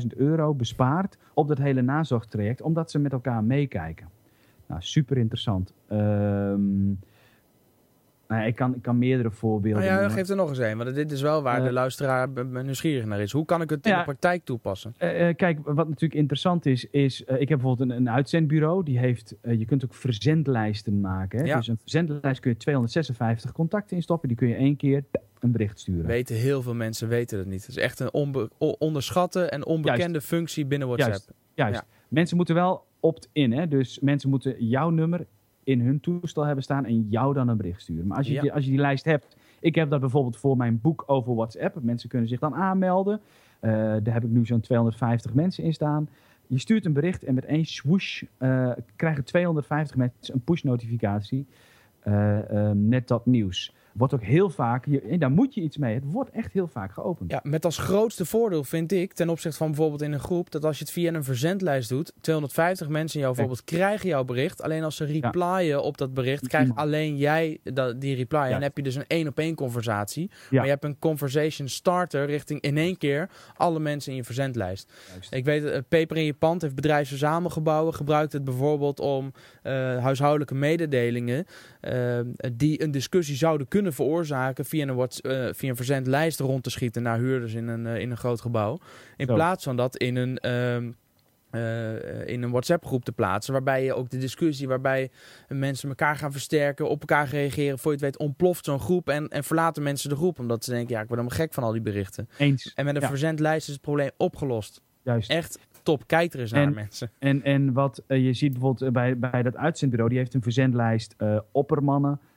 20.000 0.00 0.06
euro 0.16 0.54
bespaard 0.54 1.18
op 1.34 1.48
dat 1.48 1.58
hele 1.58 1.82
nazorgtraject, 1.82 2.62
omdat 2.62 2.90
ze 2.90 2.98
met 2.98 3.12
elkaar 3.12 3.44
meekijken. 3.44 4.08
Nou, 4.66 4.82
super 4.82 5.16
interessant. 5.16 5.72
Ehm 5.88 6.92
nou 8.28 8.46
ik, 8.46 8.54
kan, 8.54 8.74
ik 8.74 8.82
kan 8.82 8.98
meerdere 8.98 9.30
voorbeelden 9.30 9.84
nou 9.84 10.02
ja, 10.02 10.08
geef 10.08 10.28
er 10.28 10.36
nog 10.36 10.48
eens 10.48 10.58
een. 10.58 10.76
Want 10.76 10.94
dit 10.94 11.12
is 11.12 11.22
wel 11.22 11.42
waar 11.42 11.62
de 11.62 11.72
luisteraar 11.72 12.28
nieuwsgierig 12.62 13.04
naar 13.04 13.20
is. 13.20 13.32
Hoe 13.32 13.44
kan 13.44 13.62
ik 13.62 13.70
het 13.70 13.86
in 13.86 13.96
de 13.96 14.02
praktijk 14.02 14.44
toepassen? 14.44 14.94
Uh, 14.98 15.34
kijk, 15.34 15.58
wat 15.64 15.88
natuurlijk 15.88 16.14
interessant 16.14 16.66
is, 16.66 16.84
is 16.90 17.20
uh, 17.20 17.40
ik 17.40 17.48
heb 17.48 17.58
bijvoorbeeld 17.58 17.90
een, 17.90 17.96
een 17.96 18.10
uitzendbureau. 18.10 18.84
Die 18.84 18.98
heeft, 18.98 19.34
je 19.42 19.64
kunt 19.64 19.84
ook 19.84 19.94
verzendlijsten 19.94 21.00
maken. 21.00 21.38
Hè? 21.38 21.44
Ja. 21.44 21.56
Dus 21.56 21.68
een 21.68 21.78
verzendlijst 21.80 22.40
kun 22.40 22.50
je 22.50 22.56
256 22.56 23.52
contacten 23.52 23.96
instoppen. 23.96 24.28
Die 24.28 24.36
kun 24.36 24.48
je 24.48 24.54
één 24.54 24.76
keer 24.76 25.04
een 25.40 25.52
bericht 25.52 25.78
sturen. 25.78 26.06
Weten 26.06 26.36
heel 26.36 26.62
veel 26.62 26.74
mensen 26.74 27.08
weten 27.08 27.38
dat 27.38 27.46
niet. 27.46 27.60
Het 27.60 27.76
is 27.76 27.82
echt 27.82 28.00
een 28.00 28.12
onbe 28.12 28.50
onderschatte 28.58 29.44
en 29.44 29.66
onbekende 29.66 30.20
functie 30.20 30.66
binnen 30.66 30.88
WhatsApp. 30.88 31.12
Juist. 31.14 31.32
Juist. 31.54 31.84
Mensen 32.08 32.36
moeten 32.36 32.54
wel 32.54 32.84
opt-in. 33.00 33.68
Dus 33.68 33.98
mensen 34.00 34.30
moeten 34.30 34.66
jouw 34.66 34.90
nummer 34.90 35.26
in 35.66 35.80
hun 35.80 36.00
toestel 36.00 36.44
hebben 36.44 36.64
staan 36.64 36.84
en 36.84 37.08
jou 37.08 37.34
dan 37.34 37.48
een 37.48 37.56
bericht 37.56 37.82
sturen. 37.82 38.06
Maar 38.06 38.16
als 38.16 38.26
je, 38.26 38.40
die, 38.40 38.52
als 38.52 38.64
je 38.64 38.70
die 38.70 38.80
lijst 38.80 39.04
hebt, 39.04 39.36
ik 39.60 39.74
heb 39.74 39.90
dat 39.90 40.00
bijvoorbeeld 40.00 40.36
voor 40.36 40.56
mijn 40.56 40.80
boek 40.80 41.04
over 41.06 41.34
WhatsApp. 41.34 41.82
Mensen 41.82 42.08
kunnen 42.08 42.28
zich 42.28 42.40
dan 42.40 42.54
aanmelden. 42.54 43.20
Uh, 43.60 43.72
daar 43.72 44.14
heb 44.14 44.24
ik 44.24 44.30
nu 44.30 44.46
zo'n 44.46 44.60
250 44.60 45.34
mensen 45.34 45.64
in 45.64 45.72
staan. 45.72 46.08
Je 46.46 46.58
stuurt 46.58 46.84
een 46.84 46.92
bericht 46.92 47.24
en 47.24 47.34
met 47.34 47.44
één 47.44 47.64
swoosh 47.64 48.22
uh, 48.38 48.70
krijgen 48.96 49.24
250 49.24 49.96
mensen 49.96 50.34
een 50.34 50.44
push-notificatie. 50.44 51.46
Uh, 52.04 52.70
net 52.72 53.08
dat 53.08 53.26
nieuws 53.26 53.74
wordt 53.96 54.14
ook 54.14 54.22
heel 54.22 54.50
vaak, 54.50 54.86
daar 55.18 55.30
moet 55.30 55.54
je 55.54 55.60
iets 55.60 55.76
mee. 55.76 55.94
Het 55.94 56.04
wordt 56.06 56.30
echt 56.30 56.52
heel 56.52 56.66
vaak 56.66 56.92
geopend. 56.92 57.30
Ja, 57.30 57.40
met 57.42 57.64
als 57.64 57.78
grootste 57.78 58.24
voordeel 58.24 58.64
vind 58.64 58.92
ik, 58.92 59.12
ten 59.12 59.28
opzichte 59.28 59.56
van 59.56 59.66
bijvoorbeeld 59.66 60.02
in 60.02 60.12
een 60.12 60.20
groep, 60.20 60.50
dat 60.50 60.64
als 60.64 60.78
je 60.78 60.84
het 60.84 60.92
via 60.92 61.12
een 61.12 61.24
verzendlijst 61.24 61.88
doet, 61.88 62.12
250 62.20 62.88
mensen 62.88 63.14
in 63.14 63.20
jou 63.20 63.34
bijvoorbeeld 63.34 63.64
krijgen 63.64 64.08
jouw 64.08 64.24
bericht. 64.24 64.62
Alleen 64.62 64.84
als 64.84 64.96
ze 64.96 65.04
replyen 65.04 65.82
op 65.82 65.98
dat 65.98 66.14
bericht, 66.14 66.48
krijgt 66.48 66.74
alleen 66.74 67.16
jij 67.16 67.58
dat, 67.62 68.00
die 68.00 68.16
reply. 68.16 68.38
En 68.38 68.50
dan 68.50 68.62
heb 68.62 68.76
je 68.76 68.82
dus 68.82 68.94
een 68.94 69.06
één 69.06 69.28
op 69.28 69.38
één 69.38 69.54
conversatie. 69.54 70.30
Maar 70.50 70.64
je 70.64 70.70
hebt 70.70 70.84
een 70.84 70.98
conversation 70.98 71.68
starter 71.68 72.26
richting 72.26 72.60
in 72.60 72.76
één 72.76 72.98
keer 72.98 73.30
alle 73.56 73.80
mensen 73.80 74.10
in 74.10 74.16
je 74.16 74.24
verzendlijst. 74.24 74.92
Ik 75.30 75.44
weet, 75.44 75.62
uh, 75.62 75.76
Peper 75.88 76.16
in 76.16 76.24
je 76.24 76.34
pand 76.34 76.62
heeft 76.62 76.74
bedrijfsverzamelgebouwen, 76.74 77.94
gebruikt 77.94 78.32
het 78.32 78.44
bijvoorbeeld 78.44 79.00
om 79.00 79.32
uh, 79.62 79.72
huishoudelijke 80.02 80.54
mededelingen 80.54 81.46
uh, 81.80 82.18
die 82.52 82.82
een 82.82 82.90
discussie 82.90 83.36
zouden 83.36 83.68
kunnen 83.68 83.85
veroorzaken 83.92 84.64
via 84.64 84.86
een, 84.86 84.98
uh, 84.98 85.48
via 85.52 85.68
een 85.68 85.76
verzendlijst 85.76 86.40
rond 86.40 86.62
te 86.62 86.70
schieten 86.70 87.02
naar 87.02 87.18
huurders 87.18 87.54
in 87.54 87.68
een, 87.68 87.86
uh, 87.86 87.98
in 87.98 88.10
een 88.10 88.16
groot 88.16 88.40
gebouw. 88.40 88.78
In 89.16 89.26
plaats 89.26 89.64
van 89.64 89.76
dat 89.76 89.96
in 89.96 90.16
een, 90.16 90.38
uh, 90.42 92.26
in 92.26 92.42
een 92.42 92.50
WhatsApp 92.50 92.84
groep 92.86 93.04
te 93.04 93.12
plaatsen. 93.12 93.52
Waarbij 93.52 93.84
je 93.84 93.94
ook 93.94 94.10
de 94.10 94.18
discussie, 94.18 94.68
waarbij 94.68 95.10
mensen 95.48 95.88
elkaar 95.88 96.16
gaan 96.16 96.32
versterken, 96.32 96.88
op 96.88 97.00
elkaar 97.00 97.28
reageren. 97.28 97.78
Voor 97.78 97.90
je 97.92 97.96
het 97.96 98.06
weet 98.06 98.18
ontploft 98.18 98.64
zo'n 98.64 98.80
groep 98.80 99.08
en, 99.08 99.28
en 99.28 99.44
verlaten 99.44 99.82
mensen 99.82 100.08
de 100.08 100.16
groep. 100.16 100.38
Omdat 100.38 100.64
ze 100.64 100.70
denken, 100.70 100.94
ja 100.94 101.00
ik 101.00 101.08
word 101.08 101.20
helemaal 101.20 101.38
gek 101.40 101.54
van 101.54 101.62
al 101.62 101.72
die 101.72 101.80
berichten. 101.80 102.28
Eens. 102.38 102.72
En 102.74 102.84
met 102.84 102.96
een 102.96 103.02
verzendlijst 103.02 103.66
is 103.66 103.72
het 103.72 103.82
probleem 103.82 104.10
opgelost. 104.16 104.82
Juist. 105.02 105.30
Echt 105.30 105.58
top. 105.82 106.06
Kijk 106.06 106.32
er 106.34 106.40
eens 106.40 106.52
naar, 106.52 106.62
En- 106.62 106.74
mensen. 106.74 107.10
En, 107.18 107.42
en 107.42 107.72
wat 107.72 108.02
eh, 108.06 108.24
je 108.24 108.32
ziet 108.32 108.52
bijvoorbeeld 108.52 108.82
eh, 108.82 108.90
bij, 108.90 109.18
bij 109.18 109.42
dat 109.42 109.56
uitzendbureau, 109.56 110.10
die 110.10 110.18
heeft 110.18 110.34
een 110.34 110.42
verzendlijst 110.42 111.14
eh, 111.16 111.38
oppermannen, 111.52 112.10
eh, 112.10 112.18
eh, 112.18 112.32
eh, 112.32 112.35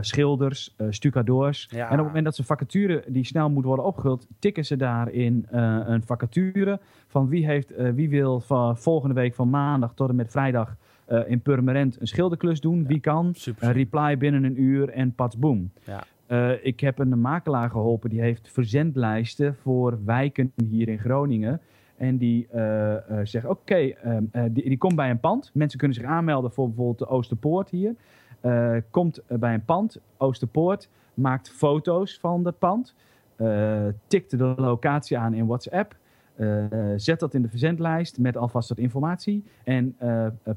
schilders, 0.00 0.74
eh, 0.76 0.86
stucadoors. 0.90 1.68
Ja. 1.70 1.86
En 1.86 1.92
op 1.92 1.98
het 1.98 2.06
moment 2.06 2.24
dat 2.24 2.36
ze 2.36 2.44
vacature 2.44 3.04
die 3.06 3.24
snel 3.24 3.50
moet 3.50 3.64
worden 3.64 3.84
opgevuld, 3.84 4.26
tikken 4.38 4.64
ze 4.64 4.76
daarin 4.76 5.46
eh, 5.50 5.78
een 5.84 6.02
vacature 6.02 6.80
van 7.06 7.28
wie, 7.28 7.46
heeft, 7.46 7.70
eh, 7.70 7.90
wie 7.90 8.08
wil 8.08 8.40
van 8.40 8.78
volgende 8.78 9.14
week 9.14 9.34
van 9.34 9.50
maandag 9.50 9.94
tot 9.94 10.08
en 10.08 10.14
met 10.14 10.30
vrijdag 10.30 10.76
eh, 11.04 11.20
in 11.26 11.40
Purmerend 11.40 12.00
een 12.00 12.06
schilderklus 12.06 12.60
doen. 12.60 12.86
Wie 12.86 13.00
kan? 13.00 13.34
Super. 13.34 13.68
Een 13.68 13.72
reply 13.72 14.16
binnen 14.16 14.44
een 14.44 14.62
uur 14.62 14.88
en 14.88 15.14
pats 15.14 15.38
boom. 15.38 15.70
Ja. 15.84 16.04
Eh, 16.26 16.64
ik 16.64 16.80
heb 16.80 16.98
een 16.98 17.20
makelaar 17.20 17.70
geholpen 17.70 18.10
die 18.10 18.20
heeft 18.20 18.50
verzendlijsten 18.52 19.56
voor 19.62 19.98
wijken 20.04 20.52
hier 20.68 20.88
in 20.88 20.98
Groningen. 20.98 21.60
En 22.00 22.16
die 22.16 22.46
eh, 22.50 22.96
eh, 22.96 23.00
zegt, 23.22 23.46
oké, 23.46 23.74
ehm, 23.74 24.24
eh, 24.30 24.42
die, 24.50 24.68
die 24.68 24.78
komt 24.78 24.96
bij 24.96 25.10
een 25.10 25.20
pand. 25.20 25.50
Mensen 25.54 25.78
kunnen 25.78 25.96
zich 25.96 26.06
aanmelden 26.06 26.52
voor 26.52 26.66
bijvoorbeeld 26.66 26.98
de 26.98 27.08
Oosterpoort 27.08 27.70
hier. 27.70 27.94
Eh, 28.40 28.76
komt 28.90 29.20
bij 29.28 29.54
een 29.54 29.64
pand, 29.64 29.98
Oosterpoort, 30.16 30.88
maakt 31.14 31.50
foto's 31.50 32.18
van 32.20 32.42
dat 32.42 32.58
pand. 32.58 32.94
eh, 33.36 33.78
tikt 34.06 34.38
de 34.38 34.54
locatie 34.56 35.18
aan 35.18 35.34
in 35.34 35.46
WhatsApp. 35.46 35.96
eh, 36.36 36.64
zet 36.96 37.20
dat 37.20 37.34
in 37.34 37.42
de 37.42 37.48
verzendlijst 37.48 38.18
met 38.18 38.36
alvast 38.36 38.68
wat 38.68 38.78
informatie. 38.78 39.44
En 39.64 39.96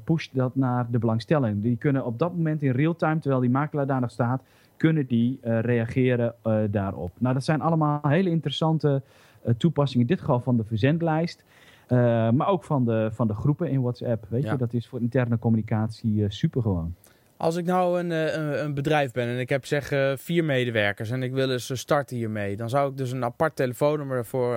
pusht 0.03 0.35
dat 0.35 0.55
naar 0.55 0.87
de 0.91 0.99
belangstelling. 0.99 1.61
Die 1.61 1.77
kunnen 1.77 2.05
op 2.05 2.19
dat 2.19 2.35
moment 2.35 2.61
in 2.63 2.71
real 2.71 2.95
time, 2.95 3.19
terwijl 3.19 3.41
die 3.41 3.49
makelaar 3.49 3.87
daar 3.87 4.01
nog 4.01 4.11
staat, 4.11 4.41
kunnen 4.77 5.05
die 5.05 5.39
reageren 5.41 6.35
daarop. 6.71 7.11
Nou, 7.17 7.33
dat 7.33 7.43
zijn 7.43 7.61
allemaal 7.61 7.99
hele 8.07 8.29
interessante 8.29 9.01
toepassingen. 9.57 10.07
In 10.07 10.13
dit 10.15 10.19
geval 10.19 10.39
van 10.39 10.57
de 10.57 10.63
verzendlijst. 10.63 11.43
maar 12.33 12.47
ook 12.47 12.63
van 12.63 12.85
de, 12.85 13.09
van 13.13 13.27
de 13.27 13.33
groepen 13.33 13.69
in 13.69 13.81
WhatsApp. 13.81 14.25
Weet 14.29 14.43
Ja. 14.43 14.51
je, 14.51 14.57
dat 14.57 14.73
is 14.73 14.87
voor 14.87 15.01
interne 15.01 15.39
communicatie 15.39 16.25
super 16.27 16.61
gewoon. 16.61 16.93
Als 17.43 17.55
ik 17.55 17.65
nou 17.65 17.99
een, 17.99 18.11
eh, 18.11 18.33
een, 18.33 18.63
een 18.63 18.73
bedrijf 18.73 19.11
ben 19.11 19.27
en 19.27 19.39
ik 19.39 19.49
heb 19.49 19.65
zeg 19.65 19.91
eh, 19.91 20.11
vier 20.15 20.43
medewerkers 20.43 21.09
en 21.09 21.23
ik 21.23 21.33
wil 21.33 21.51
eens 21.51 21.69
eh, 21.69 21.77
starten 21.77 22.17
hiermee, 22.17 22.55
dan 22.55 22.69
zou 22.69 22.91
ik 22.91 22.97
dus 22.97 23.11
een 23.11 23.23
apart 23.23 23.55
telefoonnummer 23.55 24.25
voor 24.25 24.53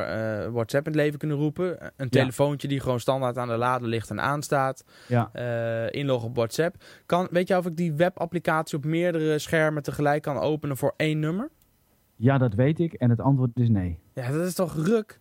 WhatsApp 0.53 0.87
in 0.87 0.93
het 0.93 1.01
leven 1.01 1.19
kunnen 1.19 1.37
roepen. 1.37 1.93
Een 1.97 2.09
telefoontje 2.09 2.69
die 2.69 2.81
gewoon 2.81 3.01
standaard 3.01 3.39
aan 3.39 3.49
de 3.49 3.57
lader 3.57 3.89
ligt 3.89 4.11
en 4.11 4.21
aanstaat. 4.21 4.85
Ja. 5.09 5.31
Eh, 5.33 6.01
inloggen 6.01 6.29
op 6.29 6.37
WhatsApp. 6.37 6.77
Kan, 7.07 7.29
weet 7.31 7.49
je 7.49 7.57
of 7.57 7.67
ik 7.67 7.77
die 7.77 7.93
webapplicatie 7.93 8.79
op 8.79 8.85
meerdere 8.85 9.39
schermen 9.39 9.83
tegelijk 9.83 10.23
kan 10.23 10.39
openen 10.39 10.77
voor 10.77 10.95
één 10.97 11.19
nummer? 11.19 11.51
ja, 12.17 12.39
dat 12.39 12.55
weet 12.55 12.79
ik. 12.79 12.93
En 12.93 13.11
het 13.11 13.21
antwoord 13.21 13.51
is 13.55 13.69
nee. 13.69 13.99
Ja, 14.13 14.31
dat 14.31 14.47
is 14.47 14.55
toch 14.55 14.75
ruk? 14.75 15.21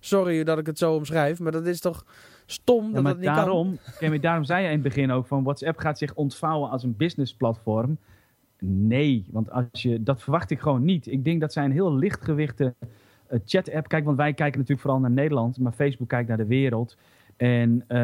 Sorry 0.00 0.44
dat 0.44 0.58
ik 0.58 0.66
het 0.66 0.78
zo 0.78 0.94
omschrijf, 0.94 1.38
maar 1.38 1.52
dat 1.52 1.66
is 1.66 1.80
toch 1.80 2.04
stom 2.46 2.86
Ja, 2.86 2.92
dat 2.92 3.02
maar 3.02 3.12
dat 3.12 3.20
niet 3.20 3.30
kan? 3.30 3.36
daarom, 3.36 3.78
Kijk, 3.98 4.22
daarom 4.22 4.44
zei 4.44 4.60
je 4.62 4.66
in 4.66 4.72
het 4.74 4.82
begin 4.82 5.10
ook 5.10 5.26
van 5.26 5.42
WhatsApp 5.42 5.78
gaat 5.78 5.98
zich 5.98 6.14
ontvouwen 6.14 6.70
als 6.70 6.82
een 6.82 6.96
businessplatform. 6.96 7.98
Nee, 8.60 9.26
want 9.30 9.50
als 9.50 9.82
je, 9.82 10.02
dat 10.02 10.22
verwacht 10.22 10.50
ik 10.50 10.60
gewoon 10.60 10.84
niet. 10.84 11.06
Ik 11.06 11.24
denk 11.24 11.40
dat 11.40 11.52
zij 11.52 11.64
een 11.64 11.72
heel 11.72 11.94
lichtgewichte 11.94 12.74
eh, 13.26 13.38
chat-app. 13.44 13.88
Kijk, 13.88 14.04
want 14.04 14.16
wij 14.16 14.32
kijken 14.34 14.54
natuurlijk 14.58 14.80
vooral 14.80 15.00
naar 15.00 15.10
Nederland, 15.10 15.58
maar 15.58 15.72
Facebook 15.72 16.08
kijkt 16.08 16.28
naar 16.28 16.36
de 16.36 16.46
wereld. 16.46 16.96
En 17.36 17.84
eh, 17.88 17.98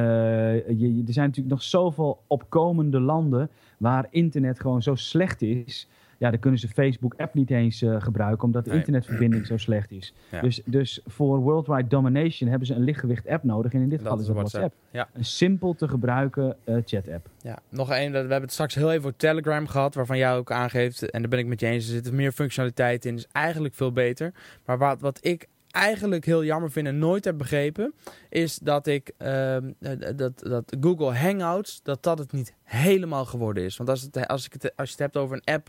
je- 0.68 1.02
er 1.06 1.12
zijn 1.12 1.26
natuurlijk 1.26 1.54
nog 1.54 1.62
zoveel 1.62 2.22
opkomende 2.26 3.00
landen 3.00 3.50
waar 3.78 4.06
internet 4.10 4.60
gewoon 4.60 4.82
zo 4.82 4.94
slecht 4.94 5.42
is. 5.42 5.88
Ja, 6.20 6.30
dan 6.30 6.38
kunnen 6.38 6.60
ze 6.60 6.68
Facebook-app 6.68 7.34
niet 7.34 7.50
eens 7.50 7.82
eh, 7.82 8.00
gebruiken, 8.00 8.44
omdat 8.44 8.64
de 8.64 8.70
Nee. 8.70 8.78
internetverbinding 8.78 9.46
zo 9.46 9.56
slecht 9.56 9.90
is. 9.90 10.14
Ja. 10.30 10.40
Dus, 10.40 10.60
dus 10.64 11.00
voor 11.06 11.38
worldwide 11.38 11.86
domination 11.88 12.50
hebben 12.50 12.66
ze 12.66 12.74
een 12.74 12.84
lichtgewicht 12.84 13.28
app 13.28 13.44
nodig. 13.44 13.72
En 13.72 13.80
in 13.80 13.88
dit 13.88 14.00
geval 14.00 14.18
is 14.18 14.26
dat 14.26 14.34
WhatsApp. 14.34 14.62
WhatsApp. 14.62 15.10
Ja. 15.12 15.18
Een 15.18 15.24
simpel 15.24 15.74
te 15.74 15.88
gebruiken 15.88 16.56
eh, 16.64 16.76
chat-app. 16.84 17.28
Ja, 17.42 17.58
nog 17.68 17.90
één. 17.90 18.12
We 18.12 18.18
hebben 18.18 18.40
het 18.40 18.52
straks 18.52 18.74
heel 18.74 18.90
even 18.90 19.04
over 19.04 19.16
Telegram 19.16 19.66
gehad, 19.66 19.94
waarvan 19.94 20.18
jij 20.18 20.34
ook 20.36 20.52
aangeeft, 20.52 21.10
en 21.10 21.20
daar 21.20 21.30
ben 21.30 21.38
ik 21.38 21.46
met 21.46 21.60
je 21.60 21.66
eens, 21.66 21.86
er 21.88 21.92
zit 21.92 22.12
meer 22.12 22.32
functionaliteit 22.32 23.04
in, 23.04 23.14
is 23.14 23.26
eigenlijk 23.32 23.74
veel 23.74 23.92
beter. 23.92 24.32
Maar 24.64 24.78
wat, 24.78 25.00
wat 25.00 25.18
ik 25.22 25.46
eigenlijk 25.70 26.24
heel 26.24 26.44
jammer 26.44 26.70
vind 26.70 26.86
en 26.86 26.98
nooit 26.98 27.24
heb 27.24 27.38
begrepen, 27.38 27.92
is 28.28 28.58
dat 28.58 28.86
ik 28.86 29.12
ehm, 29.16 29.70
eh, 29.80 29.90
dat, 30.16 30.38
dat 30.38 30.76
Google 30.80 31.14
Hangouts, 31.14 31.80
dat 31.82 32.02
dat 32.02 32.18
het 32.18 32.32
niet 32.32 32.54
helemaal 32.62 33.24
geworden 33.24 33.64
is. 33.64 33.76
Want 33.76 33.88
als, 33.88 34.02
het, 34.02 34.26
als, 34.28 34.46
ik 34.46 34.52
het, 34.52 34.76
als 34.76 34.88
je 34.88 34.94
het 34.94 35.00
hebt 35.02 35.16
over 35.16 35.36
een 35.36 35.54
app 35.54 35.68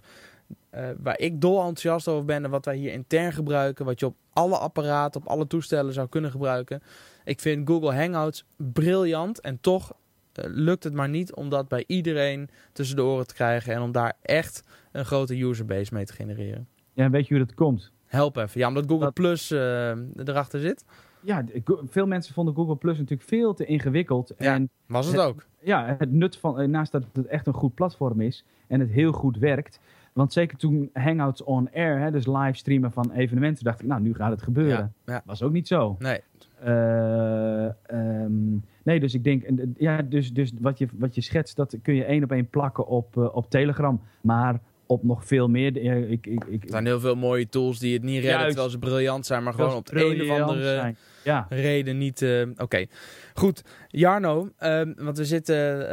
eh, 0.69 0.89
waar 0.99 1.19
ik 1.19 1.41
dol 1.41 1.57
enthousiast 1.57 2.07
over 2.07 2.25
ben 2.25 2.43
en 2.43 2.49
wat 2.49 2.65
wij 2.65 2.75
hier 2.75 2.91
intern 2.91 3.33
gebruiken, 3.33 3.85
wat 3.85 3.99
je 3.99 4.05
op 4.05 4.15
alle 4.33 4.57
apparaten, 4.57 5.21
op 5.21 5.27
alle 5.27 5.47
toestellen 5.47 5.93
zou 5.93 6.07
kunnen 6.09 6.31
gebruiken. 6.31 6.81
Ik 7.23 7.39
vind 7.39 7.67
Google 7.67 7.93
Hangouts 7.95 8.45
briljant 8.57 9.39
en 9.41 9.57
toch 9.61 9.93
eh, 10.33 10.45
lukt 10.47 10.83
het 10.83 10.93
maar 10.93 11.09
niet 11.09 11.33
om 11.33 11.49
dat 11.49 11.67
bij 11.67 11.83
iedereen 11.87 12.49
tussen 12.73 12.95
de 12.95 13.03
oren 13.03 13.27
te 13.27 13.33
krijgen 13.33 13.73
en 13.73 13.81
om 13.81 13.91
daar 13.91 14.13
echt 14.21 14.63
een 14.91 15.05
grote 15.05 15.37
userbase 15.39 15.93
mee 15.93 16.05
te 16.05 16.13
genereren. 16.13 16.67
Ja, 16.93 17.03
en 17.03 17.11
weet 17.11 17.27
je 17.27 17.35
hoe 17.35 17.45
dat 17.45 17.55
komt? 17.55 17.91
Help 18.05 18.37
even. 18.37 18.59
Ja, 18.59 18.67
omdat 18.67 18.85
Google 18.87 19.05
Dat- 19.05 19.13
Plus 19.13 19.51
eh, 19.51 19.89
erachter 20.15 20.59
zit. 20.59 20.85
Ja, 21.23 21.43
veel 21.89 22.05
mensen 22.07 22.33
vonden 22.33 22.55
Google 22.55 22.75
Plus 22.75 22.97
natuurlijk 22.97 23.29
veel 23.29 23.53
te 23.53 23.65
ingewikkeld. 23.65 24.33
Ja. 24.37 24.53
En 24.53 24.69
Was 24.85 25.05
het 25.05 25.15
Het- 25.15 25.25
ook. 25.25 25.45
ja, 25.61 25.95
het 25.99 26.11
nut 26.11 26.37
van, 26.37 26.69
naast 26.69 26.91
dat 26.91 27.03
het 27.13 27.25
echt 27.27 27.47
een 27.47 27.53
goed 27.53 27.73
platform 27.75 28.21
is 28.21 28.45
en 28.67 28.79
het 28.79 28.89
heel 28.89 29.11
goed 29.11 29.37
werkt. 29.37 29.79
Want 30.13 30.33
zeker 30.33 30.57
toen 30.57 30.89
Hangouts 30.93 31.43
on 31.43 31.69
Air, 31.73 31.99
hè, 31.99 32.11
dus 32.11 32.25
livestreamen 32.25 32.91
van 32.91 33.11
evenementen, 33.11 33.63
dacht 33.63 33.81
ik, 33.81 33.87
nou, 33.87 34.01
nu 34.01 34.13
gaat 34.13 34.31
het 34.31 34.41
gebeuren. 34.41 34.93
Ja, 35.05 35.13
ja. 35.13 35.21
Was 35.25 35.43
ook 35.43 35.51
niet 35.51 35.67
zo. 35.67 35.95
Nee. 35.99 36.19
Ehm, 36.63 38.51
nee, 38.83 38.99
dus 38.99 39.13
ik 39.13 39.23
denk, 39.23 39.43
en, 39.43 39.59
eh, 39.59 39.65
ja, 39.77 40.01
dus, 40.01 40.33
dus 40.33 40.51
wat, 40.59 40.77
je, 40.77 40.87
wat 40.93 41.15
je 41.15 41.21
schetst, 41.21 41.55
dat 41.55 41.77
kun 41.81 41.95
je 41.95 42.03
één 42.03 42.23
op 42.23 42.31
één 42.31 42.49
plakken 42.49 42.87
op, 42.87 43.17
eh, 43.17 43.35
op 43.35 43.49
Telegram. 43.49 44.01
Maar 44.21 44.59
op 44.85 45.03
nog 45.03 45.25
veel 45.25 45.47
meer. 45.47 45.83
ja, 45.83 45.93
ik, 45.93 46.27
ik, 46.27 46.43
ik, 46.43 46.63
Er 46.63 46.69
zijn 46.69 46.85
heel 46.85 46.99
veel 46.99 47.15
mooie 47.15 47.49
tools 47.49 47.79
die 47.79 47.93
het 47.93 48.03
niet 48.03 48.13
redden 48.13 48.31
Juist. 48.31 48.47
terwijl 48.47 48.69
ze 48.69 48.79
briljant 48.79 49.25
zijn, 49.25 49.43
maar 49.43 49.53
gewoon 49.53 49.73
op 49.75 49.85
de 49.85 50.05
een 50.05 50.31
of 50.31 50.39
andere 50.39 50.63
zijn. 50.63 50.97
Ja, 51.23 51.45
reden 51.49 51.97
niet. 51.97 52.21
eh, 52.21 52.41
Oké, 52.57 52.85
goed. 53.33 53.61
Jarno, 53.87 54.49
ehm, 54.57 54.93
want 54.97 55.17
we 55.17 55.25
zitten 55.25 55.89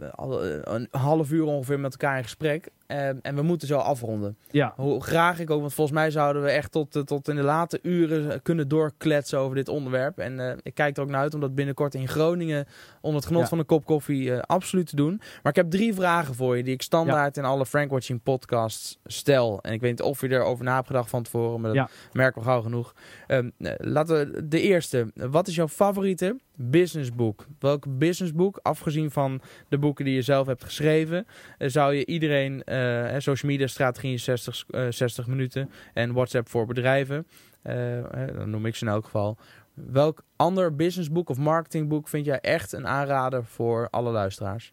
eh, 0.00 0.08
al 0.14 0.44
eh, 0.44 0.58
een 0.62 0.88
half 0.90 1.30
uur 1.30 1.44
ongeveer 1.44 1.80
met 1.80 1.92
elkaar 1.92 2.16
in 2.16 2.22
gesprek. 2.22 2.68
ehm, 2.86 3.16
en 3.22 3.34
we 3.34 3.42
moeten 3.42 3.68
zo 3.68 3.78
afronden. 3.78 4.36
ja. 4.50 4.72
Hoe 4.76 5.02
graag 5.02 5.38
ik 5.38 5.50
ook, 5.50 5.60
want 5.60 5.74
volgens 5.74 5.96
mij 5.98 6.10
zouden 6.10 6.42
we 6.42 6.50
echt 6.50 6.72
tot, 6.72 7.06
tot 7.06 7.28
in 7.28 7.36
de 7.36 7.42
late 7.42 7.78
uren 7.82 8.42
kunnen 8.42 8.68
doorkletsen 8.68 9.38
over 9.38 9.56
dit 9.56 9.68
onderwerp. 9.68 10.18
En 10.18 10.60
ik 10.62 10.74
kijk 10.74 10.96
er 10.96 11.02
ook 11.02 11.08
naar 11.08 11.20
uit 11.20 11.34
om 11.34 11.40
dat 11.40 11.54
binnenkort 11.54 11.94
in 11.94 12.08
Groningen 12.08 12.66
onder 13.00 13.18
het 13.20 13.26
genot 13.28 13.42
Ja. 13.42 13.48
van 13.48 13.58
een 13.58 13.66
kop 13.66 13.84
koffie 13.84 14.34
absoluut 14.34 14.86
te 14.86 14.96
doen. 14.96 15.16
Maar 15.42 15.52
ik 15.52 15.56
heb 15.56 15.70
drie 15.70 15.94
vragen 15.94 16.34
voor 16.34 16.56
je 16.56 16.62
die 16.62 16.74
ik 16.74 16.82
standaard 16.82 17.36
in 17.36 17.44
alle 17.44 17.66
Frankwatching 17.66 18.22
podcasts 18.22 18.98
stel. 19.04 19.58
En 19.62 19.72
ik 19.72 19.80
weet 19.80 19.90
niet 19.90 20.02
of 20.02 20.20
je 20.20 20.28
erover 20.30 20.64
na 20.64 20.74
hebt 20.74 20.86
gedacht 20.86 21.10
van 21.10 21.22
tevoren, 21.22 21.60
maar 21.60 21.72
dat 21.74 21.90
merken 22.12 22.40
we 22.42 22.48
gauw 22.48 22.62
genoeg. 22.62 22.94
Ehm, 23.26 23.50
eh, 23.58 23.72
laten 23.78 24.16
we 24.32 24.45
de 24.48 24.60
eerste. 24.60 25.10
Wat 25.14 25.48
is 25.48 25.54
jouw 25.54 25.68
favoriete 25.68 26.36
businessboek? 26.54 27.46
Welk 27.58 27.98
businessboek, 27.98 28.58
afgezien 28.62 29.10
van 29.10 29.40
de 29.68 29.78
boeken 29.78 30.04
die 30.04 30.14
je 30.14 30.22
zelf 30.22 30.46
hebt 30.46 30.64
geschreven, 30.64 31.26
eh, 31.58 31.68
zou 31.68 31.94
je 31.94 32.06
iedereen, 32.06 32.64
eh, 32.64 33.14
social 33.18 33.50
media 33.50 33.66
strategie 33.66 34.10
in 34.10 34.18
60, 34.18 34.64
eh, 34.70 34.86
60 34.90 35.26
minuten 35.26 35.70
en 35.94 36.12
WhatsApp 36.12 36.48
voor 36.48 36.66
bedrijven, 36.66 37.26
eh, 37.62 37.74
hè, 38.10 38.32
dan 38.34 38.50
noem 38.50 38.66
ik 38.66 38.74
ze 38.74 38.84
in 38.84 38.90
elk 38.90 39.04
geval. 39.04 39.36
Welk 39.74 40.22
ander 40.36 40.76
businessboek 40.76 41.28
of 41.28 41.38
marketingboek 41.38 42.08
vind 42.08 42.26
jij 42.26 42.40
echt 42.40 42.72
een 42.72 42.86
aanrader 42.86 43.44
voor 43.44 43.88
alle 43.90 44.10
luisteraars? 44.10 44.72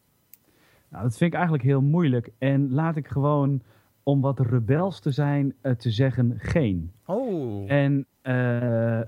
Nou, 0.89 1.03
dat 1.03 1.17
vind 1.17 1.29
ik 1.29 1.35
eigenlijk 1.35 1.63
heel 1.63 1.81
moeilijk. 1.81 2.29
En 2.37 2.73
laat 2.73 2.95
ik 2.95 3.07
gewoon, 3.07 3.61
om 4.03 4.21
wat 4.21 4.39
rebels 4.39 4.99
te 4.99 5.11
zijn, 5.11 5.53
eh, 5.61 5.71
te 5.71 5.91
zeggen 5.91 6.33
geen. 6.37 6.91
Oh, 7.05 7.71
En 7.71 8.05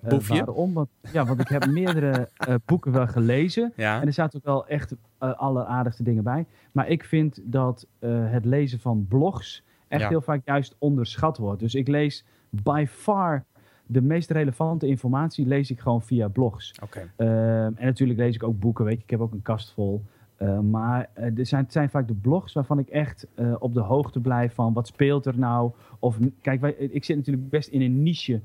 Boefje? 0.10 0.34
waarom? 0.46 0.74
Want, 0.74 0.90
ja, 1.12 1.26
want 1.26 1.40
ik 1.40 1.48
heb 1.48 1.66
meerdere 1.82 2.30
boeken 2.66 2.92
wel 2.92 3.08
gelezen. 3.08 3.74
ja. 3.76 4.02
En 4.02 4.08
er 4.08 4.14
zaten 4.14 4.40
ook 4.40 4.46
wel 4.46 4.68
echt 4.68 4.96
eh 5.18 5.34
alleraardigste 5.34 6.04
dingen 6.04 6.24
bij. 6.24 6.46
Maar 6.72 6.88
ik 6.90 7.04
vind 7.04 7.40
dat 7.44 7.88
het 8.00 8.46
lezen 8.46 8.80
van 8.80 9.06
blogs 9.10 9.64
echt 9.88 10.02
Ja. 10.02 10.08
heel 10.10 10.22
vaak 10.22 10.42
juist 10.46 10.76
onderschat 10.80 11.38
wordt. 11.38 11.60
Dus 11.60 11.76
ik 11.76 11.88
lees 11.88 12.26
by 12.50 12.86
far 12.90 13.46
de 13.88 14.02
meest 14.02 14.32
relevante 14.32 14.88
informatie 14.88 15.46
lees 15.48 15.72
ik 15.72 15.80
gewoon 15.80 16.02
via 16.02 16.28
blogs. 16.28 16.74
Oké. 16.84 17.12
Ehm, 17.16 17.28
en 17.76 17.86
natuurlijk 17.86 18.20
lees 18.20 18.36
ik 18.36 18.44
ook 18.44 18.60
boeken, 18.60 18.86
weet 18.86 18.98
je. 18.98 19.04
Ik 19.04 19.10
heb 19.10 19.20
ook 19.20 19.32
een 19.34 19.42
kast 19.42 19.74
vol. 19.74 20.04
Eh, 20.38 20.60
maar 20.60 21.10
eh, 21.14 21.38
er 21.38 21.46
zijn, 21.46 21.64
het 21.64 21.72
zijn 21.72 21.90
vaak 21.90 22.08
de 22.08 22.14
blogs 22.14 22.54
waarvan 22.54 22.80
ik 22.80 22.90
echt 22.90 23.28
eh, 23.36 23.56
op 23.60 23.74
de 23.74 23.80
hoogte 23.80 24.20
blijf 24.20 24.54
van 24.54 24.74
wat 24.74 24.88
speelt 24.88 25.26
er 25.26 25.40
nou. 25.40 25.72
Of 26.00 26.18
kijk, 26.42 26.64
ik 26.78 27.04
zit 27.04 27.18
natuurlijk 27.18 27.50
best 27.50 27.70
in 27.70 27.82
een 27.82 28.04
niche 28.04 28.42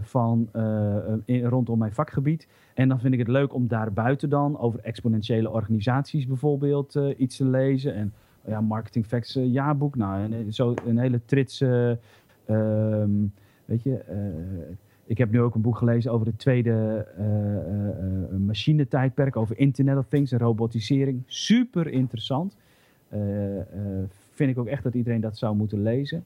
van, 0.00 0.48
rondom 1.26 1.78
mijn 1.78 1.92
vakgebied. 1.92 2.48
En 2.74 2.88
dan 2.88 3.00
vind 3.00 3.12
ik 3.12 3.18
het 3.18 3.28
leuk 3.28 3.54
om 3.54 3.68
daarbuiten 3.68 4.28
dan 4.28 4.58
over 4.58 4.80
exponentiële 4.80 5.50
organisaties 5.50 6.26
bijvoorbeeld 6.26 6.98
iets 7.16 7.36
te 7.36 7.46
lezen. 7.46 7.94
En 7.94 8.12
ja, 8.46 8.60
Marketing 8.60 9.06
Facts 9.06 9.38
jaarboek. 9.42 9.96
Nou, 9.96 10.50
zo 10.50 10.74
een 10.86 10.98
hele 10.98 11.20
trits. 11.24 11.60
eh, 11.60 11.90
ehm, 12.44 13.10
weet 13.64 13.82
je, 13.82 14.04
Ik 15.12 15.18
heb 15.18 15.30
nu 15.30 15.40
ook 15.40 15.54
een 15.54 15.60
boek 15.60 15.76
gelezen 15.76 16.12
over 16.12 16.26
het 16.26 16.38
tweede 16.38 17.06
uh, 17.18 18.38
machinetijdperk, 18.38 19.36
over 19.36 19.58
Internet 19.58 19.96
of 19.96 20.06
Things 20.08 20.32
en 20.32 20.38
robotisering. 20.38 21.22
Super 21.26 21.86
interessant. 21.88 22.56
vind 24.30 24.50
ik 24.50 24.58
ook 24.58 24.66
echt 24.66 24.82
dat 24.82 24.94
iedereen 24.94 25.20
dat 25.20 25.38
zou 25.38 25.56
moeten 25.56 25.82
lezen. 25.82 26.24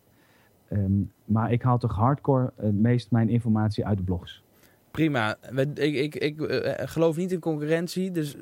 Ehm, 0.69 0.93
maar 1.25 1.53
ik 1.53 1.63
haal 1.63 1.79
toch 1.79 1.95
hardcore 1.95 2.53
het 2.57 2.81
meest 2.81 3.11
mijn 3.11 3.29
informatie 3.29 3.87
uit 3.87 3.97
de 3.97 4.05
blogs. 4.05 4.43
Prima. 4.91 5.37
Ik, 5.75 5.95
ik, 5.95 6.15
ik 6.15 6.35
geloof 6.77 7.17
niet 7.17 7.33
in 7.33 7.41
concurrentie, 7.41 8.11
dus 8.11 8.37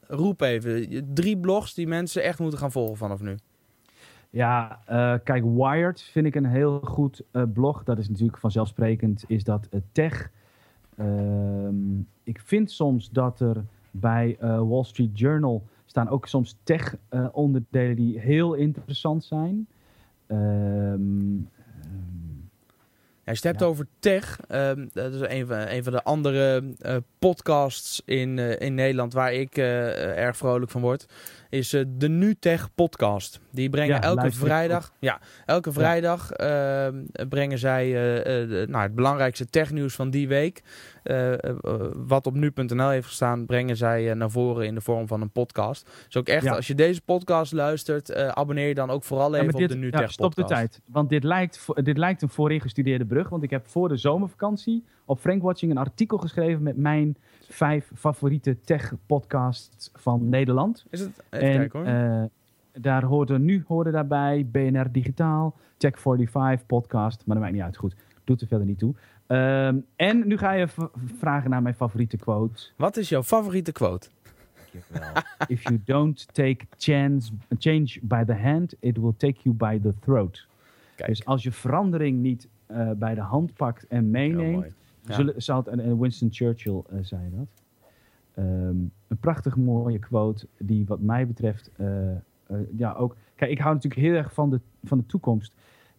roep 0.00 0.40
even. 0.40 1.06
Drie 1.14 1.38
blogs 1.38 1.74
die 1.74 1.86
mensen 1.86 2.22
echt 2.22 2.38
moeten 2.38 2.58
gaan 2.58 2.72
volgen 2.72 2.96
vanaf 2.96 3.20
nu. 3.20 3.34
Ja, 4.34 4.80
uh, 4.90 5.14
kijk, 5.24 5.44
Wired 5.44 6.02
vind 6.02 6.26
ik 6.26 6.34
een 6.34 6.46
heel 6.46 6.80
goed 6.80 7.22
uh, 7.32 7.42
blog. 7.52 7.84
Dat 7.84 7.98
is 7.98 8.08
natuurlijk 8.08 8.38
vanzelfsprekend, 8.38 9.24
is 9.26 9.44
dat 9.44 9.68
uh, 9.70 9.80
tech. 9.92 10.30
Ehm, 10.96 11.98
ik 12.22 12.40
vind 12.44 12.70
soms 12.70 13.10
dat 13.10 13.40
er 13.40 13.64
bij 13.90 14.36
Wall 14.40 14.84
Street 14.84 15.18
Journal 15.18 15.62
staan 15.84 16.08
ook 16.08 16.26
soms 16.26 16.56
tech 16.62 16.96
onderdelen 17.32 17.96
die 17.96 18.20
heel 18.20 18.54
interessant 18.54 19.24
zijn. 19.24 19.66
Um, 20.26 21.48
als 23.26 23.38
je 23.38 23.48
het 23.48 23.58
hebt 23.58 23.62
over 23.62 23.86
tech, 23.98 24.40
ehm, 24.48 24.86
dat 24.92 25.14
is 25.14 25.20
een 25.20 25.46
van, 25.46 25.56
een 25.58 25.84
van 25.84 25.92
de 25.92 26.02
andere 26.02 26.74
podcasts 27.18 28.02
in, 28.04 28.38
in 28.38 28.74
Nederland 28.74 29.12
waar 29.12 29.32
ik 29.32 29.56
erg 29.56 30.36
vrolijk 30.36 30.70
van 30.70 30.80
word 30.80 31.06
is 31.54 31.74
uh, 31.74 31.84
de 31.88 32.08
NuTech 32.08 32.74
podcast. 32.74 33.40
Die 33.50 33.70
brengen 33.70 34.02
elke 34.02 34.32
vrijdag. 34.32 34.92
Ja, 35.00 35.20
elke 35.46 35.72
vrijdag 35.72 36.30
ehm, 36.30 37.04
brengen 37.28 37.58
zij 37.58 37.86
uh, 37.86 38.68
nou, 38.68 38.82
het 38.82 38.94
belangrijkste 38.94 39.46
technieuws 39.46 39.94
van 39.94 40.10
die 40.10 40.28
week. 40.28 40.62
wat 42.06 42.26
op 42.26 42.34
nu.nl 42.34 42.88
heeft 42.88 43.06
gestaan, 43.06 43.46
brengen 43.46 43.76
zij 43.76 44.14
naar 44.14 44.30
voren 44.30 44.66
in 44.66 44.74
de 44.74 44.80
vorm 44.80 45.06
van 45.06 45.20
een 45.20 45.30
podcast. 45.30 45.90
Dus 46.06 46.16
ook 46.16 46.28
echt, 46.28 46.48
als 46.48 46.66
je 46.66 46.74
deze 46.74 47.00
podcast 47.00 47.52
luistert, 47.52 48.14
abonneer 48.14 48.68
je 48.68 48.74
dan 48.74 48.90
ook 48.90 49.04
vooral 49.04 49.34
even 49.34 49.54
op 49.54 49.68
de 49.68 49.76
NuTech 49.76 50.00
ja, 50.00 50.06
stop 50.06 50.34
podcast. 50.34 50.48
de 50.48 50.54
tijd. 50.54 50.80
Want 50.86 51.08
dit 51.08 51.24
lijkt, 51.24 51.66
dit 51.74 51.98
lijkt 51.98 52.22
een 52.22 52.28
vooringestudeerde 52.28 53.06
brug. 53.06 53.28
Want 53.28 53.42
ik 53.42 53.50
heb 53.50 53.68
voor 53.68 53.88
de 53.88 53.96
zomervakantie 53.96 54.84
op 55.04 55.20
Frankwatching 55.20 55.70
een 55.70 55.78
artikel 55.78 56.18
geschreven 56.18 56.62
met 56.62 56.76
mijn 56.76 57.16
vijf 57.48 57.90
favoriete 57.94 58.60
tech-podcasts 58.60 59.90
van 59.94 60.28
Nederland. 60.28 60.86
Is 60.90 61.00
het? 61.00 61.22
Even 61.30 61.48
en, 61.48 61.56
kijken 61.56 61.78
hoor. 61.78 62.20
Uh, 62.20 62.24
daar 62.72 63.04
hoorden 63.04 63.44
nu 63.44 63.64
hoorden 63.66 63.92
daarbij 63.92 64.46
BNR 64.50 64.92
Digitaal, 64.92 65.56
Tech 65.76 66.00
45 66.00 66.66
podcast, 66.66 67.26
maar 67.26 67.36
dat 67.36 67.44
maakt 67.44 67.56
niet 67.56 67.64
uit. 67.64 67.76
Goed, 67.76 67.96
doet 68.24 68.40
er 68.40 68.46
verder 68.46 68.66
niet 68.66 68.78
toe. 68.78 68.94
Um, 69.26 69.86
en 69.96 70.26
nu 70.26 70.38
ga 70.38 70.52
je 70.52 70.68
vragen 71.18 71.50
naar 71.50 71.62
mijn 71.62 71.74
favoriete 71.74 72.16
quote. 72.16 72.70
Wat 72.76 72.96
is 72.96 73.08
jouw 73.08 73.22
favoriete 73.22 73.72
quote? 73.72 74.08
If 75.46 75.62
you 75.62 75.80
don't 75.84 76.34
take 76.34 76.66
chance, 76.78 77.32
change 77.58 77.98
by 78.02 78.24
the 78.24 78.34
hand, 78.34 78.74
it 78.80 78.96
will 78.96 79.14
take 79.16 79.36
you 79.42 79.54
by 79.54 79.80
the 79.80 79.94
throat. 80.00 80.46
Kijk. 80.94 81.08
Dus 81.08 81.24
als 81.24 81.42
je 81.42 81.52
verandering 81.52 82.20
niet 82.20 82.48
uh, 82.70 82.90
bij 82.90 83.14
de 83.14 83.20
hand 83.20 83.54
pakt 83.54 83.86
en 83.86 84.10
meeneemt, 84.10 84.74
Zullen, 85.08 85.42
zal 85.42 85.66
en 85.66 85.98
Winston 85.98 86.28
Churchill 86.32 86.82
uh, 86.92 86.98
zei 87.02 87.22
dat. 87.36 87.46
Um, 88.44 88.92
een 89.08 89.16
prachtig 89.20 89.56
mooie 89.56 89.98
quote 89.98 90.46
die 90.58 90.84
wat 90.86 91.00
mij 91.00 91.26
betreft 91.26 91.70
uh, 91.76 91.86
uh, 91.86 92.58
ja 92.76 92.92
ook... 92.92 93.16
Kijk, 93.34 93.50
ik 93.50 93.58
hou 93.58 93.74
natuurlijk 93.74 94.02
heel 94.02 94.14
erg 94.14 94.34
van 94.34 94.50
de, 94.50 94.60
van 94.84 94.98
de 94.98 95.06
toekomst. 95.06 95.54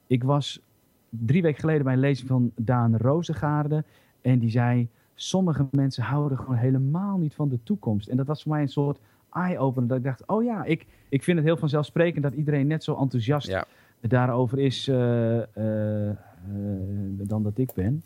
Ik 0.08 0.24
was 0.24 0.62
drie 1.10 1.42
weken 1.42 1.60
geleden 1.60 1.84
bij 1.84 1.94
een 1.94 2.00
lezing 2.00 2.28
van 2.28 2.52
Daan 2.56 2.98
Rozengaarde 2.98 3.84
en 4.22 4.40
die 4.40 4.50
zei... 4.50 4.88
Sommige 5.18 5.68
mensen 5.72 6.04
houden 6.04 6.38
gewoon 6.38 6.56
helemaal 6.56 7.18
niet 7.18 7.34
van 7.34 7.50
de 7.50 7.60
toekomst. 7.64 8.08
En 8.08 8.18
dat 8.18 8.28
was 8.28 8.44
voor 8.44 8.52
mij 8.52 8.62
een 8.62 8.68
soort 8.68 9.00
eye-opener. 9.32 9.88
Dat 9.88 9.98
ik 9.98 10.04
dacht, 10.04 10.26
oh 10.28 10.44
ja, 10.44 10.64
ik, 10.64 10.86
ik 11.10 11.24
vind 11.24 11.38
het 11.38 11.46
heel 11.46 11.58
vanzelfsprekend 11.58 12.24
dat 12.24 12.34
iedereen 12.34 12.68
net 12.68 12.84
zo 12.84 12.96
enthousiast 12.96 13.48
ja. 13.48 13.66
daarover 14.02 14.60
is 14.60 14.86
dan 17.18 17.44
dat 17.44 17.58
ik 17.58 17.74
ben. 17.74 18.04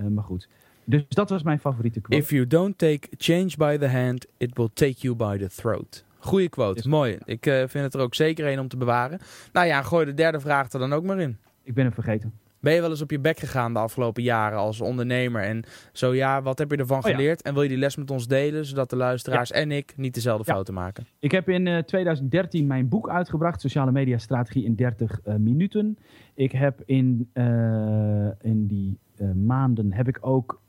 Uh, 0.00 0.06
maar 0.06 0.24
goed. 0.24 0.48
Dus 0.84 1.04
dat 1.08 1.30
was 1.30 1.42
mijn 1.42 1.58
favoriete 1.58 2.00
quote. 2.00 2.22
If 2.22 2.30
you 2.30 2.46
don't 2.46 2.78
take 2.78 3.08
change 3.16 3.50
by 3.56 3.76
the 3.76 3.88
hand, 3.88 4.26
it 4.36 4.56
will 4.56 4.70
take 4.74 4.94
you 4.98 5.14
by 5.14 5.38
the 5.38 5.48
throat. 5.48 6.04
Goeie 6.18 6.48
quote, 6.48 6.88
mooi. 6.88 7.18
Ik 7.24 7.46
uh, 7.46 7.54
vind 7.54 7.84
het 7.84 7.94
er 7.94 8.00
ook 8.00 8.14
zeker 8.14 8.46
een 8.46 8.60
om 8.60 8.68
te 8.68 8.76
bewaren. 8.76 9.18
Nou 9.52 9.66
ja, 9.66 9.82
gooi 9.82 10.04
de 10.04 10.14
derde 10.14 10.40
vraag 10.40 10.72
er 10.72 10.78
dan 10.78 10.92
ook 10.92 11.04
maar 11.04 11.18
in. 11.18 11.38
Ik 11.62 11.74
ben 11.74 11.84
hem 11.84 11.94
vergeten. 11.94 12.32
Ben 12.64 12.74
je 12.74 12.80
wel 12.80 12.90
eens 12.90 13.02
op 13.02 13.10
je 13.10 13.20
bek 13.20 13.38
gegaan 13.38 13.72
de 13.72 13.78
afgelopen 13.78 14.22
jaren 14.22 14.58
als 14.58 14.80
ondernemer? 14.80 15.42
En 15.42 15.64
zo 15.92 16.14
ja, 16.14 16.42
wat 16.42 16.58
heb 16.58 16.70
je 16.70 16.76
ervan 16.76 16.98
oh, 16.98 17.04
geleerd? 17.04 17.42
En 17.42 17.54
wil 17.54 17.62
je 17.62 17.68
die 17.68 17.78
les 17.78 17.96
met 17.96 18.10
ons 18.10 18.26
delen, 18.26 18.66
zodat 18.66 18.90
de 18.90 18.96
luisteraars 18.96 19.50
en 19.50 19.70
ik 19.70 19.92
niet 19.96 20.14
dezelfde 20.14 20.44
fouten 20.44 20.74
maken? 20.74 21.06
Ik 21.18 21.30
heb 21.30 21.48
in 21.48 21.66
uh, 21.66 21.78
eh, 21.78 21.84
2013 21.84 22.66
mijn 22.66 22.88
boek 22.88 23.08
uitgebracht, 23.08 23.60
Sociale 23.60 23.92
Media 23.92 24.18
Strategie 24.18 24.64
in 24.64 24.74
30 24.74 25.20
uh, 25.24 25.34
minuten. 25.34 25.98
Ik 26.34 26.52
heb 26.52 26.82
in, 26.84 27.30
in 28.40 28.66
die 28.66 28.98
maanden 29.34 29.92
heb 29.92 30.08
ik 30.08 30.18
ook 30.20 30.60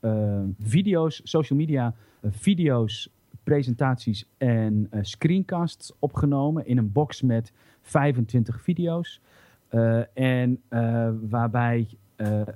video's, 0.58 1.20
social 1.24 1.58
media 1.58 1.94
video's, 2.22 3.10
presentaties 3.44 4.28
en 4.38 4.88
screencasts 5.00 5.92
opgenomen 5.98 6.66
in 6.66 6.78
een 6.78 6.92
box 6.92 7.22
met 7.22 7.52
25 7.82 8.60
video's. 8.60 9.20
En 10.12 10.62
waarbij 11.28 11.88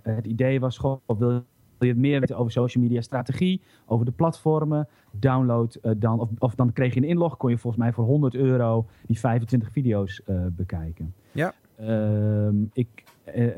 het 0.03 0.27
idee 0.27 0.61
was, 0.61 0.79
goh, 0.79 1.01
wil 1.07 1.43
je 1.79 1.95
meer 1.95 2.21
weten 2.21 2.37
over 2.37 2.53
social 2.53 2.85
media 2.85 3.01
strategie, 3.01 3.61
over 3.87 4.05
de 4.05 4.13
platformen, 4.13 4.89
download 5.11 5.79
dan, 5.97 6.21
of, 6.21 6.29
of, 6.39 6.55
dan 6.55 6.73
kreeg 6.73 6.95
je 6.95 7.01
een 7.01 7.09
inlog, 7.09 7.37
kon 7.37 7.51
je 7.51 7.59
volgens 7.59 7.83
mij 7.83 7.93
voor 7.93 8.05
100 8.05 8.35
euro 8.35 8.87
die 9.07 9.19
25 9.19 9.73
video's 9.73 10.23
bekijken. 10.57 11.15
Ja. 11.33 11.55
Ehm, 11.77 12.57
ik, 12.73 13.05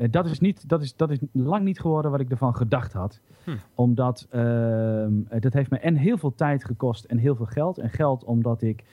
dat, 0.09 0.25
is 0.25 0.39
niet, 0.39 0.69
dat, 0.69 0.81
is, 0.81 0.95
dat 0.95 1.11
is 1.11 1.19
lang 1.31 1.63
niet 1.63 1.79
geworden 1.79 2.11
wat 2.11 2.19
ik 2.19 2.29
ervan 2.29 2.55
gedacht 2.55 2.93
had. 2.93 3.19
Hm. 3.43 3.51
Omdat 3.75 4.27
uh, 4.31 5.05
dat 5.39 5.53
heeft 5.53 5.69
me 5.69 5.77
en 5.77 5.95
heel 5.95 6.17
veel 6.17 6.35
tijd 6.35 6.65
gekost 6.65 7.05
en 7.05 7.17
heel 7.17 7.35
veel 7.35 7.45
geld. 7.45 7.77
En 7.77 7.89
geld 7.89 8.23
omdat 8.23 8.61
ik, 8.61 8.83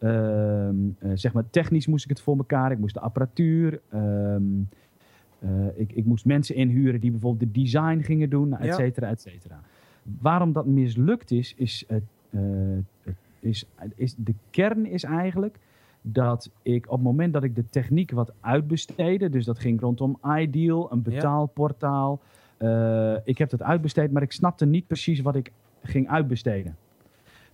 uh, 0.00 0.68
zeg 1.14 1.32
maar, 1.32 1.50
technisch 1.50 1.86
moest 1.86 2.04
ik 2.04 2.10
het 2.10 2.20
voor 2.20 2.36
elkaar. 2.36 2.72
Ik 2.72 2.78
moest 2.78 2.94
de 2.94 3.00
apparatuur. 3.00 3.80
Ehm, 3.88 4.60
ik, 5.74 5.92
ik 5.92 6.04
moest 6.04 6.24
mensen 6.24 6.54
inhuren 6.54 7.00
die 7.00 7.10
bijvoorbeeld 7.10 7.54
de 7.54 7.60
design 7.60 8.00
gingen 8.00 8.30
doen, 8.30 8.58
et 8.58 8.74
cetera, 8.74 9.08
et 9.08 9.20
cetera. 9.20 9.60
Waarom 10.20 10.52
dat 10.52 10.66
mislukt 10.66 11.30
is, 11.30 11.54
is, 11.56 11.86
is, 13.40 13.66
is 13.94 14.14
de 14.16 14.34
kern 14.50 14.86
is 14.86 15.04
eigenlijk 15.04 15.58
dat 16.00 16.50
ik 16.62 16.84
op 16.86 16.92
het 16.92 17.02
moment 17.02 17.32
dat 17.32 17.42
ik 17.42 17.54
de 17.54 17.64
techniek 17.70 18.10
wat 18.10 18.32
uitbesteedde, 18.40 19.28
dus 19.28 19.44
dat 19.44 19.58
ging 19.58 19.80
rondom 19.80 20.18
Ideal, 20.36 20.92
een 20.92 21.02
betaalportaal. 21.02 22.20
Ik 23.24 23.38
heb 23.38 23.50
dat 23.50 23.62
uitbesteed, 23.62 24.12
maar 24.12 24.22
ik 24.22 24.32
snapte 24.32 24.66
niet 24.66 24.86
precies 24.86 25.20
wat 25.20 25.36
ik 25.36 25.52
ging 25.82 26.08
uitbesteden. 26.08 26.76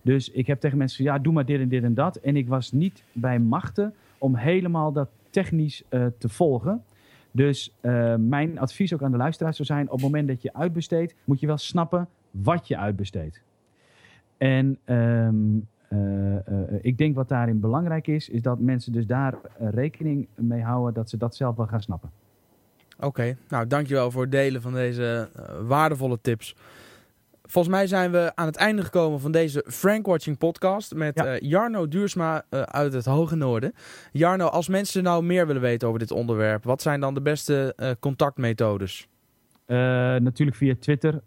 Dus 0.05 0.29
ik 0.29 0.47
heb 0.47 0.59
tegen 0.59 0.77
mensen 0.77 1.03
ja, 1.03 1.19
doe 1.19 1.33
maar 1.33 1.45
dit 1.45 1.59
en 1.59 1.67
dit 1.67 1.83
en 1.83 1.93
dat. 1.93 2.15
En 2.15 2.35
ik 2.35 2.47
was 2.47 2.71
niet 2.71 3.03
bij 3.11 3.39
machten 3.39 3.93
om 4.17 4.35
helemaal 4.35 4.91
dat 4.91 5.09
technisch 5.29 5.83
uh, 5.89 6.05
te 6.17 6.29
volgen. 6.29 6.83
Dus 7.31 7.75
uh, 7.81 8.15
mijn 8.15 8.59
advies 8.59 8.93
ook 8.93 9.03
aan 9.03 9.11
de 9.11 9.17
luisteraars 9.17 9.55
zou 9.55 9.67
zijn, 9.67 9.85
op 9.85 9.91
het 9.91 10.01
moment 10.01 10.27
dat 10.27 10.41
je 10.41 10.53
uitbesteedt, 10.53 11.15
moet 11.23 11.39
je 11.39 11.47
wel 11.47 11.57
snappen 11.57 12.07
wat 12.31 12.67
je 12.67 12.77
uitbesteedt. 12.77 13.41
En 14.37 14.77
um, 14.85 15.67
uh, 15.89 16.35
ik 16.81 16.97
denk 16.97 17.15
wat 17.15 17.29
daarin 17.29 17.59
belangrijk 17.59 18.07
is, 18.07 18.29
is 18.29 18.41
dat 18.41 18.59
mensen 18.59 18.91
dus 18.91 19.05
daar 19.05 19.33
rekening 19.59 20.27
mee 20.35 20.61
houden 20.61 20.93
dat 20.93 21.09
ze 21.09 21.17
dat 21.17 21.35
zelf 21.35 21.55
wel 21.55 21.67
gaan 21.67 21.81
snappen. 21.81 22.09
Oké, 22.99 23.37
nou 23.49 23.67
dankjewel 23.67 24.11
voor 24.11 24.21
het 24.21 24.31
delen 24.31 24.61
van 24.61 24.73
deze 24.73 25.29
waardevolle 25.61 26.17
tips. 26.21 26.55
Volgens 27.47 27.75
mij 27.75 27.87
zijn 27.87 28.11
we 28.11 28.31
aan 28.35 28.45
het 28.45 28.55
einde 28.55 28.83
gekomen 28.83 29.19
van 29.19 29.31
deze 29.31 29.65
Frank 29.67 30.05
Watching 30.05 30.37
podcast 30.37 30.93
met 30.93 31.37
Jarno 31.39 31.87
Duursma 31.87 32.43
uit 32.49 32.93
het 32.93 33.05
Hoge 33.05 33.35
Noorden. 33.35 33.73
Jarno, 34.11 34.45
als 34.45 34.67
mensen 34.67 35.03
nou 35.03 35.23
meer 35.23 35.47
willen 35.47 35.61
weten 35.61 35.87
over 35.87 35.99
dit 35.99 36.11
onderwerp, 36.11 36.63
wat 36.63 36.81
zijn 36.81 36.99
dan 36.99 37.13
de 37.13 37.21
beste 37.21 37.75
contactmethodes? 37.99 39.07
Uh, 39.67 39.77
natuurlijk 40.15 40.57
via 40.57 40.75
Twitter, 40.79 41.21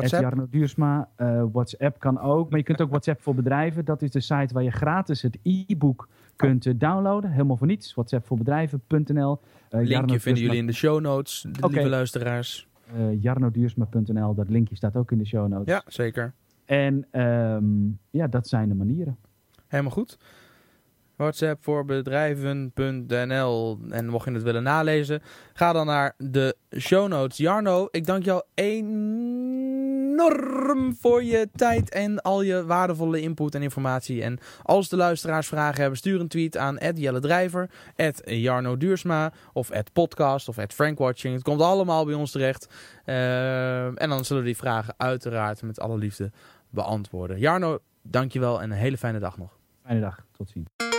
Jarno 0.00 0.46
Duursma. 0.50 1.08
WhatsApp 1.52 1.98
kan 1.98 2.20
ook, 2.20 2.50
maar 2.50 2.58
je 2.58 2.64
kunt 2.64 2.80
ook 2.80 2.90
WhatsApp 2.90 3.22
voor 3.22 3.34
bedrijven. 3.34 3.84
Dat 3.84 4.02
is 4.02 4.10
de 4.10 4.20
site 4.20 4.54
waar 4.54 4.62
je 4.62 4.70
gratis 4.70 5.22
het 5.22 5.38
e-book 5.42 6.08
kunt 6.36 6.80
downloaden. 6.80 7.30
Helemaal 7.30 7.56
voor 7.56 7.66
niets. 7.66 7.94
WhatsAppvoorbedrijven.nl. 7.94 9.40
linkje 9.70 10.20
vinden 10.20 10.42
jullie 10.42 10.58
in 10.58 10.66
de 10.66 10.72
show 10.72 11.00
notes, 11.00 11.46
okay. 11.56 11.70
lieve 11.70 11.88
luisteraars. 11.88 12.68
jarnoduursma.nl, 13.18 14.34
dat 14.34 14.48
linkje 14.48 14.76
staat 14.76 14.96
ook 14.96 15.12
in 15.12 15.18
de 15.18 15.26
show 15.26 15.48
notes. 15.48 15.74
Ja, 15.74 15.82
zeker. 15.86 16.32
En 16.64 17.20
um, 17.20 17.98
ja, 18.10 18.26
dat 18.26 18.48
zijn 18.48 18.68
de 18.68 18.74
manieren. 18.74 19.16
Helemaal 19.66 19.92
goed. 19.92 20.18
WhatsApp 21.16 21.64
voor 21.64 21.84
bedrijven.nl. 21.84 23.78
En 23.90 24.08
mocht 24.08 24.24
je 24.24 24.32
het 24.32 24.42
willen 24.42 24.62
nalezen, 24.62 25.22
ga 25.52 25.72
dan 25.72 25.86
naar 25.86 26.14
de 26.18 26.56
show 26.78 27.08
notes. 27.08 27.36
Jarno, 27.36 27.88
ik 27.90 28.06
dank 28.06 28.24
jou 28.24 28.42
enorm 28.54 29.23
enorm 30.14 30.96
voor 31.00 31.24
je 31.24 31.48
tijd 31.54 31.90
en 31.90 32.22
al 32.22 32.42
je 32.42 32.64
waardevolle 32.64 33.20
input 33.20 33.54
en 33.54 33.62
informatie. 33.62 34.22
En 34.22 34.38
als 34.62 34.88
de 34.88 34.96
luisteraars 34.96 35.46
vragen 35.46 35.80
hebben, 35.80 35.98
stuur 35.98 36.20
een 36.20 36.28
tweet 36.28 36.56
aan 36.56 36.78
Jelle 36.94 37.20
Drijver, 37.20 37.70
Jarno 38.24 38.76
Duursma 38.76 39.32
of 39.52 39.70
podcast 39.92 40.48
of 40.48 40.56
Frankwatching. 40.68 41.34
Het 41.34 41.42
komt 41.42 41.60
allemaal 41.60 42.04
bij 42.04 42.14
ons 42.14 42.30
terecht. 42.30 42.68
Uh, 43.06 44.02
en 44.02 44.08
dan 44.08 44.24
zullen 44.24 44.42
we 44.42 44.48
die 44.48 44.56
vragen 44.56 44.94
uiteraard 44.96 45.62
met 45.62 45.80
alle 45.80 45.98
liefde 45.98 46.30
beantwoorden. 46.70 47.38
Jarno, 47.38 47.78
dankjewel 48.02 48.62
en 48.62 48.70
een 48.70 48.76
hele 48.76 48.98
fijne 48.98 49.18
dag 49.18 49.38
nog. 49.38 49.58
Fijne 49.82 50.00
dag, 50.00 50.24
tot 50.32 50.48
ziens. 50.48 50.93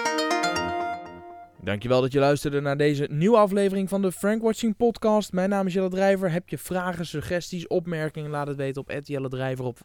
Dankjewel 1.65 2.01
dat 2.01 2.11
je 2.11 2.19
luisterde 2.19 2.59
naar 2.61 2.77
deze 2.77 3.07
nieuwe 3.11 3.37
aflevering 3.37 3.89
van 3.89 4.01
de 4.01 4.11
Frank 4.11 4.41
Watching 4.41 4.75
Podcast. 4.75 5.31
Mijn 5.31 5.49
naam 5.49 5.67
is 5.67 5.73
Jelle 5.73 5.89
Drijver. 5.89 6.31
Heb 6.31 6.49
je 6.49 6.57
vragen, 6.57 7.05
suggesties, 7.05 7.67
opmerkingen? 7.67 8.29
Laat 8.29 8.47
het 8.47 8.57
weten 8.57 8.81
op 8.81 8.99
Jelle 9.03 9.29
Drijver 9.29 9.65
op 9.65 9.79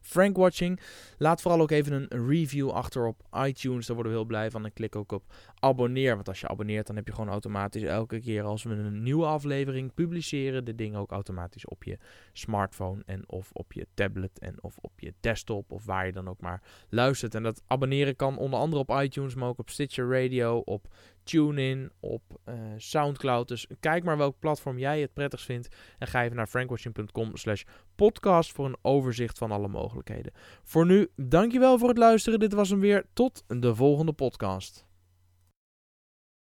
@frankwatching. 0.00 0.80
Laat 1.18 1.42
vooral 1.42 1.60
ook 1.60 1.70
even 1.70 1.92
een 1.92 2.26
review 2.26 2.70
achter 2.70 3.06
op 3.06 3.22
iTunes. 3.46 3.86
Daar 3.86 3.94
worden 3.94 4.12
we 4.12 4.18
heel 4.18 4.26
blij 4.26 4.50
van. 4.50 4.64
En 4.64 4.72
klik 4.72 4.96
ook 4.96 5.12
op 5.12 5.24
abonneer. 5.58 6.14
Want 6.14 6.28
als 6.28 6.40
je 6.40 6.48
abonneert, 6.48 6.86
dan 6.86 6.96
heb 6.96 7.06
je 7.06 7.14
gewoon 7.14 7.30
automatisch 7.30 7.82
elke 7.82 8.20
keer 8.20 8.42
als 8.42 8.62
we 8.62 8.70
een 8.70 9.02
nieuwe 9.02 9.26
aflevering 9.26 9.94
publiceren, 9.94 10.64
de 10.64 10.74
dingen 10.74 11.00
ook 11.00 11.10
automatisch 11.10 11.66
op 11.66 11.84
je 11.84 11.98
smartphone 12.32 13.02
en 13.06 13.22
of 13.26 13.50
op 13.52 13.72
je 13.72 13.86
tablet 13.94 14.38
en 14.38 14.62
of 14.62 14.76
op 14.80 14.92
je 14.96 15.14
desktop 15.20 15.72
of 15.72 15.84
waar 15.84 16.06
je 16.06 16.12
dan 16.12 16.28
ook 16.28 16.40
maar 16.40 16.62
luistert. 16.88 17.34
En 17.34 17.42
dat 17.42 17.62
abonneren 17.66 18.16
kan 18.16 18.38
onder 18.38 18.58
andere 18.58 18.82
op 18.82 19.00
iTunes, 19.02 19.34
maar 19.34 19.48
ook 19.48 19.58
op 19.58 19.70
Stitcher 19.70 20.22
Radio, 20.22 20.58
op 20.58 20.86
TuneIn, 21.22 21.90
op 22.00 22.22
uh, 22.48 22.54
Soundcloud. 22.76 23.48
Dus 23.48 23.66
kijk 23.80 24.04
maar 24.04 24.16
welk 24.16 24.38
platform 24.38 24.78
jij 24.78 25.00
het 25.00 25.12
prettigst 25.12 25.46
vindt. 25.46 25.68
En 25.98 26.06
ga 26.06 26.24
even 26.24 26.36
naar 26.36 26.46
frankwatching.com 26.46 27.36
slash 27.36 27.62
podcast 27.94 28.52
voor 28.52 28.66
een 28.66 28.76
overzicht 28.82 29.38
van 29.38 29.50
alle 29.50 29.68
mogelijkheden. 29.68 30.32
Voor 30.62 30.86
nu, 30.86 31.08
dankjewel 31.16 31.78
voor 31.78 31.88
het 31.88 31.98
luisteren. 31.98 32.38
Dit 32.38 32.52
was 32.52 32.70
hem 32.70 32.80
weer. 32.80 33.04
Tot 33.12 33.44
de 33.46 33.74
volgende 33.74 34.12
podcast. 34.12 34.86